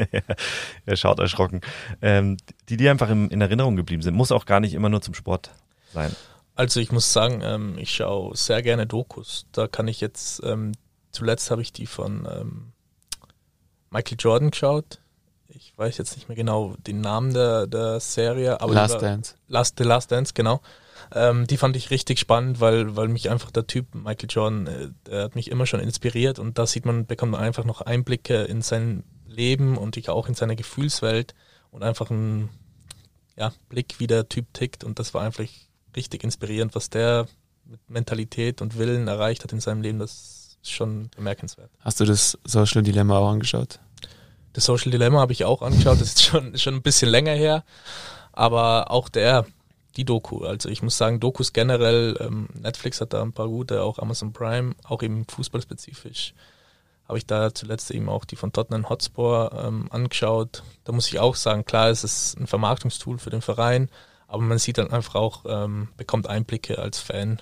er 0.86 0.96
schaut 0.96 1.18
erschrocken, 1.18 1.60
ähm, 2.02 2.36
die 2.68 2.76
dir 2.76 2.90
einfach 2.90 3.08
im, 3.10 3.30
in 3.30 3.40
Erinnerung 3.40 3.76
geblieben 3.76 4.02
sind? 4.02 4.14
Muss 4.14 4.32
auch 4.32 4.44
gar 4.44 4.60
nicht 4.60 4.74
immer 4.74 4.88
nur 4.88 5.02
zum 5.02 5.14
Sport 5.14 5.52
sein. 5.94 6.14
Also 6.58 6.80
ich 6.80 6.90
muss 6.90 7.12
sagen, 7.12 7.40
ähm, 7.44 7.78
ich 7.78 7.94
schaue 7.94 8.36
sehr 8.36 8.62
gerne 8.62 8.84
Dokus. 8.84 9.46
Da 9.52 9.68
kann 9.68 9.86
ich 9.86 10.00
jetzt, 10.00 10.42
ähm, 10.42 10.72
zuletzt 11.12 11.52
habe 11.52 11.62
ich 11.62 11.72
die 11.72 11.86
von 11.86 12.26
ähm, 12.28 12.72
Michael 13.90 14.16
Jordan 14.18 14.50
geschaut. 14.50 14.98
Ich 15.46 15.72
weiß 15.78 15.96
jetzt 15.98 16.16
nicht 16.16 16.28
mehr 16.28 16.34
genau 16.34 16.74
den 16.84 17.00
Namen 17.00 17.32
der, 17.32 17.68
der 17.68 18.00
Serie, 18.00 18.60
aber 18.60 18.74
Last 18.74 19.00
Dance. 19.00 19.34
Last, 19.46 19.78
The 19.78 19.84
Last 19.84 20.10
Dance, 20.10 20.32
genau. 20.34 20.60
Ähm, 21.14 21.46
die 21.46 21.58
fand 21.58 21.76
ich 21.76 21.92
richtig 21.92 22.18
spannend, 22.18 22.58
weil, 22.58 22.96
weil 22.96 23.06
mich 23.06 23.30
einfach 23.30 23.52
der 23.52 23.68
Typ 23.68 23.94
Michael 23.94 24.28
Jordan, 24.28 24.66
äh, 24.66 24.88
der 25.06 25.22
hat 25.22 25.36
mich 25.36 25.52
immer 25.52 25.64
schon 25.64 25.78
inspiriert 25.78 26.40
und 26.40 26.58
da 26.58 26.66
sieht 26.66 26.84
man, 26.84 27.06
bekommt 27.06 27.30
man 27.30 27.40
einfach 27.40 27.64
noch 27.64 27.82
Einblicke 27.82 28.42
in 28.42 28.62
sein 28.62 29.04
Leben 29.28 29.78
und 29.78 29.96
ich 29.96 30.10
auch 30.10 30.28
in 30.28 30.34
seine 30.34 30.56
Gefühlswelt 30.56 31.36
und 31.70 31.84
einfach 31.84 32.10
einen 32.10 32.48
ja, 33.36 33.52
Blick, 33.68 34.00
wie 34.00 34.08
der 34.08 34.28
Typ 34.28 34.52
tickt 34.54 34.82
und 34.82 34.98
das 34.98 35.14
war 35.14 35.22
einfach 35.22 35.44
richtig 35.98 36.24
inspirierend, 36.24 36.74
was 36.74 36.88
der 36.88 37.26
mit 37.64 37.80
Mentalität 37.90 38.62
und 38.62 38.78
Willen 38.78 39.08
erreicht 39.08 39.44
hat 39.44 39.52
in 39.52 39.60
seinem 39.60 39.82
Leben, 39.82 39.98
das 39.98 40.56
ist 40.62 40.70
schon 40.70 41.10
bemerkenswert. 41.16 41.70
Hast 41.80 42.00
du 42.00 42.04
das 42.04 42.38
Social 42.44 42.82
Dilemma 42.82 43.18
auch 43.18 43.28
angeschaut? 43.28 43.80
Das 44.54 44.64
Social 44.64 44.90
Dilemma 44.90 45.20
habe 45.20 45.32
ich 45.32 45.44
auch 45.44 45.60
angeschaut, 45.60 46.00
das 46.00 46.08
ist 46.08 46.22
schon, 46.22 46.56
schon 46.56 46.74
ein 46.74 46.82
bisschen 46.82 47.10
länger 47.10 47.34
her, 47.34 47.64
aber 48.32 48.90
auch 48.90 49.08
der, 49.08 49.44
die 49.96 50.04
Doku. 50.04 50.44
Also 50.44 50.68
ich 50.68 50.82
muss 50.82 50.96
sagen, 50.96 51.20
Dokus 51.20 51.52
generell, 51.52 52.16
ähm, 52.20 52.48
Netflix 52.54 53.00
hat 53.00 53.12
da 53.12 53.22
ein 53.22 53.32
paar 53.32 53.48
gute, 53.48 53.82
auch 53.82 53.98
Amazon 53.98 54.32
Prime, 54.32 54.74
auch 54.84 55.02
eben 55.02 55.26
fußballspezifisch. 55.26 56.34
Habe 57.06 57.18
ich 57.18 57.26
da 57.26 57.54
zuletzt 57.54 57.90
eben 57.90 58.08
auch 58.08 58.24
die 58.24 58.36
von 58.36 58.52
Tottenham 58.52 58.88
Hotspur 58.88 59.50
ähm, 59.64 59.88
angeschaut. 59.90 60.62
Da 60.84 60.92
muss 60.92 61.08
ich 61.08 61.18
auch 61.18 61.34
sagen, 61.34 61.64
klar, 61.64 61.88
es 61.88 62.04
ist 62.04 62.38
ein 62.38 62.46
Vermarktungstool 62.46 63.18
für 63.18 63.30
den 63.30 63.42
Verein, 63.42 63.88
aber 64.28 64.42
man 64.42 64.58
sieht 64.58 64.78
dann 64.78 64.90
einfach 64.90 65.16
auch, 65.16 65.44
ähm, 65.48 65.88
bekommt 65.96 66.28
Einblicke 66.28 66.78
als 66.78 66.98
Fan. 67.00 67.40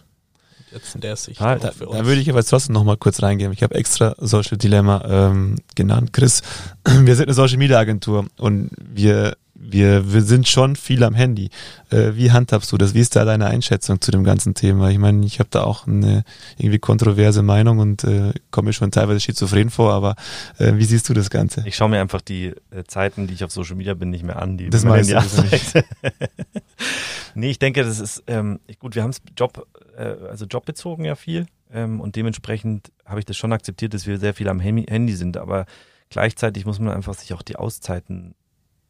Jetzt 0.72 0.94
in 0.94 1.00
der 1.00 1.16
Sicht. 1.16 1.40
Ah, 1.40 1.56
da, 1.56 1.70
da, 1.78 2.06
würde 2.06 2.20
ich 2.20 2.28
aber 2.28 2.42
trotzdem 2.42 2.72
nochmal 2.72 2.96
kurz 2.96 3.22
reingehen. 3.22 3.52
Ich 3.52 3.62
habe 3.62 3.74
extra 3.76 4.14
Social 4.18 4.56
Dilemma 4.56 5.04
ähm, 5.08 5.56
genannt. 5.74 6.12
Chris, 6.12 6.42
wir 6.84 7.14
sind 7.14 7.26
eine 7.26 7.34
Social 7.34 7.58
Media 7.58 7.78
Agentur 7.78 8.26
und 8.36 8.70
wir 8.78 9.36
wir, 9.58 10.12
wir 10.12 10.22
sind 10.22 10.48
schon 10.48 10.76
viel 10.76 11.02
am 11.02 11.14
Handy. 11.14 11.50
Äh, 11.90 12.12
wie 12.14 12.30
handhabst 12.30 12.70
du 12.72 12.78
das? 12.78 12.94
Wie 12.94 13.00
ist 13.00 13.16
da 13.16 13.24
deine 13.24 13.46
Einschätzung 13.46 14.00
zu 14.00 14.10
dem 14.10 14.24
ganzen 14.24 14.54
Thema? 14.54 14.90
Ich 14.90 14.98
meine, 14.98 15.24
ich 15.24 15.38
habe 15.38 15.48
da 15.50 15.62
auch 15.64 15.86
eine 15.86 16.24
irgendwie 16.58 16.78
kontroverse 16.78 17.42
Meinung 17.42 17.78
und 17.78 18.04
äh, 18.04 18.32
komme 18.50 18.68
mir 18.68 18.72
schon 18.72 18.90
teilweise 18.90 19.20
schizophren 19.20 19.70
vor, 19.70 19.92
aber 19.92 20.16
äh, 20.58 20.74
wie 20.76 20.84
siehst 20.84 21.08
du 21.08 21.14
das 21.14 21.30
Ganze? 21.30 21.62
Ich 21.66 21.76
schaue 21.76 21.88
mir 21.88 22.00
einfach 22.00 22.20
die 22.20 22.54
äh, 22.70 22.84
Zeiten, 22.86 23.26
die 23.26 23.34
ich 23.34 23.44
auf 23.44 23.50
Social 23.50 23.76
Media 23.76 23.94
bin, 23.94 24.10
nicht 24.10 24.24
mehr 24.24 24.40
an. 24.40 24.58
Die 24.58 24.70
das 24.70 24.84
meinst 24.84 25.10
du 25.10 25.16
also 25.16 25.42
nicht? 25.42 25.72
nee, 27.34 27.50
ich 27.50 27.58
denke, 27.58 27.82
das 27.82 27.98
ist 27.98 28.24
ähm, 28.26 28.60
gut, 28.78 28.94
wir 28.94 29.02
haben 29.02 29.10
es 29.10 29.22
Job, 29.36 29.66
äh, 29.96 30.14
also 30.30 30.44
jobbezogen 30.44 31.04
ja 31.04 31.14
viel 31.14 31.46
ähm, 31.72 32.00
und 32.00 32.16
dementsprechend 32.16 32.92
habe 33.04 33.20
ich 33.20 33.24
das 33.24 33.36
schon 33.36 33.52
akzeptiert, 33.52 33.94
dass 33.94 34.06
wir 34.06 34.18
sehr 34.18 34.34
viel 34.34 34.48
am 34.48 34.60
Handy 34.60 35.14
sind, 35.14 35.36
aber 35.36 35.66
gleichzeitig 36.10 36.66
muss 36.66 36.78
man 36.78 36.94
einfach 36.94 37.14
sich 37.14 37.32
auch 37.32 37.42
die 37.42 37.56
Auszeiten 37.56 38.34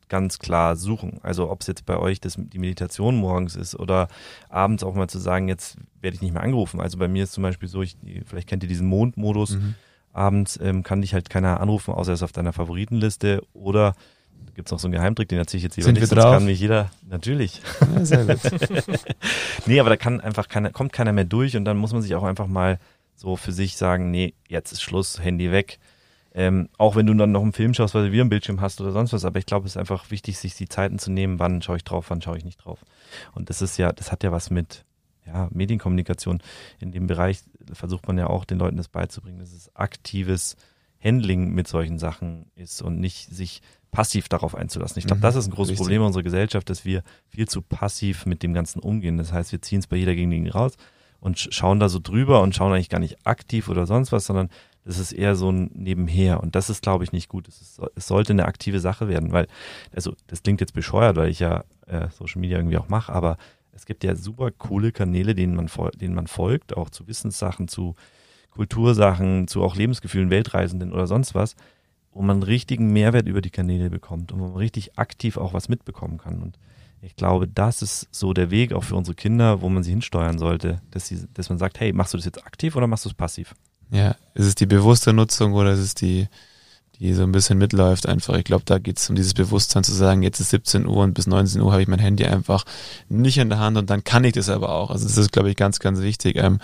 ganz 0.09 0.39
klar 0.39 0.77
suchen. 0.77 1.19
Also 1.23 1.51
ob 1.51 1.63
es 1.63 1.67
jetzt 1.67 1.87
bei 1.87 1.97
euch 1.97 2.21
das, 2.21 2.37
die 2.37 2.59
Meditation 2.59 3.17
morgens 3.17 3.57
ist 3.57 3.75
oder 3.75 4.09
abends 4.49 4.85
auch 4.85 4.95
mal 4.95 5.09
zu 5.09 5.19
sagen, 5.19 5.49
jetzt 5.49 5.77
werde 6.01 6.15
ich 6.15 6.23
nicht 6.23 6.33
mehr 6.33 6.43
angerufen. 6.43 6.81
Also 6.81 6.99
bei 6.99 7.09
mir 7.09 7.25
ist 7.25 7.33
zum 7.33 7.43
Beispiel 7.43 7.69
so, 7.69 7.83
ich, 7.83 7.97
vielleicht 8.25 8.49
kennt 8.49 8.63
ihr 8.63 8.69
diesen 8.69 8.87
Mondmodus. 8.87 9.57
Mhm. 9.57 9.75
Abends 10.13 10.59
ähm, 10.63 10.83
kann 10.83 11.03
dich 11.03 11.13
halt 11.13 11.29
keiner 11.29 11.61
anrufen, 11.61 11.93
außer 11.93 12.13
er 12.13 12.15
ist 12.15 12.23
auf 12.23 12.33
deiner 12.33 12.55
Favoritenliste 12.55 13.43
oder 13.53 13.95
gibt 14.55 14.69
es 14.69 14.73
noch 14.73 14.79
so 14.79 14.87
einen 14.87 14.95
Geheimtrick, 14.95 15.29
den 15.29 15.39
erzähle 15.39 15.59
ich 15.59 15.65
jetzt 15.65 15.77
lieber 15.77 15.87
Sind 15.87 16.01
nicht, 16.01 16.09
sonst 16.09 16.23
kann 16.23 16.47
mich 16.47 16.59
jeder, 16.59 16.91
natürlich. 17.07 17.61
Ja, 17.95 18.05
sehr 18.05 18.25
gut. 18.25 18.41
nee, 19.67 19.79
aber 19.79 19.91
da 19.91 19.97
kann 19.97 20.23
einfach 20.23 20.49
keiner, 20.49 20.71
kommt 20.71 20.95
keiner 20.95 21.13
mehr 21.13 21.25
durch 21.25 21.57
und 21.57 21.67
dann 21.67 21.77
muss 21.77 21.93
man 21.93 22.01
sich 22.01 22.15
auch 22.15 22.23
einfach 22.23 22.47
mal 22.47 22.79
so 23.15 23.37
für 23.37 23.53
sich 23.53 23.77
sagen, 23.77 24.11
nee, 24.11 24.33
jetzt 24.49 24.73
ist 24.73 24.83
Schluss, 24.83 25.23
Handy 25.23 25.53
weg 25.53 25.79
ähm, 26.37 26.69
auch 26.77 26.97
wenn 26.97 27.07
du 27.07 27.15
dann 27.15 27.33
noch 27.33 27.41
einen 27.41 27.55
Film 27.55 27.73
schaust, 27.73 27.95
weil 27.95 28.05
du 28.05 28.13
wieder 28.13 28.21
einen 28.21 28.29
Bildschirm 28.29 28.61
hast 28.61 28.79
oder 28.83 28.93
sonst 28.93 29.15
was. 29.15 29.25
Aber 29.25 29.39
ich 29.39 29.47
glaube, 29.47 29.65
es 29.65 29.73
ist 29.73 29.77
einfach 29.79 30.11
wichtig, 30.11 30.37
sich 30.37 30.55
die 30.55 30.69
Zeiten 30.69 30.99
zu 30.99 31.11
nehmen, 31.11 31.39
wann 31.39 31.63
schaue 31.63 31.79
ich 31.79 31.85
drauf, 31.85 32.11
wann 32.11 32.21
schaue 32.21 32.37
ich 32.37 32.45
nicht 32.45 32.59
drauf. 32.59 32.85
Und 33.35 33.49
das 33.49 33.63
ist 33.63 33.79
ja, 33.79 33.91
das 33.91 34.13
hat 34.13 34.23
ja 34.23 34.33
was 34.33 34.51
mit 34.51 34.85
ja, 35.25 35.49
Medienkommunikation. 35.51 36.43
In 36.79 36.93
dem 36.93 37.07
Bereich 37.07 37.41
versucht 37.73 38.07
man 38.07 38.19
ja 38.19 38.27
auch 38.27 38.45
den 38.45 38.59
Leuten 38.59 38.77
das 38.77 38.89
beizubringen, 38.89 39.39
dass 39.39 39.53
es 39.53 39.75
aktives 39.75 40.57
Handling 41.03 41.55
mit 41.55 41.69
solchen 41.69 41.99
Sachen 41.99 42.51
ist 42.55 42.83
und 42.83 43.01
nicht 43.01 43.31
sich 43.31 43.63
passiv 43.91 44.29
darauf 44.29 44.55
einzulassen. 44.55 44.99
Ich 44.99 45.07
glaube, 45.07 45.21
mhm, 45.21 45.23
das 45.23 45.37
ist 45.37 45.47
ein 45.47 45.53
großes 45.53 45.71
richtig. 45.71 45.85
Problem 45.85 46.03
unserer 46.03 46.23
Gesellschaft, 46.23 46.69
dass 46.69 46.85
wir 46.85 47.03
viel 47.31 47.49
zu 47.49 47.63
passiv 47.63 48.27
mit 48.27 48.43
dem 48.43 48.53
Ganzen 48.53 48.81
umgehen. 48.81 49.17
Das 49.17 49.33
heißt, 49.33 49.53
wir 49.53 49.63
ziehen 49.63 49.79
es 49.79 49.87
bei 49.87 49.97
jeder 49.97 50.15
Gegend 50.15 50.55
raus 50.55 50.75
und 51.19 51.39
schauen 51.39 51.81
da 51.81 51.89
so 51.89 51.99
drüber 51.99 52.43
und 52.43 52.55
schauen 52.55 52.75
eigentlich 52.75 52.91
gar 52.91 52.99
nicht 52.99 53.27
aktiv 53.27 53.71
oder 53.71 53.87
sonst 53.87 54.13
was, 54.13 54.27
sondern 54.27 54.51
das 54.87 54.99
ist 54.99 55.13
eher 55.13 55.35
so 55.35 55.51
ein 55.51 55.71
Nebenher. 55.75 56.41
Und 56.41 56.55
das 56.55 56.71
ist, 56.71 56.81
glaube 56.81 57.03
ich, 57.03 57.11
nicht 57.11 57.29
gut. 57.29 57.49
Es, 57.49 57.61
ist, 57.61 57.81
es, 57.97 58.07
sollte 58.07 58.33
eine 58.33 58.47
aktive 58.47 58.79
Sache 58.79 59.09
werden, 59.09 59.33
weil, 59.33 59.49
also 59.93 60.15
das 60.29 60.45
klingt 60.45 60.61
jetzt 60.61 60.75
bescheuert, 60.75 61.17
weil 61.17 61.29
ich 61.29 61.41
ja 61.41 61.65
äh, 61.87 62.09
Social 62.11 62.41
Media 62.41 62.59
irgendwie 62.59 62.79
auch 62.79 62.89
mache, 62.89 63.13
aber 63.13 63.37
es 63.73 63.85
gibt 63.85 64.05
ja 64.05 64.15
super 64.15 64.53
coole 64.53 64.93
Kanäle, 64.93 65.35
denen 65.35 65.57
man, 65.57 65.69
denen 66.01 66.15
man 66.15 66.29
folgt, 66.29 66.77
auch 66.77 66.89
zu 66.89 67.09
Wissenssachen, 67.09 67.67
zu 67.67 67.97
Kultursachen, 68.51 69.49
zu 69.49 69.63
auch 69.63 69.75
Lebensgefühlen, 69.75 70.31
Weltreisenden 70.31 70.93
oder 70.93 71.09
sonst 71.09 71.35
was, 71.35 71.57
wo 72.13 72.23
man 72.23 72.45
richtigen 72.45 72.93
Mehrwert 72.93 73.27
über 73.27 73.43
die 73.43 73.51
Kanäle 73.51 73.91
bekommt 73.91 74.33
und 74.33 74.41
wo 74.41 74.47
man 74.47 74.57
richtig 74.57 74.99
aktiv 74.99 75.37
auch 75.37 75.53
was 75.53 75.69
mitbekommen 75.69 76.17
kann. 76.17 76.41
Und 76.41 76.59
ich 77.03 77.17
glaube, 77.17 77.49
das 77.49 77.83
ist 77.83 78.09
so 78.13 78.33
der 78.33 78.51
Weg 78.51 78.73
auch 78.73 78.85
für 78.85 78.95
unsere 78.95 79.17
Kinder, 79.17 79.61
wo 79.61 79.69
man 79.69 79.83
sie 79.83 79.91
hinsteuern 79.91 80.39
sollte, 80.39 80.81
dass, 80.93 81.09
sie, 81.09 81.27
dass 81.35 81.51
man 81.51 81.59
sagt, 81.59 81.81
hey, 81.81 81.93
machst 81.93 82.15
du 82.15 82.19
das 82.19 82.25
jetzt 82.25 82.47
aktiv 82.47 82.77
oder 82.77 82.87
machst 82.87 83.05
du 83.05 83.09
es 83.09 83.15
passiv? 83.15 83.55
Ja, 83.91 84.17
ist 84.35 84.47
es 84.47 84.55
die 84.55 84.67
bewusste 84.67 85.13
Nutzung 85.13 85.55
oder 85.55 85.73
ist 85.73 85.81
es 85.81 85.95
die, 85.95 86.29
die 86.99 87.13
so 87.13 87.23
ein 87.23 87.33
bisschen 87.33 87.59
mitläuft 87.59 88.07
einfach. 88.07 88.35
Ich 88.37 88.45
glaube, 88.45 88.65
da 88.65 88.79
geht 88.79 88.99
es 88.99 89.09
um 89.09 89.17
dieses 89.17 89.35
Bewusstsein 89.35 89.85
zu 89.85 89.93
sagen, 89.93 90.23
jetzt 90.23 90.41
ist 90.41 90.51
17 90.51 90.87
Uhr 90.87 90.99
und 90.99 91.15
bis 91.15 91.27
19 91.27 91.61
Uhr 91.61 91.73
habe 91.73 91.83
ich 91.83 91.89
mein 91.89 91.99
Handy 91.99 92.25
einfach 92.25 92.65
nicht 93.09 93.39
in 93.39 93.49
der 93.49 93.59
Hand 93.59 93.77
und 93.77 93.91
dann 93.91 94.03
kann 94.03 94.25
ich 94.25 94.33
das 94.33 94.49
aber 94.49 94.71
auch. 94.71 94.91
Also 94.91 95.07
das 95.07 95.17
ist, 95.17 95.33
glaube 95.33 95.51
ich, 95.51 95.57
ganz, 95.57 95.79
ganz 95.79 96.01
wichtig. 96.01 96.37
Ähm, 96.37 96.59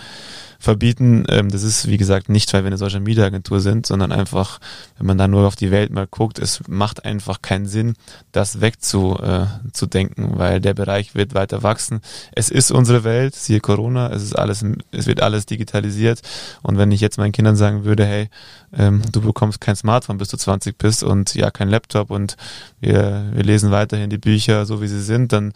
verbieten. 0.63 1.25
Ähm, 1.29 1.49
das 1.49 1.63
ist, 1.63 1.87
wie 1.87 1.97
gesagt, 1.97 2.29
nicht, 2.29 2.53
weil 2.53 2.63
wir 2.63 2.67
eine 2.67 2.77
Social 2.77 3.01
Media 3.01 3.25
Agentur 3.25 3.59
sind, 3.59 3.85
sondern 3.85 4.11
einfach, 4.11 4.59
wenn 4.97 5.07
man 5.07 5.17
da 5.17 5.27
nur 5.27 5.45
auf 5.45 5.55
die 5.55 5.71
Welt 5.71 5.91
mal 5.91 6.07
guckt, 6.07 6.39
es 6.39 6.61
macht 6.67 7.05
einfach 7.05 7.41
keinen 7.41 7.65
Sinn, 7.65 7.95
das 8.31 8.61
wegzudenken, 8.61 10.33
äh, 10.33 10.37
weil 10.37 10.61
der 10.61 10.73
Bereich 10.73 11.15
wird 11.15 11.33
weiter 11.35 11.63
wachsen. 11.63 12.01
Es 12.33 12.49
ist 12.49 12.71
unsere 12.71 13.03
Welt, 13.03 13.35
siehe 13.35 13.59
Corona, 13.59 14.11
es 14.11 14.23
ist 14.23 14.33
alles, 14.33 14.65
es 14.91 15.05
wird 15.05 15.21
alles 15.21 15.45
digitalisiert. 15.45 16.21
Und 16.61 16.77
wenn 16.77 16.91
ich 16.91 17.01
jetzt 17.01 17.17
meinen 17.17 17.33
Kindern 17.33 17.55
sagen 17.55 17.83
würde, 17.83 18.05
hey, 18.05 18.29
ähm, 18.75 19.01
du 19.11 19.21
bekommst 19.21 19.61
kein 19.61 19.75
Smartphone, 19.75 20.17
bis 20.17 20.29
du 20.29 20.37
20 20.37 20.77
bist 20.77 21.03
und 21.03 21.35
ja, 21.35 21.51
kein 21.51 21.69
Laptop 21.69 22.09
und 22.09 22.37
wir, 22.79 23.29
wir 23.33 23.43
lesen 23.43 23.71
weiterhin 23.71 24.09
die 24.09 24.17
Bücher 24.17 24.65
so 24.65 24.81
wie 24.81 24.87
sie 24.87 25.01
sind, 25.01 25.31
dann 25.31 25.53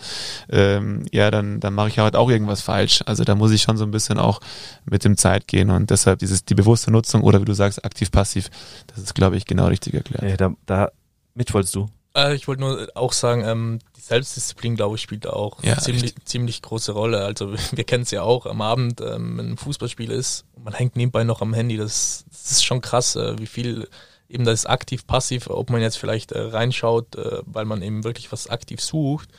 ähm, 0.50 1.06
ja, 1.12 1.32
dann, 1.32 1.60
dann 1.60 1.74
mache 1.74 1.90
ich 1.90 2.00
halt 2.00 2.16
auch 2.16 2.30
irgendwas 2.30 2.62
falsch. 2.62 3.02
Also 3.06 3.24
da 3.24 3.36
muss 3.36 3.52
ich 3.52 3.62
schon 3.62 3.78
so 3.78 3.86
ein 3.86 3.92
bisschen 3.92 4.20
auch 4.20 4.40
mit 4.86 4.97
mit 4.98 5.06
dem 5.06 5.16
Zeit 5.16 5.48
gehen 5.48 5.70
und 5.70 5.92
deshalb 5.92 6.20
dieses, 6.20 6.44
die 6.44 6.56
bewusste 6.56 6.90
Nutzung 6.90 7.22
oder 7.22 7.40
wie 7.40 7.46
du 7.46 7.54
sagst, 7.54 7.86
aktiv-passiv, 7.86 8.50
das 8.88 8.98
ist, 8.98 9.14
glaube 9.14 9.38
ich, 9.38 9.46
genau 9.46 9.68
richtig 9.68 9.94
erklärt. 9.94 10.24
Äh, 10.24 10.38
da, 10.38 10.54
da, 10.66 10.92
mit 11.36 11.54
wolltest 11.54 11.76
du? 11.76 11.86
Äh, 12.16 12.34
ich 12.34 12.48
wollte 12.48 12.62
nur 12.62 12.88
auch 12.96 13.14
sagen, 13.14 13.44
ähm, 13.46 13.80
die 13.96 14.02
Selbstdisziplin, 14.02 14.76
glaube 14.76 14.96
ich, 14.96 15.04
spielt 15.04 15.26
da 15.26 15.30
auch 15.30 15.64
Ja, 15.64 15.78
ziemlich, 15.78 16.16
ziemlich 16.26 16.64
große 16.64 16.94
Rolle. 16.94 17.24
Also 17.24 17.54
wir 17.72 17.84
kennen 17.84 18.04
es 18.04 18.12
ja 18.12 18.24
auch 18.24 18.48
am 18.48 18.62
Abend, 18.62 19.02
ähm, 19.02 19.38
wenn 19.38 19.52
ein 19.52 19.58
Fußballspiel 19.58 20.10
ist 20.10 20.46
und 20.56 20.66
man 20.66 20.74
hängt 20.74 20.96
nebenbei 20.96 21.24
noch 21.24 21.42
am 21.42 21.54
Handy. 21.54 21.78
Das, 21.78 22.26
das 22.32 22.52
ist 22.54 22.66
schon 22.66 22.82
krass, 22.82 23.16
äh, 23.16 23.38
wie 23.38 23.46
viel 23.46 23.88
eben 24.30 24.46
das 24.46 24.62
ist 24.62 24.66
aktiv, 24.66 25.06
passiv, 25.06 25.48
ob 25.48 25.70
man 25.70 25.80
jetzt 25.80 25.98
vielleicht 25.98 26.32
äh, 26.32 26.40
reinschaut, 26.42 27.16
äh, 27.16 27.42
weil 27.46 27.66
man 27.66 27.84
eben 27.84 28.04
wirklich 28.04 28.32
was 28.32 28.50
aktiv 28.50 28.82
sucht 28.82 29.30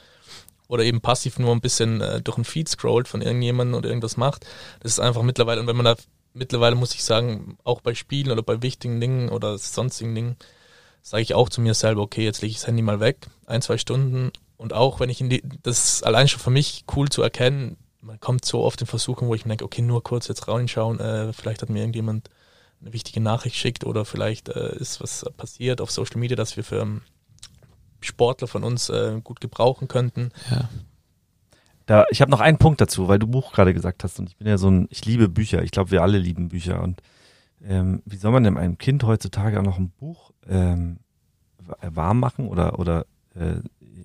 oder 0.68 0.84
eben 0.84 1.00
passiv 1.00 1.38
nur 1.38 1.52
ein 1.52 1.60
bisschen 1.60 2.00
äh, 2.00 2.20
durch 2.20 2.38
ein 2.38 2.44
Feed 2.44 2.68
scrollt 2.68 3.08
von 3.08 3.22
irgendjemandem 3.22 3.76
oder 3.76 3.88
irgendwas 3.88 4.16
macht. 4.16 4.46
Das 4.80 4.92
ist 4.92 5.00
einfach 5.00 5.22
mittlerweile, 5.22 5.60
und 5.60 5.66
wenn 5.66 5.76
man 5.76 5.86
da 5.86 5.96
mittlerweile 6.34 6.76
muss 6.76 6.94
ich 6.94 7.02
sagen, 7.02 7.58
auch 7.64 7.80
bei 7.80 7.94
Spielen 7.94 8.30
oder 8.30 8.42
bei 8.42 8.62
wichtigen 8.62 9.00
Dingen 9.00 9.28
oder 9.30 9.58
sonstigen 9.58 10.14
Dingen, 10.14 10.36
sage 11.02 11.22
ich 11.22 11.34
auch 11.34 11.48
zu 11.48 11.60
mir 11.60 11.74
selber, 11.74 12.02
okay, 12.02 12.24
jetzt 12.24 12.42
lege 12.42 12.50
ich 12.50 12.58
das 12.58 12.66
Handy 12.66 12.82
mal 12.82 13.00
weg, 13.00 13.26
ein, 13.46 13.62
zwei 13.62 13.78
Stunden. 13.78 14.30
Und 14.56 14.72
auch 14.72 15.00
wenn 15.00 15.10
ich 15.10 15.20
in 15.20 15.30
die, 15.30 15.42
das 15.62 15.94
ist 15.94 16.06
allein 16.06 16.28
schon 16.28 16.40
für 16.40 16.50
mich 16.50 16.84
cool 16.94 17.08
zu 17.08 17.22
erkennen, 17.22 17.76
man 18.00 18.20
kommt 18.20 18.44
so 18.44 18.62
oft 18.62 18.80
in 18.80 18.86
Versuchung, 18.86 19.28
wo 19.28 19.34
ich 19.34 19.44
mir 19.44 19.50
denke, 19.50 19.64
okay, 19.64 19.82
nur 19.82 20.02
kurz 20.02 20.28
jetzt 20.28 20.48
reinschauen, 20.48 21.00
äh, 21.00 21.32
vielleicht 21.32 21.62
hat 21.62 21.70
mir 21.70 21.80
irgendjemand 21.80 22.30
eine 22.80 22.92
wichtige 22.92 23.20
Nachricht 23.20 23.56
schickt 23.56 23.84
oder 23.84 24.04
vielleicht 24.04 24.48
äh, 24.48 24.76
ist 24.76 25.00
was 25.00 25.24
passiert 25.36 25.80
auf 25.80 25.90
Social 25.90 26.18
Media, 26.18 26.36
dass 26.36 26.56
wir 26.56 26.64
für 26.64 26.80
ähm, 26.80 27.02
Sportler 28.00 28.48
von 28.48 28.64
uns 28.64 28.88
äh, 28.90 29.20
gut 29.22 29.40
gebrauchen 29.40 29.88
könnten. 29.88 30.30
Ja. 30.50 30.68
Da, 31.86 32.04
ich 32.10 32.20
habe 32.20 32.30
noch 32.30 32.40
einen 32.40 32.58
Punkt 32.58 32.80
dazu, 32.80 33.08
weil 33.08 33.18
du 33.18 33.26
Buch 33.26 33.52
gerade 33.52 33.72
gesagt 33.72 34.04
hast 34.04 34.18
und 34.18 34.28
ich 34.28 34.36
bin 34.36 34.46
ja 34.46 34.58
so 34.58 34.70
ein, 34.70 34.86
ich 34.90 35.04
liebe 35.06 35.28
Bücher. 35.28 35.62
Ich 35.62 35.70
glaube, 35.70 35.90
wir 35.90 36.02
alle 36.02 36.18
lieben 36.18 36.48
Bücher 36.50 36.82
und 36.82 37.00
ähm, 37.66 38.02
wie 38.04 38.16
soll 38.18 38.30
man 38.30 38.44
denn 38.44 38.56
einem 38.58 38.78
Kind 38.78 39.02
heutzutage 39.04 39.58
auch 39.58 39.64
noch 39.64 39.78
ein 39.78 39.90
Buch 39.98 40.30
ähm, 40.48 40.98
wa- 41.58 41.76
warm 41.90 42.20
machen 42.20 42.46
oder 42.48 42.78
oder 42.78 43.06
äh, 43.34 43.56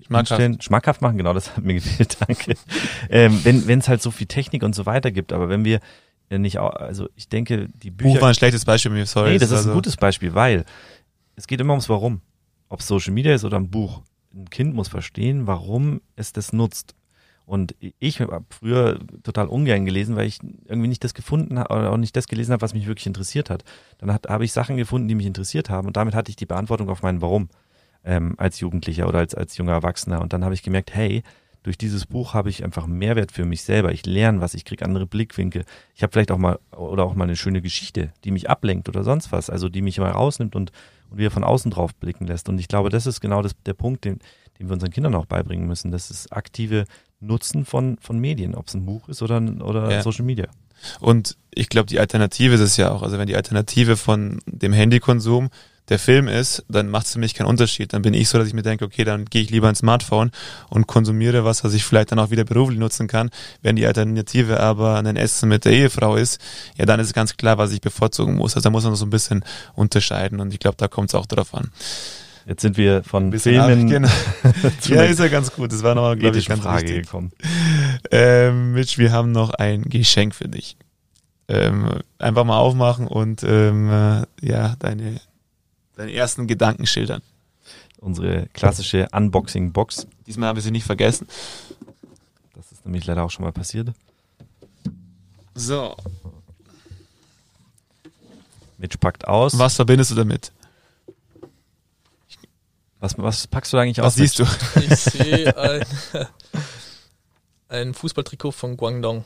Schmackhaft. 0.06 0.64
schmackhaft 0.64 1.02
machen? 1.02 1.18
Genau, 1.18 1.34
das 1.34 1.56
hat 1.56 1.62
mir 1.64 1.74
gefehlt. 1.80 2.16
Danke. 2.26 2.54
ähm, 3.10 3.38
wenn 3.44 3.66
wenn 3.68 3.78
es 3.80 3.88
halt 3.88 4.00
so 4.02 4.10
viel 4.10 4.26
Technik 4.26 4.62
und 4.62 4.74
so 4.74 4.86
weiter 4.86 5.10
gibt, 5.12 5.32
aber 5.32 5.48
wenn 5.50 5.64
wir 5.66 5.80
äh, 6.30 6.38
nicht, 6.38 6.58
au- 6.58 6.68
also 6.68 7.08
ich 7.16 7.28
denke, 7.28 7.68
die 7.68 7.90
Bücher 7.90 8.14
Buch 8.14 8.20
war 8.22 8.28
ein 8.30 8.34
schlechtes 8.34 8.64
Beispiel, 8.64 8.92
mir 8.92 9.04
sorry. 9.06 9.32
Nee, 9.32 9.38
das 9.38 9.50
ist 9.50 9.56
also- 9.58 9.70
ein 9.70 9.74
gutes 9.74 9.96
Beispiel, 9.98 10.34
weil 10.34 10.64
es 11.36 11.46
geht 11.46 11.60
immer 11.60 11.74
ums 11.74 11.88
Warum. 11.90 12.22
Ob 12.68 12.82
Social 12.82 13.12
Media 13.12 13.34
ist 13.34 13.44
oder 13.44 13.56
ein 13.56 13.70
Buch. 13.70 14.02
Ein 14.34 14.50
Kind 14.50 14.74
muss 14.74 14.88
verstehen, 14.88 15.46
warum 15.46 16.00
es 16.16 16.32
das 16.32 16.52
nutzt. 16.52 16.94
Und 17.46 17.74
ich 17.98 18.20
habe 18.20 18.44
früher 18.48 18.98
total 19.22 19.48
ungern 19.48 19.84
gelesen, 19.84 20.16
weil 20.16 20.26
ich 20.26 20.38
irgendwie 20.42 20.88
nicht 20.88 21.04
das 21.04 21.12
gefunden 21.12 21.58
habe 21.58 21.74
oder 21.74 21.92
auch 21.92 21.98
nicht 21.98 22.16
das 22.16 22.26
gelesen 22.26 22.52
habe, 22.52 22.62
was 22.62 22.72
mich 22.72 22.86
wirklich 22.86 23.06
interessiert 23.06 23.50
hat. 23.50 23.64
Dann 23.98 24.12
hat, 24.12 24.28
habe 24.28 24.44
ich 24.44 24.52
Sachen 24.52 24.78
gefunden, 24.78 25.08
die 25.08 25.14
mich 25.14 25.26
interessiert 25.26 25.68
haben 25.68 25.86
und 25.86 25.96
damit 25.96 26.14
hatte 26.14 26.30
ich 26.30 26.36
die 26.36 26.46
Beantwortung 26.46 26.88
auf 26.88 27.02
mein 27.02 27.20
Warum 27.20 27.50
ähm, 28.02 28.34
als 28.38 28.60
Jugendlicher 28.60 29.08
oder 29.08 29.18
als, 29.18 29.34
als 29.34 29.56
junger 29.58 29.72
Erwachsener. 29.72 30.22
Und 30.22 30.32
dann 30.32 30.42
habe 30.42 30.54
ich 30.54 30.62
gemerkt, 30.62 30.94
hey, 30.94 31.22
durch 31.64 31.78
dieses 31.78 32.06
Buch 32.06 32.34
habe 32.34 32.50
ich 32.50 32.62
einfach 32.62 32.86
Mehrwert 32.86 33.32
für 33.32 33.46
mich 33.46 33.62
selber. 33.62 33.90
Ich 33.90 34.04
lerne 34.06 34.40
was, 34.40 34.52
ich 34.54 34.66
kriege 34.66 34.84
andere 34.84 35.06
Blickwinkel. 35.06 35.64
Ich 35.96 36.02
habe 36.02 36.12
vielleicht 36.12 36.30
auch 36.30 36.38
mal 36.38 36.58
oder 36.76 37.04
auch 37.04 37.14
mal 37.14 37.24
eine 37.24 37.36
schöne 37.36 37.62
Geschichte, 37.62 38.12
die 38.22 38.30
mich 38.30 38.48
ablenkt 38.50 38.88
oder 38.88 39.02
sonst 39.02 39.32
was, 39.32 39.48
also 39.48 39.70
die 39.70 39.80
mich 39.80 39.98
mal 39.98 40.10
rausnimmt 40.10 40.54
und, 40.54 40.72
und 41.10 41.18
wieder 41.18 41.30
von 41.30 41.42
außen 41.42 41.70
drauf 41.70 41.94
blicken 41.94 42.26
lässt. 42.26 42.50
Und 42.50 42.58
ich 42.58 42.68
glaube, 42.68 42.90
das 42.90 43.06
ist 43.06 43.20
genau 43.22 43.40
das, 43.40 43.52
der 43.64 43.72
Punkt, 43.72 44.04
den, 44.04 44.18
den 44.58 44.68
wir 44.68 44.74
unseren 44.74 44.90
Kindern 44.90 45.14
auch 45.14 45.24
beibringen 45.24 45.66
müssen. 45.66 45.90
Das 45.90 46.10
ist 46.10 46.32
aktive 46.34 46.84
Nutzen 47.20 47.64
von, 47.64 47.96
von 47.98 48.18
Medien, 48.18 48.54
ob 48.54 48.68
es 48.68 48.74
ein 48.74 48.84
Buch 48.84 49.08
ist 49.08 49.22
oder, 49.22 49.40
oder 49.62 49.90
Ja. 49.90 50.02
Social 50.02 50.26
Media. 50.26 50.48
Und 51.00 51.38
ich 51.50 51.70
glaube, 51.70 51.86
die 51.86 51.98
Alternative 51.98 52.54
ist 52.54 52.60
es 52.60 52.76
ja 52.76 52.90
auch. 52.92 53.02
Also 53.02 53.16
wenn 53.18 53.26
die 53.26 53.36
Alternative 53.36 53.96
von 53.96 54.40
dem 54.44 54.74
Handykonsum 54.74 55.48
der 55.88 55.98
Film 55.98 56.28
ist, 56.28 56.64
dann 56.68 56.88
macht 56.88 57.06
es 57.06 57.12
für 57.12 57.18
mich 57.18 57.34
keinen 57.34 57.46
Unterschied. 57.46 57.92
Dann 57.92 58.02
bin 58.02 58.14
ich 58.14 58.28
so, 58.28 58.38
dass 58.38 58.48
ich 58.48 58.54
mir 58.54 58.62
denke, 58.62 58.84
okay, 58.86 59.04
dann 59.04 59.26
gehe 59.26 59.42
ich 59.42 59.50
lieber 59.50 59.68
ins 59.68 59.80
Smartphone 59.80 60.30
und 60.70 60.86
konsumiere 60.86 61.44
was, 61.44 61.62
was 61.62 61.74
ich 61.74 61.84
vielleicht 61.84 62.10
dann 62.10 62.18
auch 62.18 62.30
wieder 62.30 62.44
beruflich 62.44 62.78
nutzen 62.78 63.06
kann. 63.06 63.30
Wenn 63.60 63.76
die 63.76 63.86
Alternative 63.86 64.60
aber 64.60 64.96
ein 64.96 65.16
Essen 65.16 65.48
mit 65.48 65.66
der 65.66 65.72
Ehefrau 65.72 66.16
ist, 66.16 66.40
ja, 66.76 66.86
dann 66.86 67.00
ist 67.00 67.12
ganz 67.12 67.36
klar, 67.36 67.58
was 67.58 67.72
ich 67.72 67.82
bevorzugen 67.82 68.36
muss. 68.36 68.56
Also 68.56 68.64
da 68.64 68.70
muss 68.70 68.84
man 68.84 68.94
so 68.94 69.04
ein 69.04 69.10
bisschen 69.10 69.44
unterscheiden 69.74 70.40
und 70.40 70.52
ich 70.54 70.58
glaube, 70.58 70.76
da 70.78 70.88
kommt 70.88 71.10
es 71.10 71.14
auch 71.14 71.26
drauf 71.26 71.54
an. 71.54 71.70
Jetzt 72.46 72.62
sind 72.62 72.76
wir 72.76 73.02
von 73.04 73.32
Filmen 73.38 73.88
genau. 73.88 74.08
Ja, 74.86 75.04
ist 75.04 75.18
ja 75.18 75.28
ganz 75.28 75.52
gut. 75.52 75.72
Das 75.72 75.82
war 75.82 75.94
nochmal, 75.94 76.16
glaube 76.16 76.36
ich, 76.36 76.46
ganz 76.46 76.62
Frage 76.62 76.88
wichtig. 76.88 77.06
gekommen. 77.06 77.32
Ähm, 78.10 78.72
Mitch, 78.72 78.98
wir 78.98 79.12
haben 79.12 79.32
noch 79.32 79.50
ein 79.50 79.82
Geschenk 79.82 80.34
für 80.34 80.48
dich. 80.48 80.76
Ähm, 81.48 81.88
einfach 82.18 82.44
mal 82.44 82.58
aufmachen 82.58 83.06
und 83.06 83.42
ähm, 83.44 83.90
äh, 83.90 84.22
ja, 84.40 84.76
deine, 84.78 85.20
deine 85.96 86.12
ersten 86.12 86.46
Gedanken 86.46 86.86
schildern. 86.86 87.22
Unsere 87.98 88.46
klassische 88.48 89.08
Unboxing-Box. 89.12 90.06
Diesmal 90.26 90.48
haben 90.50 90.56
wir 90.56 90.62
sie 90.62 90.70
nicht 90.70 90.84
vergessen. 90.86 91.26
Das 92.54 92.70
ist 92.72 92.84
nämlich 92.84 93.06
leider 93.06 93.22
auch 93.24 93.30
schon 93.30 93.44
mal 93.44 93.52
passiert. 93.52 93.92
So, 95.54 95.96
Mitch 98.78 98.98
packt 98.98 99.26
aus. 99.26 99.56
was 99.58 99.76
verbindest 99.76 100.10
du 100.10 100.14
damit? 100.16 100.52
Was, 103.00 103.16
was 103.18 103.46
packst 103.46 103.72
du 103.72 103.76
eigentlich 103.78 103.98
Was 103.98 104.06
aus? 104.06 104.14
siehst 104.14 104.38
du? 104.38 104.44
Ich 104.80 104.98
sehe 104.98 105.56
ein, 105.56 105.84
ein 107.68 107.94
Fußballtrikot 107.94 108.50
von 108.52 108.76
Guangdong 108.76 109.24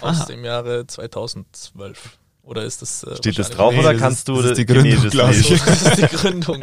aus 0.00 0.20
Aha. 0.20 0.24
dem 0.26 0.44
Jahre 0.44 0.86
2012. 0.86 2.18
Oder 2.50 2.64
ist 2.64 2.82
das 2.82 3.04
äh, 3.04 3.14
Steht 3.16 3.38
das 3.38 3.50
wahrscheinlich- 3.50 3.56
drauf 3.56 3.72
Nee, 3.74 3.78
oder 3.78 3.92
das 3.92 4.02
kannst 4.02 4.28
du 4.28 4.42
das 4.42 4.50
ist 4.50 4.56
die 4.58 4.66
Gründung, 4.66 5.08
glaub 5.10 5.28
lesen? 5.30 5.54
ich. 5.54 5.62
Das 5.62 5.82
ist 5.82 5.96
die 5.98 6.16
Gründung. 6.16 6.60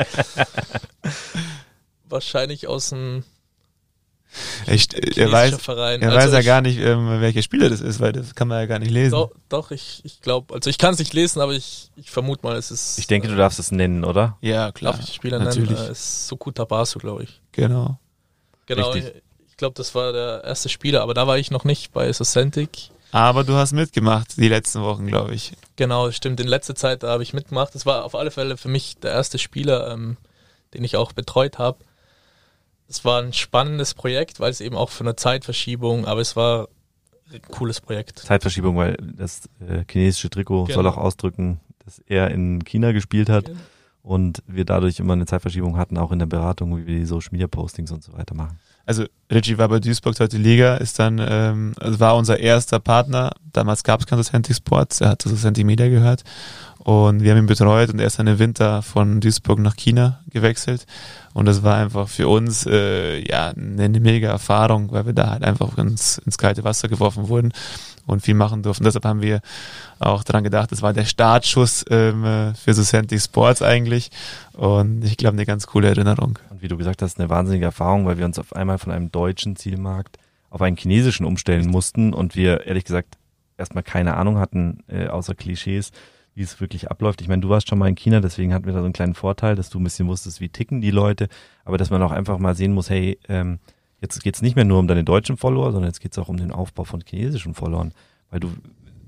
wahrscheinlich 2.09 2.67
aus 2.67 2.89
dem 2.89 3.23
Ich, 4.67 4.93
er 4.93 5.01
chinesischen 5.01 5.31
weiß, 5.31 5.61
Verein. 5.61 6.01
er 6.01 6.09
Also 6.11 6.27
weiß 6.27 6.33
ja 6.33 6.39
ich- 6.39 6.45
gar 6.45 6.61
nicht, 6.61 6.77
ähm, 6.79 7.21
welcher 7.21 7.41
Spieler 7.41 7.69
das 7.69 7.81
ist, 7.81 7.99
weil 7.99 8.11
das 8.11 8.35
kann 8.35 8.47
man 8.49 8.59
ja 8.59 8.65
gar 8.65 8.79
nicht 8.79 8.91
lesen. 8.91 9.11
Doch, 9.11 9.31
doch 9.49 9.71
ich, 9.71 10.01
ich 10.03 10.21
glaube, 10.21 10.53
also 10.53 10.69
ich 10.69 10.77
kann 10.77 10.93
es 10.93 10.99
nicht 10.99 11.13
lesen, 11.13 11.39
aber 11.41 11.53
ich, 11.53 11.89
ich 11.95 12.11
vermute 12.11 12.45
mal, 12.45 12.55
es 12.57 12.69
ist. 12.69 12.99
Ich 12.99 13.07
denke, 13.07 13.29
du 13.29 13.35
darfst 13.38 13.57
es 13.57 13.71
nennen, 13.71 14.03
oder? 14.03 14.38
Ja, 14.41 14.71
klar. 14.73 14.91
Darf 14.91 15.01
ich 15.01 15.07
die 15.11 15.15
Spieler 15.15 15.39
natürlich. 15.39 15.71
nennen? 15.71 15.88
Äh, 15.88 15.91
ist 15.91 16.27
Sokuta 16.27 16.65
Basu, 16.65 16.99
glaube 16.99 17.23
ich. 17.23 17.41
Genau. 17.53 17.97
Genau. 18.65 18.91
Richtig. 18.91 19.21
Ich 19.49 19.55
glaube, 19.57 19.73
das 19.75 19.95
war 19.95 20.11
der 20.11 20.43
erste 20.43 20.67
Spieler, 20.69 21.01
aber 21.01 21.13
da 21.13 21.25
war 21.25 21.38
ich 21.38 21.49
noch 21.49 21.63
nicht 21.63 21.91
bei 21.93 22.11
Soscentic. 22.13 22.89
Aber 23.12 23.43
du 23.43 23.53
hast 23.53 23.72
mitgemacht 23.74 24.38
die 24.38 24.49
letzten 24.49 24.82
Wochen, 24.82 25.08
glaube 25.08 25.34
ich. 25.34 25.53
Genau, 25.78 26.12
stimmt. 26.12 26.39
In 26.39 26.47
letzter 26.47 26.76
Zeit 26.76 27.03
da 27.03 27.10
habe 27.10 27.24
ich 27.24 27.34
mitgemacht. 27.34 27.74
Das 27.74 27.86
war 27.86 28.03
auf 28.03 28.16
alle 28.16 28.32
Fälle 28.32 28.58
für 28.58 28.68
mich 28.70 28.97
der 28.97 29.12
erste 29.12 29.38
Spieler, 29.39 29.91
ähm, 29.91 30.18
den 30.74 30.84
ich 30.84 30.97
auch 30.97 31.14
betreut 31.14 31.58
habe. 31.58 31.80
Es 32.89 33.03
war 33.05 33.22
ein 33.22 33.34
spannendes 33.34 33.93
Projekt, 33.93 34.39
weil 34.39 34.51
es 34.51 34.62
eben 34.62 34.76
auch 34.76 34.89
von 34.89 35.05
der 35.05 35.18
Zeitverschiebung, 35.18 36.05
aber 36.05 36.22
es 36.22 36.36
war 36.36 36.68
ein 37.34 37.41
cooles 37.51 37.82
Projekt. 37.82 38.20
Zeitverschiebung, 38.20 38.78
weil 38.78 38.95
das 39.01 39.49
äh, 39.60 39.84
chinesische 39.89 40.30
Trikot 40.30 40.66
Genau. 40.66 40.76
soll 40.76 40.88
auch 40.88 40.97
ausdrücken, 40.97 41.60
dass 41.84 41.99
er 41.99 42.32
in 42.32 42.64
China 42.64 42.91
gespielt 42.93 43.30
hat 43.30 43.45
Genau. 43.45 43.60
und 44.03 44.41
wir 44.47 44.64
dadurch 44.66 44.99
immer 44.99 45.14
eine 45.14 45.26
Zeitverschiebung 45.26 45.78
hatten, 45.78 45.97
auch 45.97 46.12
in 46.14 46.20
der 46.20 46.26
Beratung, 46.28 46.78
wie 46.78 46.86
wir 46.88 46.99
die 46.99 47.05
Social 47.05 47.30
Media 47.32 47.47
Postings 47.47 47.91
und 47.91 48.03
so 48.03 48.14
weiter 48.14 48.36
machen. 48.36 48.60
Also 48.88 49.05
Richie 49.29 49.57
war 49.57 49.67
bei 49.67 49.79
Duisburg 49.79 50.15
zweite 50.15 50.38
Liga, 50.38 50.77
ist 50.77 50.97
dann, 50.97 51.19
ähm, 51.19 51.73
also 51.77 51.99
war 51.99 52.15
unser 52.15 52.39
erster 52.39 52.79
Partner. 52.79 53.31
Damals 53.51 53.83
gab 53.83 53.99
es 53.99 54.07
kein 54.07 54.17
Sosenti 54.17 54.53
Sports, 54.53 55.01
er 55.01 55.09
hat 55.09 55.21
zu 55.21 55.27
Sosenti 55.27 55.65
Media 55.65 55.89
gehört. 55.89 56.23
Und 56.79 57.21
wir 57.21 57.31
haben 57.31 57.39
ihn 57.39 57.47
betreut 57.47 57.89
und 57.89 57.99
er 57.99 58.07
ist 58.07 58.17
dann 58.17 58.27
im 58.27 58.39
Winter 58.39 58.81
von 58.81 59.19
Duisburg 59.19 59.59
nach 59.59 59.75
China 59.75 60.21
gewechselt. 60.29 60.85
Und 61.33 61.45
das 61.45 61.61
war 61.61 61.75
einfach 61.75 62.07
für 62.07 62.29
uns 62.29 62.65
äh, 62.65 63.19
ja 63.27 63.49
eine, 63.49 63.99
mega 63.99 64.29
Erfahrung, 64.29 64.89
weil 64.93 65.05
wir 65.05 65.11
da 65.11 65.31
halt 65.31 65.43
einfach 65.43 65.77
ins, 65.77 66.19
ins 66.19 66.38
kalte 66.38 66.63
Wasser 66.63 66.88
geworfen 66.88 67.27
wurden 67.27 67.51
und 68.05 68.21
viel 68.21 68.35
machen 68.35 68.63
durften. 68.63 68.85
Deshalb 68.85 69.03
haben 69.03 69.21
wir 69.21 69.41
auch 69.99 70.23
dran 70.23 70.45
gedacht, 70.45 70.71
das 70.71 70.81
war 70.81 70.93
der 70.93 71.03
Startschuss 71.03 71.83
ähm, 71.89 72.23
äh, 72.23 72.53
für 72.53 72.73
Sosenti 72.73 73.19
Sports 73.19 73.61
eigentlich. 73.61 74.09
Und 74.53 75.03
ich 75.03 75.17
glaube, 75.17 75.35
eine 75.35 75.45
ganz 75.45 75.67
coole 75.67 75.89
Erinnerung. 75.89 76.39
Und 76.58 76.64
wie 76.64 76.70
du 76.70 76.78
gesagt 76.78 77.03
hast, 77.03 77.20
eine 77.20 77.30
wahnsinnige 77.30 77.66
Erfahrung, 77.66 78.08
weil 78.08 78.18
wir 78.18 78.26
uns 78.26 78.39
auf 78.39 78.55
einmal 78.55 78.80
von 78.80 78.91
einem 78.91 79.12
deutschen 79.12 79.55
Zielmarkt 79.55 80.18
auf 80.49 80.60
einen 80.64 80.76
chinesischen 80.76 81.24
umstellen 81.24 81.68
mussten 81.70 82.14
und 82.14 82.36
wir 82.36 82.66
ehrlich 82.66 82.84
gesagt 82.84 83.20
erstmal 83.60 83.84
keine 83.84 84.18
Ahnung 84.18 84.39
hatten, 84.39 84.80
äh, 84.88 85.05
außer 85.05 85.36
Klischees, 85.36 85.91
wie 86.34 86.41
es 86.41 86.60
wirklich 86.60 86.89
abläuft. 86.89 87.22
Ich 87.22 87.28
meine, 87.28 87.43
du 87.43 87.49
warst 87.49 87.70
schon 87.70 87.78
mal 87.78 87.88
in 87.88 87.93
China, 87.93 88.22
deswegen 88.22 88.55
hatten 88.55 88.66
wir 88.66 88.74
da 88.74 88.80
so 88.80 88.86
einen 88.86 88.93
kleinen 88.93 89.14
Vorteil, 89.14 89.55
dass 89.55 89.70
du 89.70 89.80
ein 89.80 89.84
bisschen 89.84 90.08
wusstest, 90.08 90.41
wie 90.41 90.49
ticken 90.49 90.82
die 90.82 90.89
Leute, 90.89 91.28
aber 91.64 91.78
dass 91.78 91.91
man 91.91 92.01
auch 92.01 92.12
einfach 92.12 92.39
mal 92.39 92.55
sehen 92.55 92.74
muss, 92.74 92.89
hey, 92.89 93.20
ähm, 93.30 93.60
jetzt 94.01 94.24
geht's 94.24 94.41
nicht 94.41 94.55
mehr 94.55 94.66
nur 94.66 94.80
um 94.80 94.88
deine 94.88 95.03
deutschen 95.03 95.38
Follower, 95.38 95.72
sondern 95.72 95.89
jetzt 95.89 95.99
geht's 95.99 96.18
auch 96.18 96.28
um 96.28 96.38
den 96.38 96.51
Aufbau 96.51 96.86
von 96.86 97.03
chinesischen 97.08 97.53
Followern, 97.53 97.93
weil 98.32 98.39
du 98.39 98.49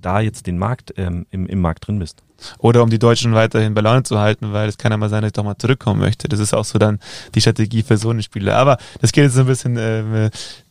da 0.02 0.20
jetzt 0.20 0.48
den 0.48 0.58
Markt 0.58 0.94
ähm, 0.98 1.26
im, 1.32 1.46
im 1.48 1.62
Markt 1.62 1.88
drin 1.88 2.00
bist. 2.00 2.24
Oder 2.58 2.84
um 2.84 2.90
die 2.90 3.00
Deutschen 3.00 3.34
weiterhin 3.34 3.74
bei 3.74 3.82
Laune 3.82 4.04
zu 4.04 4.20
halten, 4.20 4.54
weil 4.54 4.70
es 4.70 4.78
kann 4.78 4.92
ja 4.92 4.98
mal 4.98 5.10
sein, 5.10 5.22
dass 5.22 5.30
ich 5.30 5.34
doch 5.34 5.44
mal 5.44 5.58
zurückkommen 5.58 6.00
möchte. 6.00 6.30
Das 6.30 6.40
ist 6.40 6.54
auch 6.54 6.66
so 6.66 6.80
dann 6.80 7.00
die 7.36 7.42
Strategie 7.42 7.84
für 7.84 7.98
so 7.98 8.10
einen 8.10 8.24
Spieler. 8.24 8.56
Aber 8.56 8.78
das 9.02 9.12
geht 9.12 9.26
jetzt 9.26 9.36
so 9.36 9.42
ein 9.42 9.48
bisschen 9.48 9.78
ähm, 9.78 10.30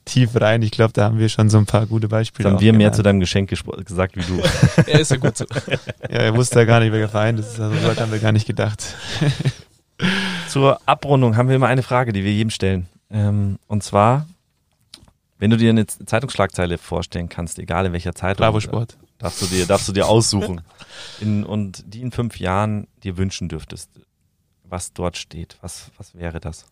tief 0.09 0.31
rein. 0.41 0.63
Ich 0.63 0.71
glaube, 0.71 0.93
da 0.93 1.05
haben 1.05 1.19
wir 1.19 1.29
schon 1.29 1.51
so 1.51 1.59
ein 1.59 1.67
paar 1.67 1.87
gute 1.87 2.09
Beispiele. 2.09 2.49
Jetzt 2.49 2.57
haben 2.57 2.63
wir 2.63 2.73
mehr 2.73 2.93
zu 2.93 3.03
deinem 3.03 3.21
Geschenk 3.21 3.51
gesagt 3.51 4.17
wie 4.17 4.23
du. 4.23 4.43
er 4.87 5.01
ist 5.01 5.11
ja 5.11 5.17
gut 5.17 5.37
so. 5.37 5.45
Ja, 6.11 6.19
er 6.21 6.35
wusste 6.35 6.61
ja 6.61 6.65
gar 6.65 6.81
nicht, 6.81 6.93
wer 6.93 7.09
Verein 7.09 7.37
ist. 7.39 7.61
Also, 7.61 7.77
so 7.77 7.89
weit 7.89 8.01
haben 8.01 8.11
wir 8.11 8.19
gar 8.19 8.33
nicht 8.33 8.47
gedacht. 8.47 8.83
Zur 10.49 10.81
Abrundung 10.87 11.37
haben 11.37 11.49
wir 11.49 11.57
immer 11.57 11.67
eine 11.67 11.83
Frage, 11.83 12.13
die 12.13 12.25
wir 12.25 12.33
jedem 12.33 12.51
stellen. 12.51 12.89
Ähm, 13.11 13.59
und 13.67 13.83
zwar, 13.83 14.27
wenn 15.39 15.51
du 15.51 15.57
dir 15.57 15.71
eine 15.71 15.87
Zeitungsschlagzeile 15.87 16.79
vorstellen 16.79 17.29
kannst, 17.29 17.59
egal 17.59 17.87
in 17.87 17.93
welcher 17.93 18.15
Zeitung. 18.15 18.45
Bravo 18.45 18.61
Sport. 18.61 18.97
Darfst 19.19 19.43
du 19.43 19.47
dir, 19.47 19.67
darfst 19.67 19.89
du 19.89 19.93
dir 19.93 20.07
aussuchen. 20.07 20.63
In, 21.21 21.45
und 21.45 21.83
die 21.93 22.01
in 22.01 22.13
fünf 22.13 22.39
Jahren 22.39 22.87
dir 23.03 23.17
wünschen 23.17 23.49
dürftest, 23.49 23.91
was 24.63 24.93
dort 24.93 25.17
steht. 25.17 25.59
Was, 25.61 25.91
was 25.97 26.15
wäre 26.15 26.41
das? 26.41 26.67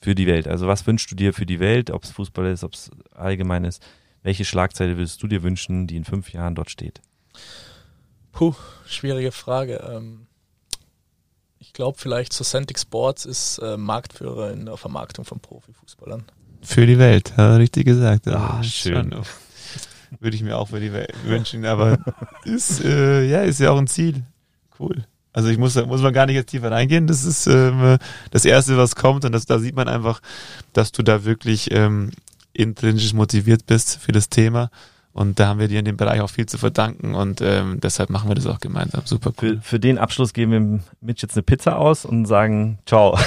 Für 0.00 0.14
die 0.14 0.26
Welt. 0.26 0.46
Also 0.46 0.68
was 0.68 0.86
wünschst 0.86 1.10
du 1.10 1.16
dir 1.16 1.32
für 1.32 1.46
die 1.46 1.58
Welt, 1.58 1.90
ob 1.90 2.04
es 2.04 2.10
Fußball 2.12 2.46
ist, 2.46 2.62
ob 2.62 2.74
es 2.74 2.90
allgemein 3.12 3.64
ist? 3.64 3.84
Welche 4.22 4.44
Schlagzeile 4.44 4.96
würdest 4.96 5.22
du 5.22 5.26
dir 5.26 5.42
wünschen, 5.42 5.86
die 5.86 5.96
in 5.96 6.04
fünf 6.04 6.32
Jahren 6.32 6.54
dort 6.54 6.70
steht? 6.70 7.00
Puh, 8.32 8.54
schwierige 8.86 9.32
Frage. 9.32 9.76
Ähm, 9.88 10.26
ich 11.58 11.72
glaube 11.72 11.98
vielleicht 11.98 12.32
Socentic 12.32 12.78
Sports 12.78 13.24
ist 13.24 13.58
äh, 13.58 13.76
Marktführer 13.76 14.52
in 14.52 14.66
der 14.66 14.76
Vermarktung 14.76 15.24
von 15.24 15.40
Profifußballern. 15.40 16.24
Für 16.62 16.86
die 16.86 16.98
Welt, 16.98 17.32
ja, 17.36 17.56
richtig 17.56 17.86
gesagt. 17.86 18.28
Ah, 18.28 18.62
schön. 18.62 19.12
Schon, 19.12 19.24
würde 20.20 20.36
ich 20.36 20.42
mir 20.42 20.58
auch 20.58 20.68
für 20.68 20.80
die 20.80 20.92
wünschen, 21.24 21.64
aber 21.64 21.98
ist, 22.44 22.84
äh, 22.84 23.24
ja, 23.26 23.42
ist 23.42 23.60
ja 23.60 23.70
auch 23.70 23.78
ein 23.78 23.86
Ziel. 23.86 24.24
Cool. 24.78 25.04
Also 25.32 25.48
ich 25.48 25.58
muss, 25.58 25.74
muss 25.74 26.00
man 26.00 26.14
gar 26.14 26.26
nicht 26.26 26.36
jetzt 26.36 26.50
tiefer 26.50 26.70
reingehen. 26.70 27.06
Das 27.06 27.24
ist 27.24 27.46
ähm, 27.46 27.98
das 28.30 28.44
Erste, 28.44 28.76
was 28.78 28.96
kommt 28.96 29.24
und 29.24 29.32
das, 29.32 29.44
da 29.44 29.58
sieht 29.58 29.76
man 29.76 29.88
einfach, 29.88 30.20
dass 30.72 30.92
du 30.92 31.02
da 31.02 31.24
wirklich 31.24 31.70
ähm, 31.72 32.10
intrinsisch 32.54 33.12
motiviert 33.12 33.66
bist 33.66 33.98
für 33.98 34.12
das 34.12 34.30
Thema 34.30 34.70
und 35.16 35.40
da 35.40 35.48
haben 35.48 35.58
wir 35.58 35.68
dir 35.68 35.78
in 35.78 35.86
dem 35.86 35.96
Bereich 35.96 36.20
auch 36.20 36.28
viel 36.28 36.44
zu 36.44 36.58
verdanken 36.58 37.14
und 37.14 37.40
ähm, 37.40 37.80
deshalb 37.82 38.10
machen 38.10 38.28
wir 38.28 38.34
das 38.34 38.46
auch 38.46 38.60
gemeinsam. 38.60 39.00
Super 39.06 39.32
cool. 39.40 39.60
Für, 39.62 39.62
für 39.62 39.80
den 39.80 39.96
Abschluss 39.96 40.34
geben 40.34 40.52
wir 40.52 40.60
Mitch 41.00 41.22
jetzt 41.22 41.36
eine 41.36 41.42
Pizza 41.42 41.78
aus 41.78 42.04
und 42.04 42.26
sagen 42.26 42.78
Ciao. 42.84 43.18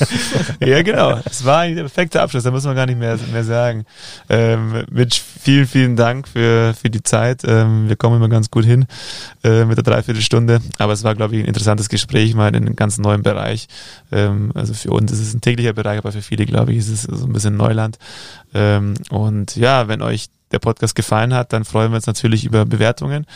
ja, 0.60 0.82
genau. 0.82 1.20
Es 1.24 1.44
war 1.44 1.60
eigentlich 1.60 1.76
der 1.76 1.82
perfekte 1.84 2.22
Abschluss, 2.22 2.42
da 2.42 2.50
muss 2.50 2.64
man 2.64 2.74
gar 2.74 2.86
nicht 2.86 2.98
mehr, 2.98 3.16
mehr 3.30 3.44
sagen. 3.44 3.84
Ähm, 4.28 4.82
Mitch, 4.90 5.22
vielen, 5.40 5.68
vielen 5.68 5.94
Dank 5.94 6.26
für, 6.26 6.74
für 6.74 6.90
die 6.90 7.04
Zeit. 7.04 7.42
Ähm, 7.46 7.88
wir 7.88 7.94
kommen 7.94 8.16
immer 8.16 8.28
ganz 8.28 8.50
gut 8.50 8.64
hin 8.64 8.86
äh, 9.44 9.64
mit 9.64 9.76
der 9.76 9.84
Dreiviertelstunde. 9.84 10.60
Aber 10.78 10.92
es 10.92 11.04
war, 11.04 11.14
glaube 11.14 11.36
ich, 11.36 11.42
ein 11.44 11.46
interessantes 11.46 11.88
Gespräch 11.88 12.34
mal 12.34 12.48
in 12.48 12.56
einem 12.56 12.74
ganz 12.74 12.98
neuen 12.98 13.22
Bereich. 13.22 13.68
Ähm, 14.10 14.50
also 14.56 14.74
für 14.74 14.90
uns 14.90 15.12
ist 15.12 15.20
es 15.20 15.34
ein 15.34 15.40
täglicher 15.40 15.72
Bereich, 15.72 15.98
aber 15.98 16.10
für 16.10 16.22
viele, 16.22 16.46
glaube 16.46 16.72
ich, 16.72 16.78
ist 16.78 16.88
es 16.88 17.02
so 17.02 17.26
ein 17.26 17.32
bisschen 17.32 17.56
Neuland. 17.56 17.96
Ähm, 18.54 18.94
und 19.10 19.54
ja, 19.54 19.86
wenn 19.86 20.02
euch 20.02 20.30
der 20.52 20.58
Podcast 20.58 20.94
gefallen 20.94 21.34
hat, 21.34 21.52
dann 21.52 21.64
freuen 21.64 21.92
wir 21.92 21.96
uns 21.96 22.06
natürlich 22.06 22.44
über 22.44 22.64
Bewertungen 22.64 23.26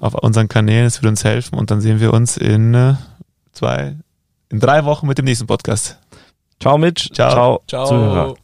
auf 0.00 0.14
unseren 0.14 0.48
Kanälen. 0.48 0.86
Es 0.86 1.02
wird 1.02 1.10
uns 1.10 1.24
helfen 1.24 1.58
und 1.58 1.70
dann 1.70 1.80
sehen 1.80 2.00
wir 2.00 2.12
uns 2.12 2.36
in 2.36 2.74
äh, 2.74 2.94
zwei, 3.52 3.96
in 4.48 4.60
drei 4.60 4.84
Wochen 4.84 5.06
mit 5.06 5.18
dem 5.18 5.24
nächsten 5.24 5.46
Podcast. 5.46 5.98
Ciao 6.60 6.78
Mitch. 6.78 7.10
Ciao. 7.12 7.62
Ciao. 7.66 7.86
Zuhörer. 7.86 8.34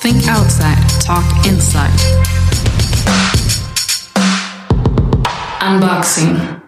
Think 0.00 0.28
outside, 0.28 0.78
talk 1.04 1.24
inside. 1.46 1.90
Unboxing. 5.60 6.65